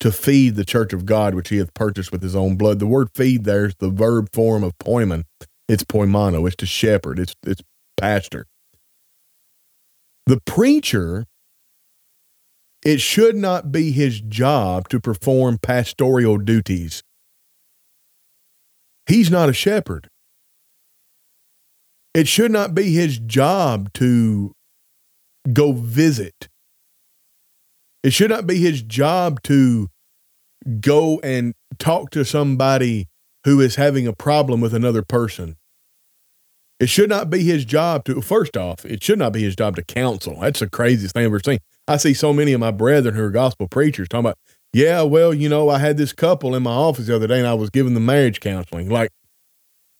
to 0.00 0.12
feed 0.12 0.54
the 0.54 0.64
church 0.64 0.92
of 0.92 1.04
God 1.04 1.34
which 1.34 1.48
he 1.48 1.58
hath 1.58 1.74
purchased 1.74 2.12
with 2.12 2.22
his 2.22 2.36
own 2.36 2.56
blood. 2.56 2.78
The 2.78 2.86
word 2.86 3.08
feed 3.14 3.44
there 3.44 3.66
is 3.66 3.74
the 3.80 3.90
verb 3.90 4.28
form 4.32 4.62
of 4.62 4.78
poimen. 4.78 5.24
It's 5.68 5.82
poimano. 5.82 6.46
It's 6.46 6.56
to 6.56 6.66
shepherd. 6.66 7.18
It's 7.18 7.34
it's 7.44 7.60
pastor. 7.96 8.46
The 10.26 10.40
preacher, 10.46 11.26
it 12.84 13.00
should 13.00 13.34
not 13.34 13.72
be 13.72 13.90
his 13.90 14.20
job 14.20 14.88
to 14.90 15.00
perform 15.00 15.58
pastoral 15.58 16.38
duties. 16.38 17.02
He's 19.06 19.30
not 19.30 19.48
a 19.48 19.54
shepherd. 19.54 20.08
It 22.14 22.26
should 22.26 22.50
not 22.50 22.74
be 22.74 22.92
his 22.92 23.18
job 23.18 23.92
to 23.94 24.52
go 25.52 25.72
visit. 25.72 26.48
It 28.02 28.12
should 28.12 28.30
not 28.30 28.46
be 28.46 28.58
his 28.58 28.82
job 28.82 29.42
to 29.44 29.88
go 30.80 31.20
and 31.20 31.54
talk 31.78 32.10
to 32.10 32.24
somebody 32.24 33.06
who 33.44 33.60
is 33.60 33.76
having 33.76 34.06
a 34.06 34.12
problem 34.12 34.60
with 34.60 34.74
another 34.74 35.02
person. 35.02 35.56
It 36.80 36.88
should 36.88 37.08
not 37.08 37.28
be 37.28 37.42
his 37.42 37.64
job 37.64 38.04
to, 38.04 38.20
first 38.20 38.56
off, 38.56 38.84
it 38.84 39.02
should 39.02 39.18
not 39.18 39.32
be 39.32 39.42
his 39.42 39.56
job 39.56 39.74
to 39.76 39.84
counsel. 39.84 40.38
That's 40.40 40.60
the 40.60 40.70
craziest 40.70 41.14
thing 41.14 41.24
I've 41.24 41.30
ever 41.30 41.40
seen. 41.40 41.58
I 41.88 41.96
see 41.96 42.14
so 42.14 42.32
many 42.32 42.52
of 42.52 42.60
my 42.60 42.70
brethren 42.70 43.14
who 43.14 43.24
are 43.24 43.30
gospel 43.30 43.66
preachers 43.66 44.08
talking 44.08 44.26
about, 44.26 44.38
yeah, 44.72 45.02
well, 45.02 45.34
you 45.34 45.48
know, 45.48 45.70
I 45.70 45.78
had 45.78 45.96
this 45.96 46.12
couple 46.12 46.54
in 46.54 46.62
my 46.62 46.70
office 46.72 47.06
the 47.06 47.16
other 47.16 47.26
day 47.26 47.38
and 47.38 47.48
I 47.48 47.54
was 47.54 47.70
giving 47.70 47.94
them 47.94 48.06
marriage 48.06 48.38
counseling. 48.40 48.88
Like, 48.88 49.10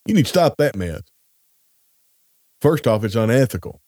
you 0.06 0.14
need 0.14 0.26
to 0.26 0.28
stop 0.28 0.56
that 0.58 0.76
mess. 0.76 1.00
First 2.60 2.86
off, 2.86 3.04
it's 3.04 3.14
unethical. 3.14 3.80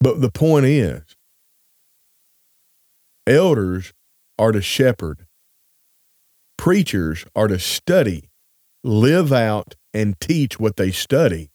But 0.00 0.20
the 0.20 0.30
point 0.30 0.66
is, 0.66 1.02
elders 3.26 3.92
are 4.38 4.52
to 4.52 4.60
shepherd, 4.60 5.26
preachers 6.58 7.24
are 7.34 7.48
to 7.48 7.58
study, 7.58 8.30
live 8.82 9.32
out, 9.32 9.74
and 9.94 10.18
teach 10.20 10.58
what 10.58 10.76
they 10.76 10.90
study. 10.90 11.50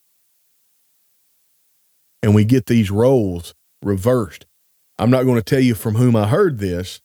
And 2.24 2.34
we 2.34 2.46
get 2.46 2.66
these 2.66 2.90
roles 2.90 3.54
reversed. 3.84 4.46
I'm 4.98 5.12
not 5.12 5.24
going 5.24 5.36
to 5.36 5.44
tell 5.44 5.60
you 5.60 5.76
from 5.76 5.96
whom 5.96 6.16
I 6.16 6.28
heard 6.28 6.58
this 6.58 7.02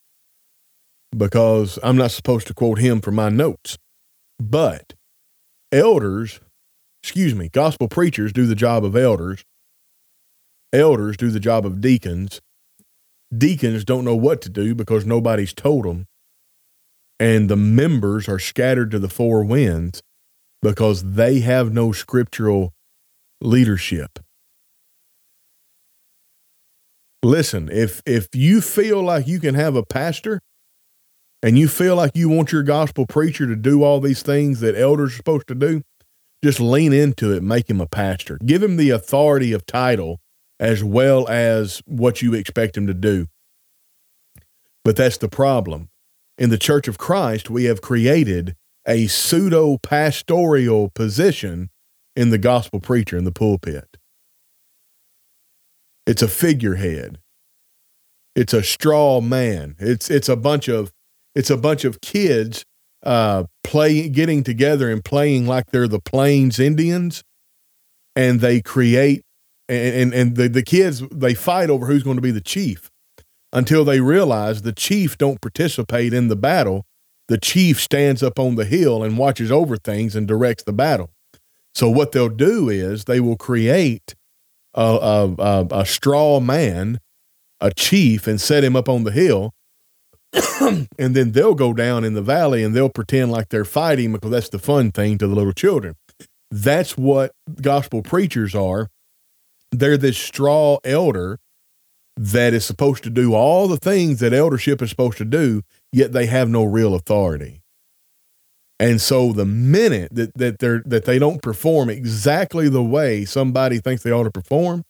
because 1.17 1.79
I'm 1.83 1.97
not 1.97 2.13
supposed 2.13 2.47
to 2.47 2.55
quote 2.55 2.79
him 2.79 3.01
for 3.01 3.11
my 3.11 3.29
notes. 3.29 3.79
But 4.41 4.95
elders 5.71 6.41
excuse 7.03 7.35
me, 7.35 7.49
gospel 7.49 7.89
preachers 7.89 8.33
do 8.33 8.47
the 8.47 8.55
job 8.55 8.85
of 8.85 8.97
elders. 8.97 9.45
Elders 10.73 11.17
do 11.17 11.31
the 11.31 11.41
job 11.41 11.67
of 11.67 11.81
deacons. 11.81 12.41
Deacons 13.37 13.85
don't 13.85 14.05
know 14.05 14.17
what 14.17 14.41
to 14.43 14.49
do 14.49 14.75
because 14.75 15.05
nobody's 15.05 15.53
told 15.53 15.85
them. 15.85 16.07
And 17.19 17.49
the 17.49 17.57
members 17.57 18.29
are 18.29 18.39
scattered 18.39 18.91
to 18.93 18.99
the 18.99 19.09
four 19.09 19.45
winds 19.45 20.03
because 20.61 21.15
they 21.15 21.41
have 21.41 21.73
no 21.73 21.93
scriptural 21.93 22.73
leadership. 23.41 24.19
Listen, 27.23 27.69
if 27.71 28.03
if 28.05 28.29
you 28.35 28.61
feel 28.61 29.03
like 29.03 29.27
you 29.27 29.39
can 29.39 29.55
have 29.55 29.77
a 29.77 29.85
pastor 29.85 30.41
and 31.43 31.59
you 31.59 31.69
feel 31.69 31.97
like 31.97 32.13
you 32.15 32.29
want 32.29 32.53
your 32.53 32.63
gospel 32.63 33.07
preacher 33.07 33.47
to 33.47 33.57
do 33.57 33.83
all 33.83 34.01
these 34.01 34.23
things 34.23 34.61
that 34.61 34.77
elders 34.77 35.13
are 35.13 35.17
supposed 35.17 35.47
to 35.49 35.55
do, 35.55 35.83
just 36.43 36.61
lean 36.61 36.93
into 36.93 37.33
it, 37.33 37.43
make 37.43 37.71
him 37.71 37.81
a 37.81 37.87
pastor. 37.87 38.39
Give 38.45 38.63
him 38.63 38.77
the 38.77 38.91
authority 38.91 39.53
of 39.53 39.65
title 39.67 40.21
as 40.59 40.83
well 40.83 41.29
as 41.29 41.83
what 41.87 42.23
you 42.23 42.35
expect 42.35 42.77
him 42.77 42.87
to 42.87 42.95
do. 42.95 43.27
But 44.85 44.97
that's 44.97 45.19
the 45.19 45.29
problem. 45.29 45.89
In 46.39 46.51
the 46.51 46.59
Church 46.59 46.89
of 46.89 46.99
Christ, 46.99 47.51
we 47.51 47.65
have 47.65 47.81
created 47.81 48.57
a 48.87 49.07
pseudo 49.07 49.79
pastoral 49.79 50.91
position 50.95 51.71
in 52.17 52.31
the 52.31 52.39
gospel 52.39 52.81
preacher 52.81 53.17
in 53.17 53.25
the 53.25 53.33
pulpit. 53.33 53.97
It's 56.07 56.23
a 56.23 56.29
figurehead. 56.29 57.19
It's 58.35 58.53
a 58.53 58.63
straw 58.63 59.21
man. 59.21 59.77
It's 59.79 60.11
it's 60.11 60.29
a 60.29 60.37
bunch 60.37 60.69
of 60.69 60.91
it's 61.35 61.51
a 61.51 61.57
bunch 61.57 61.85
of 61.85 62.01
kids 62.01 62.65
uh, 63.03 63.45
play 63.65 64.09
getting 64.09 64.43
together 64.43 64.91
and 64.91 65.05
playing 65.05 65.47
like 65.47 65.67
they're 65.71 65.89
the 65.89 66.01
Plains 66.01 66.59
Indians, 66.59 67.23
and 68.15 68.41
they 68.41 68.61
create 68.61 69.23
and 69.69 69.95
and, 69.95 70.15
and 70.15 70.37
the, 70.37 70.49
the 70.49 70.63
kids 70.63 71.03
they 71.11 71.35
fight 71.35 71.71
over 71.71 71.87
who's 71.87 72.03
going 72.03 72.17
to 72.17 72.23
be 72.23 72.31
the 72.31 72.41
chief 72.41 72.91
until 73.53 73.85
they 73.85 74.01
realize 74.01 74.63
the 74.63 74.73
chief 74.73 75.19
don't 75.19 75.41
participate 75.41 76.13
in 76.13 76.29
the 76.29 76.37
battle. 76.37 76.85
The 77.29 77.39
chief 77.39 77.81
stands 77.81 78.23
up 78.23 78.39
on 78.39 78.57
the 78.57 78.65
hill 78.65 79.03
and 79.03 79.17
watches 79.17 79.51
over 79.51 79.77
things 79.77 80.17
and 80.17 80.27
directs 80.27 80.65
the 80.65 80.73
battle. 80.73 81.11
So 81.75 81.89
what 81.89 82.13
they'll 82.13 82.29
do 82.29 82.69
is 82.69 83.05
they 83.05 83.21
will 83.21 83.37
create 83.37 84.15
a, 84.75 84.83
a, 84.83 85.35
a, 85.39 85.67
a 85.71 85.87
straw 85.87 86.41
man, 86.41 86.99
a 87.61 87.73
chief, 87.73 88.27
and 88.27 88.41
set 88.41 88.65
him 88.65 88.77
up 88.77 88.89
on 88.89 89.05
the 89.05 89.13
hill 89.13 89.55
and 90.61 91.15
then 91.15 91.33
they'll 91.33 91.55
go 91.55 91.73
down 91.73 92.05
in 92.05 92.15
the 92.15 92.23
valley 92.23 92.63
and 92.65 92.75
they'll 92.75 92.89
pretend 92.89 93.31
like 93.31 93.49
they're 93.49 93.65
fighting 93.65 94.13
because 94.13 94.31
that's 94.31 94.49
the 94.49 94.59
fun 94.59 94.91
thing 94.91 95.19
to 95.19 95.27
the 95.27 95.35
little 95.35 95.53
children. 95.53 95.95
That's 96.51 96.97
what 96.97 97.33
gospel 97.61 98.03
preachers 98.03 98.55
are. 98.55 98.89
They're 99.71 99.97
this 99.97 100.19
straw 100.19 100.79
elder 100.85 101.39
that 102.17 102.53
is 102.53 102.65
supposed 102.65 103.03
to 103.05 103.11
do 103.11 103.35
all 103.35 103.69
the 103.69 103.79
things 103.79 104.21
that 104.21 104.33
eldership 104.33 104.83
is 104.83 104.91
supposed 104.91 105.19
to 105.19 105.25
do, 105.25 105.63
yet 105.93 106.13
they 106.13 106.27
have 106.27 106.49
no 106.49 106.65
real 106.65 106.95
authority. 106.95 107.63
And 108.79 109.01
so 109.01 109.33
the 109.33 109.47
minute 109.47 110.15
that, 110.15 110.35
that 110.35 110.59
they're 110.59 110.83
that 110.87 111.05
they 111.05 111.19
don't 111.19 111.41
perform 111.41 111.89
exactly 111.89 112.69
the 112.69 112.83
way 112.83 113.25
somebody 113.25 113.79
thinks 113.79 114.03
they 114.03 114.11
ought 114.11 114.25
to 114.25 114.31
perform, 114.31 114.85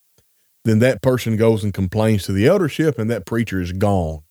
then 0.65 0.79
that 0.79 1.03
person 1.03 1.37
goes 1.37 1.63
and 1.63 1.75
complains 1.75 2.25
to 2.25 2.33
the 2.33 2.47
eldership 2.47 2.99
and 2.99 3.11
that 3.11 3.27
preacher 3.27 3.61
is 3.61 3.73
gone. 3.73 4.23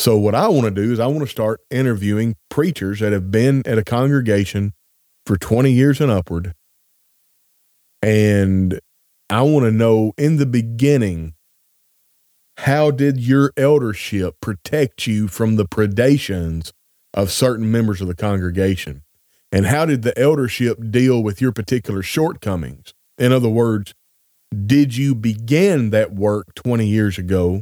So, 0.00 0.16
what 0.16 0.34
I 0.34 0.48
want 0.48 0.64
to 0.64 0.70
do 0.70 0.94
is 0.94 0.98
I 0.98 1.08
want 1.08 1.20
to 1.20 1.26
start 1.26 1.60
interviewing 1.70 2.36
preachers 2.48 3.00
that 3.00 3.12
have 3.12 3.30
been 3.30 3.62
at 3.66 3.76
a 3.76 3.84
congregation 3.84 4.72
for 5.26 5.36
20 5.36 5.70
years 5.70 6.00
and 6.00 6.10
upward. 6.10 6.54
And 8.00 8.80
I 9.28 9.42
want 9.42 9.66
to 9.66 9.70
know 9.70 10.14
in 10.16 10.38
the 10.38 10.46
beginning, 10.46 11.34
how 12.56 12.90
did 12.90 13.20
your 13.20 13.52
eldership 13.58 14.36
protect 14.40 15.06
you 15.06 15.28
from 15.28 15.56
the 15.56 15.66
predations 15.66 16.72
of 17.12 17.30
certain 17.30 17.70
members 17.70 18.00
of 18.00 18.08
the 18.08 18.16
congregation? 18.16 19.02
And 19.52 19.66
how 19.66 19.84
did 19.84 20.00
the 20.00 20.18
eldership 20.18 20.78
deal 20.90 21.22
with 21.22 21.42
your 21.42 21.52
particular 21.52 22.02
shortcomings? 22.02 22.94
In 23.18 23.32
other 23.32 23.50
words, 23.50 23.92
did 24.64 24.96
you 24.96 25.14
begin 25.14 25.90
that 25.90 26.14
work 26.14 26.54
20 26.54 26.86
years 26.86 27.18
ago 27.18 27.60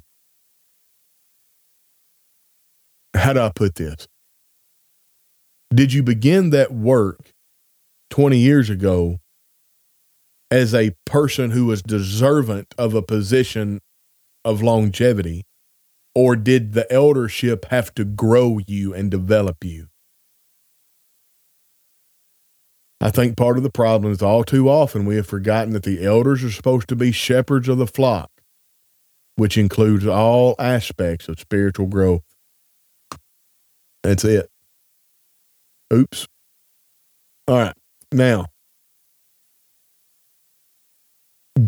how 3.18 3.32
do 3.32 3.40
I 3.40 3.50
put 3.54 3.74
this? 3.74 4.06
Did 5.74 5.92
you 5.92 6.02
begin 6.02 6.50
that 6.50 6.72
work 6.72 7.32
20 8.10 8.38
years 8.38 8.70
ago 8.70 9.18
as 10.50 10.74
a 10.74 10.94
person 11.04 11.50
who 11.50 11.66
was 11.66 11.82
deserving 11.82 12.66
of 12.78 12.94
a 12.94 13.02
position 13.02 13.80
of 14.44 14.62
longevity, 14.62 15.44
or 16.14 16.36
did 16.36 16.72
the 16.72 16.90
eldership 16.92 17.66
have 17.66 17.94
to 17.94 18.04
grow 18.04 18.58
you 18.66 18.94
and 18.94 19.10
develop 19.10 19.62
you? 19.62 19.88
I 23.00 23.10
think 23.10 23.36
part 23.36 23.58
of 23.58 23.62
the 23.62 23.70
problem 23.70 24.10
is 24.12 24.22
all 24.22 24.42
too 24.42 24.68
often 24.68 25.04
we 25.04 25.16
have 25.16 25.26
forgotten 25.26 25.72
that 25.74 25.84
the 25.84 26.02
elders 26.04 26.42
are 26.42 26.50
supposed 26.50 26.88
to 26.88 26.96
be 26.96 27.12
shepherds 27.12 27.68
of 27.68 27.78
the 27.78 27.86
flock, 27.86 28.30
which 29.36 29.56
includes 29.56 30.06
all 30.06 30.56
aspects 30.58 31.28
of 31.28 31.38
spiritual 31.38 31.86
growth. 31.86 32.22
That's 34.02 34.24
it. 34.24 34.48
Oops. 35.92 36.26
All 37.46 37.56
right. 37.56 37.74
Now, 38.12 38.46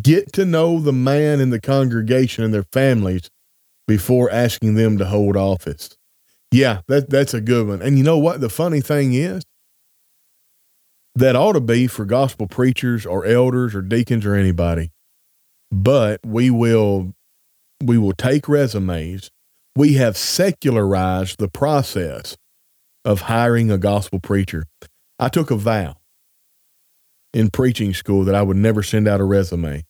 get 0.03 0.33
to 0.35 0.45
know 0.45 0.79
the 0.79 0.93
man 0.93 1.41
in 1.41 1.51
the 1.51 1.61
congregation 1.61 2.45
and 2.45 2.55
their 2.55 2.67
families 2.73 3.29
before 3.89 4.31
asking 4.31 4.75
them 4.75 4.99
to 4.99 5.07
hold 5.07 5.37
office. 5.37 5.97
Yeah, 6.53 6.81
that, 6.89 7.11
that's 7.11 7.35
a 7.35 7.41
good 7.41 7.67
one. 7.67 7.83
And 7.83 7.99
you 7.99 8.05
know 8.05 8.19
what? 8.19 8.41
The 8.41 8.49
funny 8.49 8.81
thing 8.81 9.15
is, 9.15 9.45
that 11.15 11.37
ought 11.37 11.53
to 11.53 11.61
be 11.61 11.87
for 11.87 12.05
gospel 12.05 12.47
preachers 12.47 13.05
or 13.05 13.27
elders 13.27 13.75
or 13.75 13.83
deacons 13.83 14.25
or 14.25 14.35
anybody. 14.35 14.91
But 15.73 16.21
we 16.25 16.51
will 16.51 17.15
we 17.83 17.99
will 17.99 18.13
take 18.13 18.49
resumes. 18.49 19.31
We 19.77 19.95
have 19.95 20.17
secularized 20.17 21.39
the 21.39 21.49
process 21.49 22.37
of 23.05 23.23
hiring 23.23 23.71
a 23.71 23.79
gospel 23.79 24.21
preacher. 24.21 24.65
I 25.19 25.29
took 25.29 25.51
a 25.51 25.57
vow 25.57 25.97
in 27.33 27.51
preaching 27.51 27.95
school 27.95 28.25
that 28.25 28.35
I 28.35 28.43
would 28.43 28.57
never 28.57 28.83
send 28.83 29.07
out 29.07 29.21
a 29.21 29.25
resume. 29.25 29.85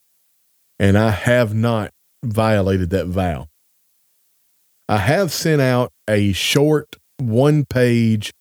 And 0.79 0.97
I 0.97 1.11
have 1.11 1.53
not 1.53 1.91
violated 2.23 2.89
that 2.91 3.07
vow. 3.07 3.47
I 4.87 4.97
have 4.97 5.31
sent 5.31 5.61
out 5.61 5.91
a 6.07 6.33
short 6.33 6.95
one 7.17 7.65
page 7.65 8.33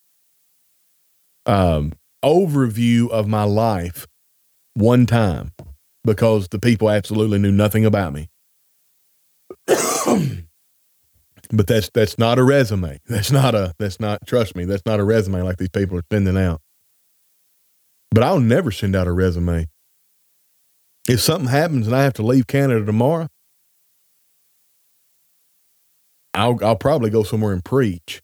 um, 1.46 1.92
overview 2.24 3.08
of 3.10 3.28
my 3.28 3.44
life 3.44 4.06
one 4.74 5.06
time 5.06 5.52
because 6.04 6.48
the 6.48 6.58
people 6.58 6.90
absolutely 6.90 7.38
knew 7.38 7.52
nothing 7.52 7.84
about 7.84 8.12
me. 8.12 8.28
but 11.52 11.66
that's 11.66 11.90
that's 11.92 12.18
not 12.18 12.38
a 12.38 12.44
resume. 12.44 13.00
That's 13.06 13.32
not 13.32 13.54
a 13.54 13.74
that's 13.78 14.00
not 14.00 14.26
trust 14.26 14.56
me, 14.56 14.64
that's 14.64 14.86
not 14.86 15.00
a 15.00 15.04
resume 15.04 15.42
like 15.42 15.58
these 15.58 15.68
people 15.68 15.98
are 15.98 16.04
sending 16.10 16.36
out. 16.36 16.60
But 18.10 18.24
I'll 18.24 18.40
never 18.40 18.70
send 18.70 18.96
out 18.96 19.06
a 19.06 19.12
resume. 19.12 19.66
If 21.08 21.20
something 21.20 21.48
happens 21.48 21.86
and 21.86 21.96
I 21.96 22.02
have 22.02 22.14
to 22.14 22.22
leave 22.22 22.46
Canada 22.46 22.84
tomorrow, 22.84 23.28
I'll 26.34 26.58
I'll 26.62 26.76
probably 26.76 27.10
go 27.10 27.22
somewhere 27.22 27.52
and 27.52 27.64
preach. 27.64 28.22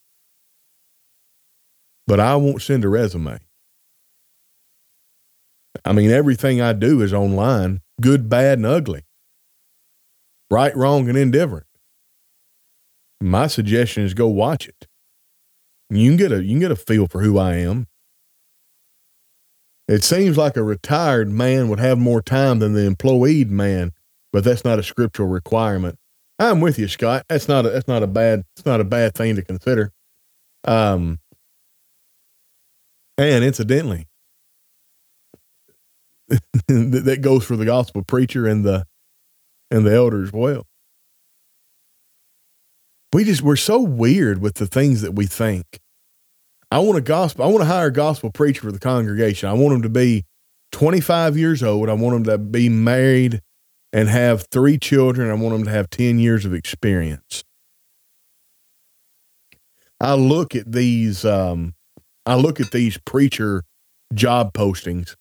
But 2.07 2.20
I 2.20 2.37
won't 2.37 2.62
send 2.62 2.85
a 2.85 2.89
resume. 2.89 3.41
I 5.85 5.93
mean, 5.93 6.11
everything 6.11 6.61
I 6.61 6.72
do 6.72 7.03
is 7.03 7.12
online, 7.12 7.81
good, 8.01 8.29
bad, 8.29 8.59
and 8.59 8.66
ugly, 8.66 9.03
right, 10.51 10.74
wrong, 10.77 11.09
and 11.09 11.18
indifferent. 11.18 11.66
My 13.20 13.46
suggestion 13.46 14.04
is 14.04 14.14
go 14.14 14.28
watch 14.28 14.68
it. 14.68 14.86
You 15.90 16.10
can 16.10 16.16
get 16.16 16.32
a 16.32 16.42
you 16.42 16.50
can 16.50 16.60
get 16.60 16.70
a 16.70 16.76
feel 16.76 17.06
for 17.06 17.22
who 17.22 17.38
I 17.38 17.56
am. 17.56 17.86
It 19.88 20.02
seems 20.02 20.36
like 20.36 20.56
a 20.56 20.64
retired 20.64 21.30
man 21.30 21.68
would 21.68 21.78
have 21.78 21.98
more 21.98 22.20
time 22.20 22.58
than 22.58 22.72
the 22.72 22.84
employed 22.84 23.50
man, 23.50 23.92
but 24.32 24.42
that's 24.42 24.64
not 24.64 24.80
a 24.80 24.82
scriptural 24.82 25.28
requirement. 25.28 25.96
I'm 26.38 26.60
with 26.60 26.78
you, 26.78 26.88
Scott. 26.88 27.24
That's 27.28 27.48
not 27.48 27.64
a 27.64 27.70
that's 27.70 27.88
not 27.88 28.02
a 28.02 28.06
bad 28.06 28.44
it's 28.56 28.66
not 28.66 28.80
a 28.80 28.84
bad 28.84 29.14
thing 29.14 29.36
to 29.36 29.42
consider. 29.42 29.92
Um, 30.64 31.20
and 33.16 33.44
incidentally, 33.44 34.08
that 36.68 37.18
goes 37.20 37.44
for 37.44 37.56
the 37.56 37.64
gospel 37.64 38.02
preacher 38.02 38.46
and 38.46 38.64
the 38.64 38.84
and 39.70 39.86
the 39.86 39.94
elder 39.94 40.22
as 40.22 40.32
well. 40.32 40.66
We 43.12 43.24
just 43.24 43.42
we're 43.42 43.57
so 43.57 43.80
weird 43.80 44.40
with 44.40 44.54
the 44.54 44.66
things 44.66 45.02
that 45.02 45.12
we 45.12 45.26
think. 45.26 45.80
I 46.70 46.80
want 46.80 46.98
a 46.98 47.02
gospel. 47.02 47.44
I 47.44 47.48
want 47.48 47.61
to 47.61 47.66
hire 47.66 47.86
a 47.86 47.92
gospel 47.92 48.30
preacher 48.30 48.62
for 48.62 48.72
the 48.72 48.78
congregation. 48.78 49.48
I 49.48 49.52
want 49.52 49.74
him 49.76 49.82
to 49.82 49.88
be 49.88 50.24
25 50.72 51.36
years 51.36 51.62
old. 51.62 51.88
I 51.88 51.94
want 51.94 52.16
him 52.16 52.24
to 52.24 52.38
be 52.38 52.68
married 52.68 53.40
and 53.92 54.09
have 54.09 54.46
three 54.50 54.78
children. 54.78 55.30
I 55.30 55.34
want 55.34 55.54
him 55.54 55.64
to 55.64 55.70
have 55.70 55.88
10 55.90 56.18
years 56.18 56.44
of 56.44 56.52
experience. 56.52 57.44
I 60.00 60.14
look 60.14 60.54
at 60.54 60.70
these. 60.70 61.24
Um, 61.24 61.74
I 62.26 62.34
look 62.34 62.61
at 62.61 62.72
these 62.72 62.98
preacher 62.98 63.62
job 64.12 64.52
postings 64.52 65.14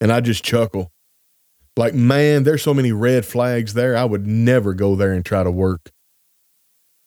and 0.00 0.12
I 0.12 0.20
just 0.20 0.44
chuckle. 0.44 0.92
Like, 1.76 1.94
man, 1.94 2.44
there's 2.44 2.62
so 2.62 2.72
many 2.72 2.92
red 2.92 3.26
flags 3.26 3.74
there. 3.74 3.96
I 3.96 4.04
would 4.04 4.26
never 4.26 4.74
go 4.74 4.94
there 4.94 5.12
and 5.12 5.24
try 5.24 5.42
to 5.42 5.50
work. 5.50 5.90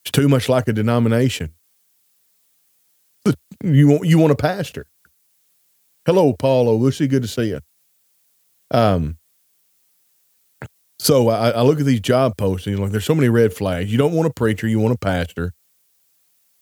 It's 0.08 0.12
too 0.14 0.30
much 0.30 0.48
like 0.48 0.70
a 0.70 0.74
denomination. 0.74 1.54
You 3.62 3.90
want 3.90 4.06
you 4.06 4.18
want 4.20 4.32
a 4.32 4.38
pastor. 4.38 4.86
Hello, 6.06 6.32
Paul 6.32 6.80
Lucy. 6.80 7.08
Good 7.08 7.24
to 7.24 7.28
see 7.28 7.50
you. 7.50 7.60
Um, 8.72 9.18
so 10.98 11.28
I, 11.28 11.50
I 11.50 11.62
look 11.64 11.82
at 11.82 11.86
these 11.86 12.00
job 12.00 12.38
postings, 12.38 12.80
like 12.80 12.92
there's 12.92 13.04
so 13.04 13.16
many 13.16 13.28
red 13.28 13.54
flags. 13.54 13.92
You 13.92 13.98
don't 13.98 14.14
want 14.14 14.30
a 14.30 14.34
preacher, 14.34 14.66
you 14.66 14.80
want 14.80 14.94
a 14.94 14.98
pastor, 14.98 15.52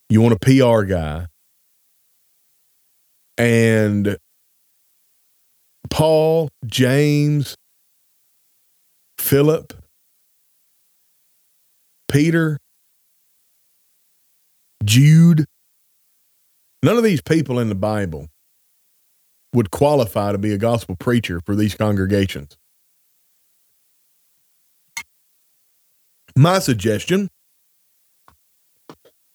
you 0.10 0.22
want 0.22 0.34
a 0.34 0.40
PR 0.40 0.82
guy. 0.82 1.28
And 3.38 4.18
Paul, 5.92 6.50
James, 6.66 7.56
Philip, 9.20 9.72
Peter, 12.08 12.58
Jude. 14.86 15.46
None 16.84 16.98
of 16.98 17.04
these 17.04 17.22
people 17.22 17.60
in 17.60 17.70
the 17.70 17.76
Bible 17.76 18.30
would 19.54 19.72
qualify 19.72 20.32
to 20.32 20.38
be 20.38 20.54
a 20.54 20.58
gospel 20.58 20.96
preacher 20.96 21.42
for 21.46 21.56
these 21.56 21.76
congregations. 21.76 22.58
My 26.36 26.60
suggestion 26.60 27.30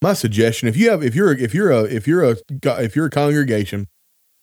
my 0.02 0.12
suggestion 0.14 0.68
if 0.68 0.76
you 0.76 0.90
have 0.90 1.02
if 1.02 1.14
you're 1.14 1.32
if 1.32 1.54
you're 1.54 1.70
a 1.70 1.82
if 1.82 2.06
you're 2.06 2.24
a 2.24 2.36
if 2.82 2.96
you're 2.96 3.06
a 3.06 3.10
congregation 3.10 3.86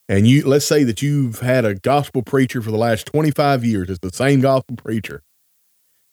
and 0.07 0.27
you 0.27 0.45
let's 0.47 0.65
say 0.65 0.83
that 0.83 1.01
you've 1.01 1.39
had 1.39 1.65
a 1.65 1.75
gospel 1.75 2.21
preacher 2.21 2.61
for 2.61 2.71
the 2.71 2.77
last 2.77 3.07
25 3.07 3.65
years 3.65 3.89
it's 3.89 3.99
the 3.99 4.11
same 4.11 4.39
gospel 4.39 4.75
preacher 4.75 5.23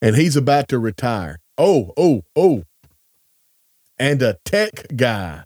and 0.01 0.17
he's 0.17 0.37
about 0.37 0.69
to 0.69 0.79
retire 0.79 1.39
oh 1.59 1.93
oh 1.97 2.23
oh 2.35 2.63
and 3.99 4.21
a 4.23 4.37
tech 4.45 4.87
guy. 4.97 5.45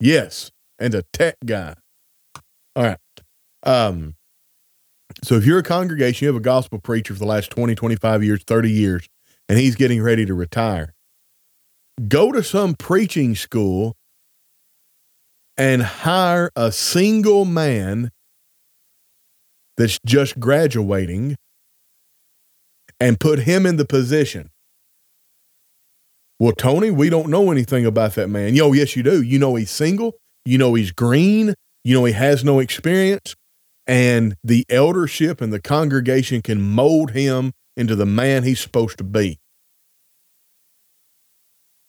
Yes 0.00 0.50
and 0.78 0.94
a 0.94 1.02
tech 1.12 1.36
guy. 1.44 1.74
All 2.76 2.84
right. 2.84 2.98
Um 3.62 4.14
so 5.22 5.34
if 5.34 5.44
you're 5.44 5.58
a 5.58 5.62
congregation 5.62 6.24
you 6.24 6.32
have 6.32 6.40
a 6.40 6.44
gospel 6.44 6.78
preacher 6.78 7.12
for 7.12 7.18
the 7.18 7.26
last 7.26 7.50
20 7.50 7.74
25 7.74 8.24
years 8.24 8.42
30 8.46 8.70
years 8.70 9.08
and 9.48 9.58
he's 9.58 9.76
getting 9.76 10.02
ready 10.02 10.24
to 10.24 10.34
retire 10.34 10.94
go 12.08 12.32
to 12.32 12.42
some 12.42 12.74
preaching 12.74 13.34
school 13.34 13.94
and 15.56 15.82
hire 15.82 16.50
a 16.56 16.72
single 16.72 17.44
man 17.44 18.10
that's 19.76 19.98
just 20.06 20.38
graduating 20.40 21.36
and 23.00 23.18
put 23.18 23.40
him 23.40 23.66
in 23.66 23.76
the 23.76 23.84
position. 23.84 24.50
Well, 26.42 26.50
Tony, 26.50 26.90
we 26.90 27.08
don't 27.08 27.28
know 27.28 27.52
anything 27.52 27.86
about 27.86 28.16
that 28.16 28.28
man. 28.28 28.56
Yo, 28.56 28.72
yes, 28.72 28.96
you 28.96 29.04
do. 29.04 29.22
You 29.22 29.38
know 29.38 29.54
he's 29.54 29.70
single. 29.70 30.16
You 30.44 30.58
know 30.58 30.74
he's 30.74 30.90
green. 30.90 31.54
You 31.84 31.94
know 31.94 32.04
he 32.04 32.14
has 32.14 32.42
no 32.42 32.58
experience. 32.58 33.36
And 33.86 34.34
the 34.42 34.66
eldership 34.68 35.40
and 35.40 35.52
the 35.52 35.60
congregation 35.60 36.42
can 36.42 36.60
mold 36.60 37.12
him 37.12 37.52
into 37.76 37.94
the 37.94 38.06
man 38.06 38.42
he's 38.42 38.58
supposed 38.58 38.98
to 38.98 39.04
be 39.04 39.38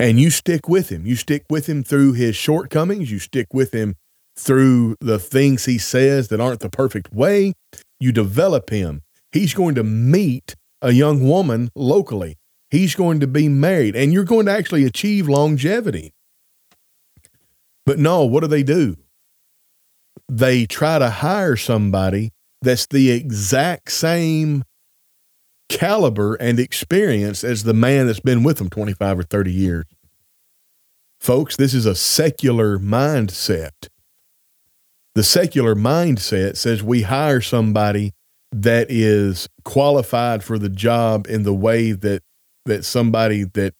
and 0.03 0.19
you 0.19 0.29
stick 0.29 0.67
with 0.67 0.89
him. 0.89 1.05
You 1.05 1.15
stick 1.15 1.45
with 1.49 1.67
him 1.67 1.83
through 1.83 2.13
his 2.13 2.35
shortcomings. 2.35 3.11
You 3.11 3.19
stick 3.19 3.47
with 3.53 3.73
him 3.73 3.95
through 4.37 4.97
the 4.99 5.17
things 5.17 5.65
he 5.65 5.77
says 5.77 6.27
that 6.27 6.41
aren't 6.41 6.59
the 6.59 6.69
perfect 6.69 7.13
way. 7.13 7.53
You 7.99 8.11
develop 8.11 8.69
him. 8.69 9.01
He's 9.31 9.53
going 9.53 9.75
to 9.75 9.83
meet 9.83 10.55
a 10.81 10.91
young 10.91 11.27
woman 11.27 11.69
locally. 11.75 12.35
He's 12.73 12.95
going 12.95 13.19
to 13.19 13.27
be 13.27 13.49
married, 13.49 13.95
and 13.95 14.11
you're 14.11 14.23
going 14.23 14.47
to 14.47 14.51
actually 14.51 14.83
achieve 14.83 15.29
longevity. 15.29 16.11
But 17.85 17.99
no, 17.99 18.25
what 18.25 18.39
do 18.41 18.47
they 18.47 18.63
do? 18.63 18.95
They 20.27 20.65
try 20.65 20.97
to 20.97 21.11
hire 21.11 21.55
somebody 21.55 22.31
that's 22.63 22.87
the 22.87 23.11
exact 23.11 23.91
same 23.91 24.63
caliber 25.69 26.33
and 26.33 26.59
experience 26.59 27.43
as 27.43 27.61
the 27.61 27.75
man 27.75 28.07
that's 28.07 28.19
been 28.19 28.41
with 28.41 28.57
them 28.57 28.71
25 28.71 29.19
or 29.19 29.23
30 29.23 29.51
years. 29.51 29.85
Folks, 31.19 31.55
this 31.55 31.75
is 31.75 31.85
a 31.85 31.93
secular 31.93 32.79
mindset. 32.79 33.87
The 35.13 35.23
secular 35.23 35.75
mindset 35.75 36.57
says 36.57 36.81
we 36.81 37.03
hire 37.03 37.39
somebody 37.39 38.13
that 38.51 38.87
is 38.89 39.47
qualified 39.63 40.43
for 40.43 40.57
the 40.57 40.69
job 40.69 41.27
in 41.29 41.43
the 41.43 41.53
way 41.53 41.91
that 41.91 42.23
that 42.65 42.85
somebody 42.85 43.43
that 43.43 43.73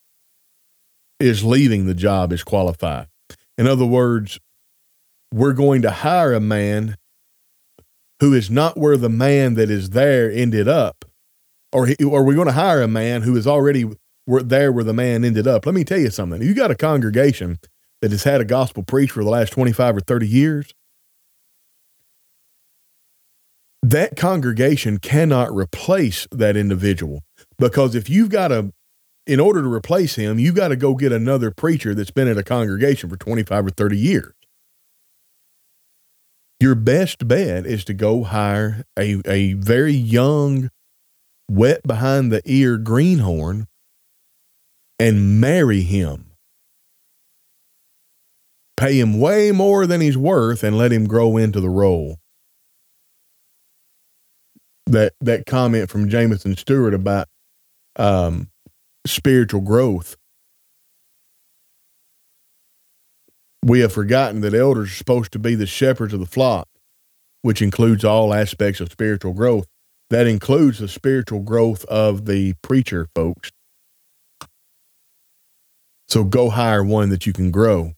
is 1.19 1.43
leaving 1.43 1.85
the 1.85 1.93
job 1.93 2.33
is 2.33 2.43
qualified. 2.43 3.07
In 3.57 3.67
other 3.67 3.85
words, 3.85 4.39
we're 5.31 5.53
going 5.53 5.81
to 5.83 5.91
hire 5.91 6.33
a 6.33 6.39
man 6.39 6.97
who 8.19 8.33
is 8.33 8.49
not 8.49 8.77
where 8.77 8.97
the 8.97 9.09
man 9.09 9.55
that 9.55 9.69
is 9.69 9.91
there 9.91 10.31
ended 10.31 10.67
up, 10.67 11.05
or 11.71 11.87
he, 11.87 11.95
or 12.03 12.23
we're 12.23 12.35
going 12.35 12.47
to 12.47 12.53
hire 12.53 12.81
a 12.81 12.87
man 12.87 13.23
who 13.23 13.35
is 13.35 13.47
already 13.47 13.85
there 14.27 14.71
where 14.71 14.83
the 14.83 14.93
man 14.93 15.23
ended 15.23 15.47
up. 15.47 15.65
Let 15.65 15.75
me 15.75 15.83
tell 15.83 15.99
you 15.99 16.09
something. 16.09 16.41
You 16.41 16.53
got 16.53 16.71
a 16.71 16.75
congregation 16.75 17.59
that 18.01 18.11
has 18.11 18.23
had 18.23 18.41
a 18.41 18.45
gospel 18.45 18.83
preach 18.83 19.11
for 19.11 19.23
the 19.23 19.29
last 19.29 19.51
25 19.51 19.97
or 19.97 19.99
30 20.01 20.27
years. 20.27 20.73
That 23.81 24.15
congregation 24.15 24.99
cannot 24.99 25.53
replace 25.53 26.27
that 26.31 26.55
individual 26.55 27.23
because 27.57 27.95
if 27.95 28.09
you've 28.09 28.29
got 28.29 28.51
a 28.51 28.71
in 29.25 29.39
order 29.39 29.61
to 29.61 29.71
replace 29.71 30.15
him, 30.15 30.37
you've 30.37 30.55
got 30.55 30.69
to 30.69 30.75
go 30.75 30.95
get 30.95 31.11
another 31.11 31.51
preacher 31.51 31.95
that's 31.95 32.11
been 32.11 32.27
at 32.27 32.37
a 32.37 32.43
congregation 32.43 33.09
for 33.09 33.17
25 33.17 33.67
or 33.67 33.69
30 33.69 33.97
years. 33.97 34.33
Your 36.59 36.75
best 36.75 37.27
bet 37.27 37.65
is 37.65 37.83
to 37.85 37.93
go 37.93 38.23
hire 38.23 38.83
a, 38.97 39.21
a 39.25 39.53
very 39.53 39.93
young, 39.93 40.69
wet 41.49 41.83
behind 41.83 42.31
the 42.31 42.41
ear 42.45 42.77
greenhorn 42.77 43.67
and 44.99 45.41
marry 45.41 45.81
him. 45.81 46.31
Pay 48.77 48.99
him 48.99 49.19
way 49.19 49.51
more 49.51 49.85
than 49.85 50.01
he's 50.01 50.17
worth 50.17 50.63
and 50.63 50.77
let 50.77 50.91
him 50.91 51.07
grow 51.07 51.37
into 51.37 51.59
the 51.59 51.69
role. 51.69 52.17
That 54.85 55.13
that 55.21 55.45
comment 55.45 55.89
from 55.89 56.09
Jameson 56.09 56.57
Stewart 56.57 56.93
about 56.93 57.27
um, 57.95 58.49
spiritual 59.05 59.61
growth. 59.61 60.15
We 63.63 63.79
have 63.79 63.93
forgotten 63.93 64.41
that 64.41 64.53
elders 64.53 64.91
are 64.91 64.95
supposed 64.95 65.31
to 65.33 65.39
be 65.39 65.55
the 65.55 65.65
shepherds 65.65 66.13
of 66.13 66.19
the 66.19 66.25
flock, 66.25 66.67
which 67.41 67.61
includes 67.61 68.03
all 68.03 68.33
aspects 68.33 68.81
of 68.81 68.91
spiritual 68.91 69.33
growth. 69.33 69.67
That 70.09 70.27
includes 70.27 70.79
the 70.79 70.87
spiritual 70.87 71.39
growth 71.39 71.85
of 71.85 72.25
the 72.25 72.53
preacher, 72.61 73.07
folks. 73.15 73.51
So 76.07 76.23
go 76.23 76.49
hire 76.49 76.83
one 76.83 77.09
that 77.09 77.25
you 77.25 77.33
can 77.33 77.51
grow. 77.51 77.93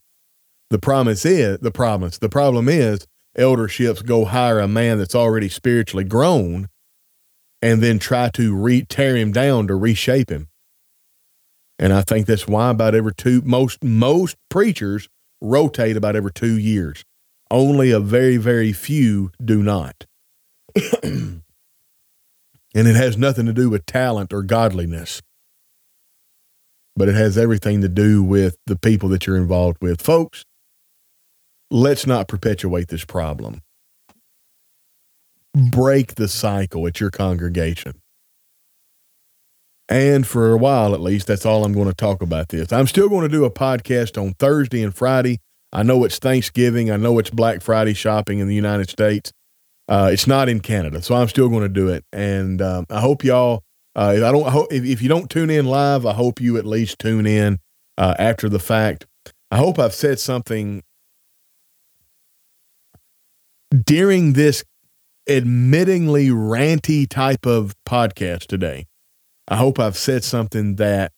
The 0.70 0.78
promise 0.78 1.24
is 1.26 1.58
the 1.58 1.70
promise. 1.70 2.18
The 2.18 2.28
problem 2.28 2.68
is 2.68 3.06
elderships 3.36 4.02
go 4.02 4.24
hire 4.24 4.58
a 4.58 4.68
man 4.68 4.98
that's 4.98 5.14
already 5.14 5.48
spiritually 5.48 6.04
grown 6.04 6.68
and 7.62 7.82
then 7.82 7.98
try 7.98 8.28
to 8.30 8.54
re- 8.54 8.84
tear 8.84 9.16
him 9.16 9.32
down 9.32 9.66
to 9.66 9.74
reshape 9.74 10.30
him. 10.30 10.48
And 11.78 11.92
I 11.92 12.02
think 12.02 12.26
that's 12.26 12.48
why 12.48 12.70
about 12.70 12.94
every 12.94 13.14
two 13.14 13.42
most 13.42 13.82
most 13.84 14.36
preachers 14.48 15.08
rotate 15.40 15.96
about 15.96 16.16
every 16.16 16.32
two 16.32 16.58
years. 16.58 17.04
Only 17.50 17.90
a 17.90 18.00
very, 18.00 18.38
very 18.38 18.72
few 18.72 19.30
do 19.42 19.62
not. 19.62 20.06
and 21.02 21.42
it 22.74 22.96
has 22.96 23.16
nothing 23.16 23.46
to 23.46 23.52
do 23.52 23.70
with 23.70 23.86
talent 23.86 24.32
or 24.32 24.42
godliness. 24.42 25.22
But 26.96 27.08
it 27.08 27.14
has 27.14 27.36
everything 27.36 27.82
to 27.82 27.88
do 27.88 28.22
with 28.22 28.56
the 28.66 28.76
people 28.76 29.08
that 29.10 29.26
you're 29.26 29.36
involved 29.36 29.78
with. 29.80 30.00
Folks, 30.00 30.44
let's 31.70 32.06
not 32.06 32.26
perpetuate 32.26 32.88
this 32.88 33.04
problem. 33.04 33.62
Break 35.56 36.16
the 36.16 36.28
cycle 36.28 36.86
at 36.86 37.00
your 37.00 37.10
congregation. 37.10 37.94
And 39.88 40.26
for 40.26 40.52
a 40.52 40.56
while, 40.58 40.92
at 40.92 41.00
least, 41.00 41.28
that's 41.28 41.46
all 41.46 41.64
I'm 41.64 41.72
going 41.72 41.88
to 41.88 41.94
talk 41.94 42.20
about 42.20 42.50
this. 42.50 42.72
I'm 42.72 42.86
still 42.86 43.08
going 43.08 43.22
to 43.22 43.34
do 43.34 43.44
a 43.44 43.50
podcast 43.50 44.20
on 44.20 44.34
Thursday 44.34 44.82
and 44.82 44.94
Friday. 44.94 45.38
I 45.72 45.82
know 45.82 46.04
it's 46.04 46.18
Thanksgiving. 46.18 46.90
I 46.90 46.98
know 46.98 47.18
it's 47.18 47.30
Black 47.30 47.62
Friday 47.62 47.94
shopping 47.94 48.40
in 48.40 48.48
the 48.48 48.54
United 48.54 48.90
States. 48.90 49.32
Uh, 49.88 50.10
it's 50.12 50.26
not 50.26 50.50
in 50.50 50.60
Canada, 50.60 51.00
so 51.00 51.14
I'm 51.14 51.28
still 51.28 51.48
going 51.48 51.62
to 51.62 51.68
do 51.68 51.88
it. 51.88 52.04
And 52.12 52.60
um, 52.60 52.84
I 52.90 53.00
hope 53.00 53.24
y'all. 53.24 53.62
Uh, 53.94 54.12
if 54.16 54.24
I 54.24 54.32
don't, 54.32 54.46
I 54.46 54.50
hope, 54.50 54.70
if, 54.70 54.84
if 54.84 55.00
you 55.00 55.08
don't 55.08 55.30
tune 55.30 55.48
in 55.48 55.64
live, 55.64 56.04
I 56.04 56.12
hope 56.12 56.38
you 56.38 56.58
at 56.58 56.66
least 56.66 56.98
tune 56.98 57.26
in 57.26 57.60
uh, 57.96 58.14
after 58.18 58.50
the 58.50 58.58
fact. 58.58 59.06
I 59.50 59.56
hope 59.56 59.78
I've 59.78 59.94
said 59.94 60.18
something 60.18 60.82
during 63.84 64.34
this 64.34 64.64
admittingly 65.28 66.30
ranty 66.30 67.08
type 67.08 67.46
of 67.46 67.74
podcast 67.84 68.46
today 68.46 68.86
I 69.48 69.56
hope 69.56 69.78
I've 69.78 69.96
said 69.96 70.24
something 70.24 70.76
that 70.76 71.12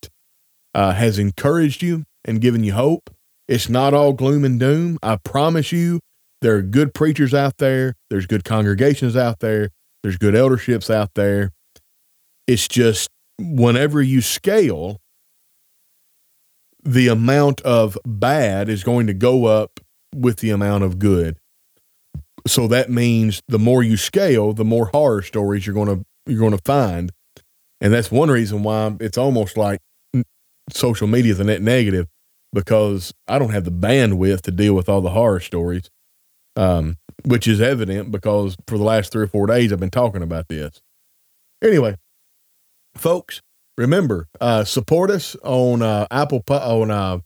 uh, 0.75 0.93
has 0.93 1.19
encouraged 1.19 1.83
you 1.83 2.05
and 2.25 2.41
given 2.41 2.63
you 2.63 2.75
hope. 2.75 3.11
It's 3.47 3.71
not 3.71 3.95
all 3.95 4.13
gloom 4.13 4.45
and 4.45 4.61
doom. 4.61 4.99
I 5.03 5.17
promise 5.17 5.73
you, 5.73 6.01
there 6.43 6.55
are 6.57 6.63
good 6.63 6.93
preachers 6.93 7.33
out 7.33 7.57
there. 7.57 7.95
There's 8.11 8.27
good 8.27 8.45
congregations 8.45 9.17
out 9.17 9.41
there. 9.41 9.71
There's 10.03 10.19
good 10.19 10.35
elderships 10.35 10.91
out 10.91 11.15
there. 11.15 11.53
It's 12.47 12.69
just 12.69 13.09
whenever 13.39 14.03
you 14.03 14.21
scale, 14.21 14.99
the 16.85 17.09
amount 17.09 17.63
of 17.63 17.97
bad 18.05 18.69
is 18.69 18.85
going 18.85 19.07
to 19.07 19.15
go 19.15 19.47
up 19.47 19.81
with 20.15 20.39
the 20.39 20.51
amount 20.51 20.85
of 20.85 20.99
good. 20.99 21.39
So 22.47 22.69
that 22.69 22.91
means 22.91 23.43
the 23.49 23.59
more 23.59 23.83
you 23.83 23.97
scale, 23.97 24.53
the 24.53 24.65
more 24.65 24.87
horror 24.87 25.23
stories 25.23 25.67
you're 25.67 25.75
going 25.75 25.89
to 25.89 26.05
you're 26.27 26.41
going 26.41 26.57
to 26.57 26.63
find 26.65 27.13
and 27.81 27.93
that's 27.93 28.11
one 28.11 28.31
reason 28.31 28.63
why 28.63 28.97
it's 29.01 29.19
almost 29.19 29.57
like 29.57 29.81
social 30.71 31.07
media 31.07 31.33
is 31.33 31.41
a 31.41 31.45
net 31.45 31.63
negative 31.63 32.07
because 32.53 33.13
I 33.27 33.39
don't 33.39 33.51
have 33.51 33.65
the 33.65 33.71
bandwidth 33.71 34.43
to 34.43 34.51
deal 34.51 34.75
with 34.75 34.89
all 34.89 35.01
the 35.01 35.11
horror 35.11 35.41
stories, 35.41 35.89
um, 36.57 36.97
which 37.25 37.47
is 37.47 37.61
evident 37.61 38.11
because 38.11 38.57
for 38.67 38.79
the 38.79 38.85
last 38.85 39.13
three 39.13 39.25
or 39.25 39.29
four 39.29 39.47
days 39.47 39.73
I've 39.73 39.81
been 39.81 39.91
talking 39.91 40.23
about 40.23 40.49
this. 40.49 40.81
Anyway, 41.63 41.97
folks, 42.97 43.43
remember 43.77 44.27
uh, 44.41 44.65
support 44.65 45.11
us 45.11 45.37
on 45.45 45.83
uh, 45.83 46.07
Apple 46.11 46.43
on 46.49 46.91
uh, 46.91 47.19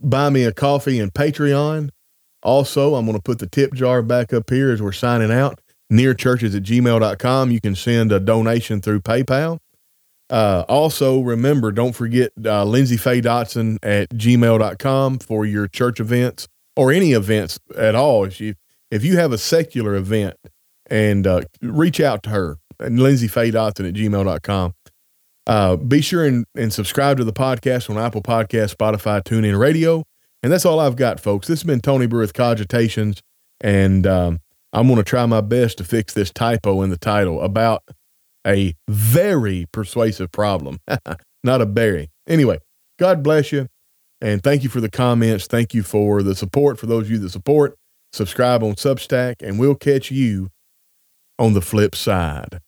Buy 0.00 0.30
Me 0.30 0.44
a 0.44 0.52
Coffee 0.52 1.00
and 1.00 1.12
Patreon. 1.12 1.90
Also, 2.44 2.94
I'm 2.94 3.06
going 3.06 3.16
to 3.16 3.22
put 3.22 3.38
the 3.38 3.48
tip 3.48 3.74
jar 3.74 4.02
back 4.02 4.32
up 4.32 4.50
here 4.50 4.70
as 4.70 4.82
we're 4.82 4.92
signing 4.92 5.32
out. 5.32 5.60
Nearchurches 5.92 6.54
at 6.56 6.62
gmail.com. 6.62 7.50
You 7.50 7.60
can 7.60 7.74
send 7.74 8.12
a 8.12 8.20
donation 8.20 8.80
through 8.80 9.00
PayPal. 9.00 9.58
Uh, 10.30 10.64
also, 10.68 11.20
remember, 11.20 11.72
don't 11.72 11.94
forget 11.94 12.32
uh, 12.44 12.64
Lindsay 12.64 12.96
Faye 12.96 13.20
Dotson 13.20 13.78
at 13.82 14.08
gmail.com 14.10 15.18
for 15.18 15.44
your 15.44 15.68
church 15.68 16.00
events 16.00 16.48
or 16.76 16.92
any 16.92 17.12
events 17.12 17.58
at 17.76 17.94
all. 17.94 18.24
If 18.24 18.40
you, 18.40 18.54
if 18.90 19.04
you 19.04 19.16
have 19.16 19.32
a 19.32 19.38
secular 19.38 19.94
event 19.94 20.36
and 20.90 21.26
uh, 21.26 21.42
reach 21.62 22.00
out 22.00 22.22
to 22.24 22.30
her 22.30 22.58
and 22.80 22.98
Lindsay 22.98 23.28
Faye 23.28 23.50
Dotson 23.50 23.88
at 23.88 23.94
gmail.com. 23.94 24.74
Uh, 25.46 25.76
be 25.76 26.00
sure 26.00 26.24
and, 26.24 26.46
and 26.54 26.72
subscribe 26.72 27.18
to 27.18 27.24
the 27.24 27.32
podcast 27.32 27.90
on 27.90 27.98
Apple 27.98 28.22
Podcast, 28.22 28.74
Spotify, 28.74 29.22
TuneIn 29.22 29.58
Radio. 29.58 30.04
And 30.44 30.52
that's 30.52 30.66
all 30.66 30.78
I've 30.78 30.96
got, 30.96 31.20
folks. 31.20 31.46
This 31.46 31.60
has 31.60 31.66
been 31.66 31.80
Tony 31.80 32.06
Brew 32.06 32.20
with 32.20 32.34
Cogitations. 32.34 33.22
And 33.62 34.06
um, 34.06 34.40
I'm 34.74 34.86
going 34.86 34.98
to 34.98 35.02
try 35.02 35.24
my 35.24 35.40
best 35.40 35.78
to 35.78 35.84
fix 35.84 36.12
this 36.12 36.30
typo 36.30 36.82
in 36.82 36.90
the 36.90 36.98
title 36.98 37.40
about 37.40 37.82
a 38.46 38.74
very 38.86 39.64
persuasive 39.72 40.30
problem, 40.30 40.80
not 41.44 41.62
a 41.62 41.66
berry. 41.66 42.10
Anyway, 42.28 42.58
God 42.98 43.22
bless 43.22 43.52
you. 43.52 43.68
And 44.20 44.42
thank 44.42 44.62
you 44.62 44.68
for 44.68 44.82
the 44.82 44.90
comments. 44.90 45.46
Thank 45.46 45.72
you 45.72 45.82
for 45.82 46.22
the 46.22 46.34
support. 46.34 46.78
For 46.78 46.84
those 46.84 47.04
of 47.04 47.10
you 47.12 47.18
that 47.20 47.30
support, 47.30 47.74
subscribe 48.12 48.62
on 48.62 48.74
Substack, 48.74 49.36
and 49.40 49.58
we'll 49.58 49.74
catch 49.74 50.10
you 50.10 50.50
on 51.38 51.54
the 51.54 51.62
flip 51.62 51.94
side. 51.94 52.60